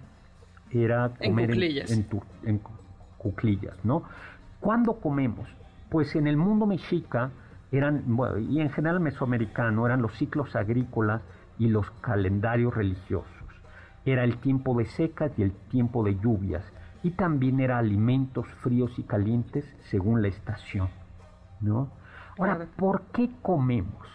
era 0.71 1.11
comer 1.23 1.51
en 1.51 2.07
en, 2.45 2.61
cuclillas, 3.17 3.75
¿no? 3.83 4.03
¿Cuándo 4.59 4.99
comemos? 4.99 5.47
Pues 5.89 6.15
en 6.15 6.25
el 6.25 6.35
mundo 6.35 6.65
mexica 6.65 7.29
eran, 7.71 8.03
y 8.49 8.59
en 8.59 8.71
general 8.71 8.99
mesoamericano, 8.99 9.85
eran 9.85 10.01
los 10.01 10.17
ciclos 10.17 10.55
agrícolas 10.55 11.21
y 11.59 11.67
los 11.67 11.89
calendarios 12.01 12.73
religiosos. 12.73 13.27
Era 14.05 14.23
el 14.23 14.37
tiempo 14.37 14.75
de 14.77 14.85
secas 14.85 15.31
y 15.37 15.43
el 15.43 15.51
tiempo 15.51 16.03
de 16.03 16.17
lluvias, 16.17 16.63
y 17.03 17.11
también 17.11 17.59
era 17.59 17.77
alimentos 17.77 18.47
fríos 18.61 18.97
y 18.97 19.03
calientes 19.03 19.65
según 19.89 20.21
la 20.21 20.27
estación. 20.27 20.89
¿no? 21.61 21.89
Ahora, 22.37 22.67
¿por 22.77 23.01
qué 23.13 23.29
comemos? 23.41 24.07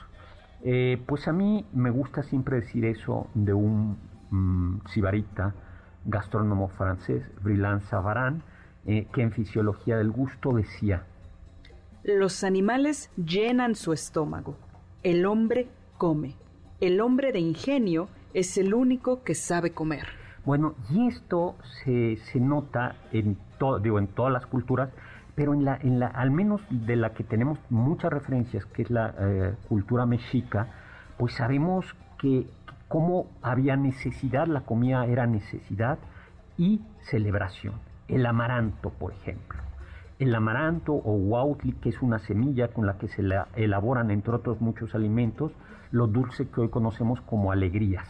Eh, 0.63 1.03
pues 1.07 1.29
a 1.29 1.33
mí 1.33 1.67
me 1.73 1.91
gusta 1.91 2.23
siempre 2.23 2.61
decir 2.61 2.85
eso 2.85 3.29
de 3.35 3.53
un 3.53 3.99
mm, 4.31 4.87
sibarita, 4.89 5.55
gastrónomo 6.07 6.69
francés, 6.69 7.23
Brillant 7.43 7.83
Savarin, 7.83 8.43
eh, 8.87 9.07
que 9.13 9.23
en 9.23 9.33
Fisiología 9.33 9.97
del 9.97 10.11
Gusto 10.11 10.53
decía, 10.53 11.05
los 12.05 12.45
animales 12.45 13.11
llenan 13.17 13.77
su 13.77 13.95
estómago. 13.95 14.59
El 15.03 15.25
hombre 15.25 15.69
come. 15.97 16.35
El 16.81 17.01
hombre 17.01 17.33
de 17.33 17.41
ingenio 17.41 18.09
es 18.35 18.59
el 18.59 18.75
único 18.75 19.23
que 19.23 19.35
sabe 19.35 19.71
comer. 19.71 20.24
Bueno, 20.45 20.75
y 20.91 21.07
esto 21.09 21.57
se, 21.63 22.17
se 22.17 22.41
nota 22.41 22.97
en, 23.13 23.39
digo, 23.83 23.99
en 23.99 24.09
todas 24.09 24.33
las 24.33 24.47
culturas, 24.47 24.91
pero 25.35 25.55
en 25.55 25.65
la, 25.65 25.77
en 25.77 25.99
la, 25.99 26.07
al 26.09 26.31
menos 26.31 26.61
de 26.71 26.97
la 26.97 27.15
que 27.15 27.25
tenemos 27.25 27.59
muchas 27.71 28.13
referencias, 28.13 28.67
que 28.67 28.83
es 28.83 28.91
la 28.91 29.15
eh, 29.19 29.55
cultura 29.69 30.07
mexica, 30.07 30.69
pues 31.17 31.35
sabemos 31.35 31.97
que 32.19 32.47
cómo 32.89 33.27
había 33.43 33.77
necesidad, 33.77 34.47
la 34.47 34.61
comida 34.61 35.07
era 35.07 35.27
necesidad 35.27 35.99
y 36.59 36.83
celebración. 37.01 37.75
El 38.09 38.27
amaranto, 38.27 38.91
por 38.91 39.13
ejemplo 39.13 39.65
el 40.19 40.35
amaranto 40.35 40.93
o 40.93 41.15
huautli, 41.15 41.73
que 41.73 41.89
es 41.89 42.01
una 42.01 42.19
semilla 42.19 42.69
con 42.69 42.87
la 42.87 42.99
que 42.99 43.09
se 43.09 43.23
elaboran, 43.57 44.11
entre 44.11 44.35
otros 44.35 44.61
muchos 44.61 44.95
alimentos, 44.95 45.53
los 45.91 46.13
dulces 46.13 46.49
que 46.49 46.63
hoy 46.63 46.69
conocemos 46.69 47.21
como 47.23 47.53
alegrías. 47.53 48.07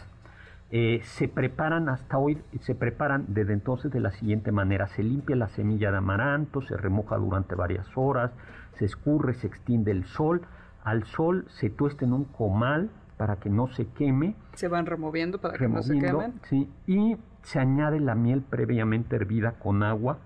Eh, 0.76 1.02
se 1.04 1.28
preparan 1.28 1.88
hasta 1.88 2.18
hoy, 2.18 2.36
se 2.62 2.74
preparan 2.74 3.26
desde 3.28 3.52
entonces 3.52 3.92
de 3.92 4.00
la 4.00 4.10
siguiente 4.10 4.50
manera. 4.50 4.88
Se 4.88 5.04
limpia 5.04 5.36
la 5.36 5.46
semilla 5.46 5.92
de 5.92 5.98
amaranto, 5.98 6.62
se 6.62 6.76
remoja 6.76 7.16
durante 7.16 7.54
varias 7.54 7.86
horas, 7.94 8.32
se 8.72 8.84
escurre, 8.84 9.34
se 9.34 9.46
extiende 9.46 9.92
el 9.92 10.04
sol. 10.04 10.42
Al 10.82 11.04
sol 11.04 11.46
se 11.48 11.70
tuesta 11.70 12.04
en 12.04 12.12
un 12.12 12.24
comal 12.24 12.90
para 13.16 13.36
que 13.36 13.50
no 13.50 13.68
se 13.68 13.86
queme. 13.86 14.34
Se 14.54 14.66
van 14.66 14.86
removiendo 14.86 15.40
para 15.40 15.56
que 15.56 15.68
no 15.68 15.80
se 15.80 15.96
quemen. 15.96 16.40
Sí, 16.42 16.68
y 16.88 17.18
se 17.42 17.60
añade 17.60 18.00
la 18.00 18.16
miel 18.16 18.42
previamente 18.42 19.14
hervida 19.14 19.52
con 19.52 19.84
agua 19.84 20.18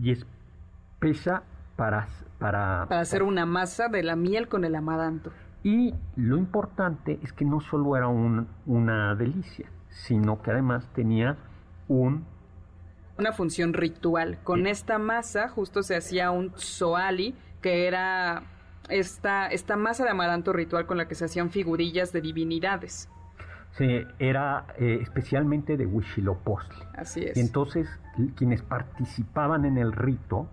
y 0.00 0.12
espesa 0.12 1.42
para, 1.74 2.06
para... 2.38 2.86
Para 2.88 3.00
hacer 3.00 3.24
una 3.24 3.46
masa 3.46 3.88
de 3.88 4.04
la 4.04 4.14
miel 4.14 4.46
con 4.46 4.64
el 4.64 4.76
amaranto. 4.76 5.32
Y 5.64 5.92
lo 6.14 6.36
importante 6.36 7.18
es 7.24 7.32
que 7.32 7.44
no 7.44 7.58
solo 7.60 7.96
era 7.96 8.06
una 8.06 9.16
delicia, 9.16 9.66
sino 9.90 10.42
que 10.42 10.50
además 10.50 10.88
tenía 10.94 11.36
un... 11.88 12.26
Una 13.18 13.32
función 13.32 13.72
ritual. 13.72 14.38
Con 14.44 14.66
esta 14.66 14.98
masa 14.98 15.48
justo 15.48 15.82
se 15.82 15.96
hacía 15.96 16.30
un 16.30 16.52
soali, 16.56 17.34
que 17.60 17.86
era 17.86 18.44
esta, 18.88 19.48
esta 19.48 19.76
masa 19.76 20.04
de 20.04 20.10
amaranto 20.10 20.52
ritual 20.52 20.86
con 20.86 20.98
la 20.98 21.08
que 21.08 21.14
se 21.14 21.24
hacían 21.24 21.50
figurillas 21.50 22.12
de 22.12 22.20
divinidades. 22.20 23.08
Sí, 23.72 24.02
era 24.18 24.66
eh, 24.78 24.98
especialmente 25.02 25.76
de 25.76 25.86
Huitzilopochtli. 25.86 26.84
Así 26.96 27.24
es. 27.24 27.36
Y 27.36 27.40
entonces 27.40 27.88
quienes 28.36 28.62
participaban 28.62 29.64
en 29.64 29.78
el 29.78 29.92
rito 29.92 30.48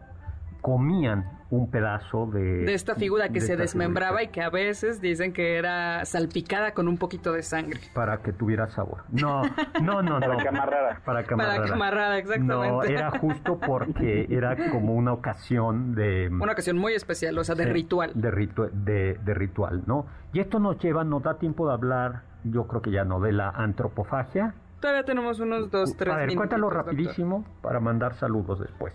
comían 0.61 1.44
un 1.55 1.69
pedazo 1.69 2.27
de... 2.27 2.65
De 2.65 2.73
esta 2.73 2.95
figura 2.95 3.29
que 3.29 3.41
se 3.41 3.57
desmembraba 3.57 4.23
y 4.23 4.27
que 4.27 4.41
a 4.41 4.49
veces 4.49 5.01
dicen 5.01 5.33
que 5.33 5.57
era 5.57 6.05
salpicada 6.05 6.73
con 6.73 6.87
un 6.87 6.97
poquito 6.97 7.31
de 7.33 7.43
sangre. 7.43 7.79
Para 7.93 8.17
que 8.17 8.33
tuviera 8.33 8.67
sabor. 8.69 9.03
No, 9.11 9.43
no, 9.81 10.01
no, 10.01 10.19
no. 10.19 10.19
Para 10.19 10.37
que 10.37 10.47
amarrara. 10.47 11.01
Para 11.05 11.23
que 11.23 11.33
amarrara. 11.33 11.55
Para 11.55 11.65
que 11.67 11.73
amarrara, 11.73 12.17
exactamente. 12.17 12.71
No, 12.71 12.83
era 12.83 13.11
justo 13.11 13.59
porque 13.59 14.27
era 14.29 14.69
como 14.71 14.93
una 14.93 15.13
ocasión 15.13 15.95
de... 15.95 16.29
Una 16.29 16.51
ocasión 16.51 16.77
muy 16.77 16.93
especial, 16.93 17.37
o 17.37 17.43
sea, 17.43 17.55
de 17.55 17.65
ritual. 17.65 18.11
De, 18.13 18.31
de, 18.73 19.19
de 19.23 19.33
ritual, 19.33 19.83
¿no? 19.85 20.05
Y 20.33 20.39
esto 20.39 20.59
nos 20.59 20.77
lleva, 20.79 21.03
nos 21.03 21.23
da 21.23 21.37
tiempo 21.37 21.67
de 21.67 21.73
hablar, 21.73 22.23
yo 22.43 22.67
creo 22.67 22.81
que 22.81 22.91
ya 22.91 23.05
no, 23.05 23.19
de 23.19 23.31
la 23.31 23.49
antropofagia. 23.49 24.53
Todavía 24.81 25.03
tenemos 25.03 25.39
unos 25.39 25.71
dos, 25.71 25.95
tres 25.95 26.13
A 26.13 26.17
ver, 26.17 26.35
cuéntalo 26.35 26.69
rapidísimo 26.69 27.45
para 27.61 27.79
mandar 27.79 28.13
saludos 28.15 28.59
después. 28.59 28.93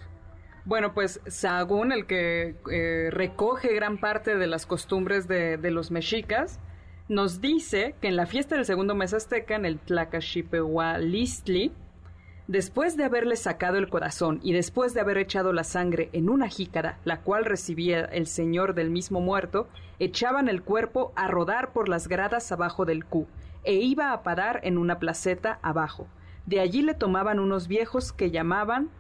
Bueno, 0.65 0.93
pues 0.93 1.21
Sahagún, 1.27 1.91
el 1.91 2.07
que 2.07 2.55
eh, 2.71 3.09
recoge 3.11 3.75
gran 3.75 3.99
parte 3.99 4.37
de 4.37 4.47
las 4.47 4.67
costumbres 4.67 5.27
de, 5.27 5.59
los 5.71 5.91
mexicas, 5.91 6.61
nos 7.09 7.41
dice 7.41 7.95
que 8.01 8.09
en 8.09 8.17
la 8.17 8.27
fiesta 8.27 8.57
del 8.57 8.67
segundo 8.67 8.95
mes 8.95 9.15
azteca, 9.15 9.57
en 9.57 9.65
el 9.65 9.79
Tlacaxipehualistli, 9.79 11.73
después 12.47 12.97
de 12.97 13.05
haberle 13.05 13.37
sacado 13.37 13.79
el 13.79 13.89
corazón 13.89 14.39
y 14.43 14.53
después 14.53 14.93
de 14.93 15.01
haber 15.01 15.17
echado 15.17 15.53
la 15.53 15.65
sangre 15.65 16.11
en 16.13 16.29
una 16.29 16.49
jícara, 16.49 16.99
la 17.05 17.21
cual 17.23 17.47
recibía 17.47 18.05
el 18.05 18.27
señor 18.27 18.75
del 18.75 18.91
mismo 18.91 19.21
muerto, 19.21 19.69
echaban 19.99 20.49
el 20.49 20.63
cuerpo 20.63 21.13
a 21.17 21.27
rodar 21.27 21.73
por 21.73 21.89
las 21.89 22.07
gradas 22.07 22.53
abajo 22.53 22.85
del 22.85 23.05
cu 23.07 23.27
e 23.63 23.75
iba 23.75 24.13
a 24.13 24.23
parar 24.23 24.61
en 24.63 24.79
una 24.79 24.99
placeta 24.99 25.59
abajo. 25.63 26.07
De 26.47 26.61
allí 26.61 26.83
le 26.83 26.95
tomaban 26.95 27.39
unos 27.39 27.69
viejos 27.69 28.13
que 28.13 28.31
llamaban 28.31 28.91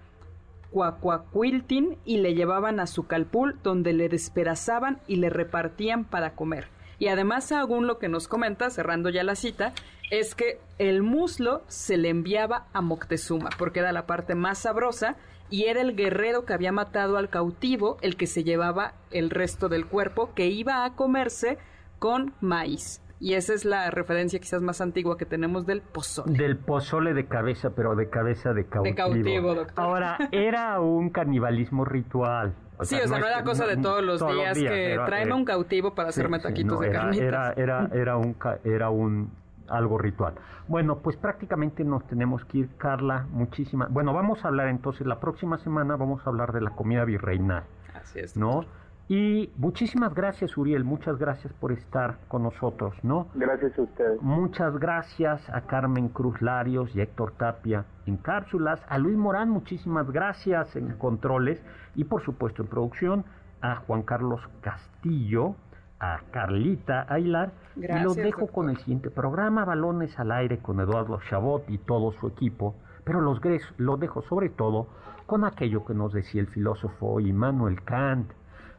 Cuacuacuiltin 0.70 1.98
y 2.04 2.18
le 2.18 2.34
llevaban 2.34 2.80
a 2.80 2.86
su 2.86 3.06
calpul 3.06 3.58
donde 3.62 3.92
le 3.92 4.08
despedazaban 4.08 5.00
y 5.06 5.16
le 5.16 5.30
repartían 5.30 6.04
para 6.04 6.34
comer. 6.34 6.68
Y 6.98 7.08
además, 7.08 7.44
según 7.44 7.86
lo 7.86 7.98
que 7.98 8.08
nos 8.08 8.28
comenta, 8.28 8.70
cerrando 8.70 9.08
ya 9.08 9.24
la 9.24 9.34
cita, 9.34 9.72
es 10.10 10.34
que 10.34 10.60
el 10.78 11.02
muslo 11.02 11.62
se 11.66 11.96
le 11.96 12.10
enviaba 12.10 12.66
a 12.72 12.80
Moctezuma, 12.82 13.48
porque 13.58 13.80
era 13.80 13.92
la 13.92 14.06
parte 14.06 14.34
más 14.34 14.58
sabrosa, 14.58 15.16
y 15.48 15.64
era 15.64 15.80
el 15.80 15.96
guerrero 15.96 16.44
que 16.44 16.52
había 16.52 16.72
matado 16.72 17.16
al 17.16 17.28
cautivo 17.28 17.96
el 18.02 18.16
que 18.16 18.26
se 18.26 18.44
llevaba 18.44 18.94
el 19.10 19.30
resto 19.30 19.68
del 19.68 19.86
cuerpo, 19.86 20.32
que 20.34 20.46
iba 20.46 20.84
a 20.84 20.94
comerse 20.94 21.58
con 21.98 22.34
maíz. 22.40 23.00
Y 23.20 23.34
esa 23.34 23.52
es 23.52 23.66
la 23.66 23.90
referencia 23.90 24.40
quizás 24.40 24.62
más 24.62 24.80
antigua 24.80 25.18
que 25.18 25.26
tenemos 25.26 25.66
del 25.66 25.82
pozole. 25.82 26.38
Del 26.38 26.56
pozole 26.56 27.12
de 27.12 27.26
cabeza, 27.26 27.70
pero 27.76 27.94
de 27.94 28.08
cabeza 28.08 28.54
de 28.54 28.64
cautivo. 28.64 28.84
De 28.84 28.94
cautivo, 28.94 29.54
doctor. 29.54 29.84
Ahora, 29.84 30.16
era 30.32 30.80
un 30.80 31.10
canibalismo 31.10 31.84
ritual. 31.84 32.54
sí, 32.80 32.96
o 32.96 33.06
sea, 33.06 33.18
no, 33.18 33.26
era 33.26 33.44
cosa 33.44 33.66
de 33.66 33.76
todos 33.76 34.02
los 34.02 34.26
días, 34.26 34.58
que 34.58 34.98
traen 35.04 35.32
un 35.32 35.44
cautivo 35.44 35.94
para 35.94 36.08
hacerme 36.08 36.38
taquitos 36.38 36.80
de 36.80 36.88
era, 36.88 37.10
Era, 37.12 37.52
era, 37.56 37.90
era, 37.92 38.16
un, 38.16 38.36
era 38.64 38.88
un 38.88 39.30
algo 39.68 39.98
ritual. 39.98 40.34
Bueno, 40.66 41.00
pues 41.00 41.18
prácticamente 41.18 41.84
nos 41.84 42.06
tenemos 42.06 42.44
que 42.46 42.58
ir, 42.58 42.70
Carla, 42.78 43.26
muchísimas. 43.30 43.92
Bueno, 43.92 44.14
vamos 44.14 44.42
a 44.46 44.48
hablar 44.48 44.68
entonces, 44.68 45.06
la 45.06 45.20
próxima 45.20 45.58
semana 45.58 45.96
vamos 45.96 46.26
a 46.26 46.30
hablar 46.30 46.52
de 46.52 46.62
la 46.62 46.70
comida 46.70 47.04
virreinal. 47.04 47.64
Así 47.94 48.18
es. 48.18 48.34
¿No? 48.36 48.64
Y 49.12 49.50
muchísimas 49.56 50.14
gracias, 50.14 50.56
Uriel, 50.56 50.84
muchas 50.84 51.18
gracias 51.18 51.52
por 51.54 51.72
estar 51.72 52.18
con 52.28 52.44
nosotros, 52.44 52.94
¿no? 53.02 53.26
Gracias 53.34 53.76
a 53.76 53.82
ustedes. 53.82 54.22
Muchas 54.22 54.78
gracias 54.78 55.50
a 55.50 55.62
Carmen 55.62 56.10
Cruz 56.10 56.40
Larios 56.40 56.94
y 56.94 57.00
Héctor 57.00 57.32
Tapia 57.32 57.86
en 58.06 58.18
cápsulas, 58.18 58.80
a 58.88 58.98
Luis 58.98 59.16
Morán, 59.16 59.50
muchísimas 59.50 60.08
gracias 60.12 60.76
en 60.76 60.96
controles 60.96 61.60
y 61.96 62.04
por 62.04 62.22
supuesto 62.22 62.62
en 62.62 62.68
producción, 62.68 63.24
a 63.60 63.74
Juan 63.84 64.04
Carlos 64.04 64.48
Castillo, 64.60 65.56
a 65.98 66.20
Carlita 66.30 67.04
Ailar 67.08 67.50
Gracias, 67.74 68.00
y 68.00 68.04
los 68.04 68.14
dejo 68.14 68.46
con 68.46 68.70
el 68.70 68.76
siguiente 68.76 69.10
programa, 69.10 69.64
Balones 69.64 70.16
al 70.20 70.30
Aire 70.30 70.58
con 70.58 70.78
Eduardo 70.78 71.18
Chabot 71.28 71.68
y 71.68 71.78
todo 71.78 72.12
su 72.12 72.28
equipo, 72.28 72.76
pero 73.02 73.20
los, 73.20 73.40
los 73.76 73.98
dejo 73.98 74.22
sobre 74.22 74.50
todo 74.50 74.86
con 75.26 75.44
aquello 75.44 75.84
que 75.84 75.94
nos 75.94 76.12
decía 76.12 76.40
el 76.40 76.46
filósofo 76.46 77.18
Immanuel 77.18 77.82
Kant, 77.82 78.30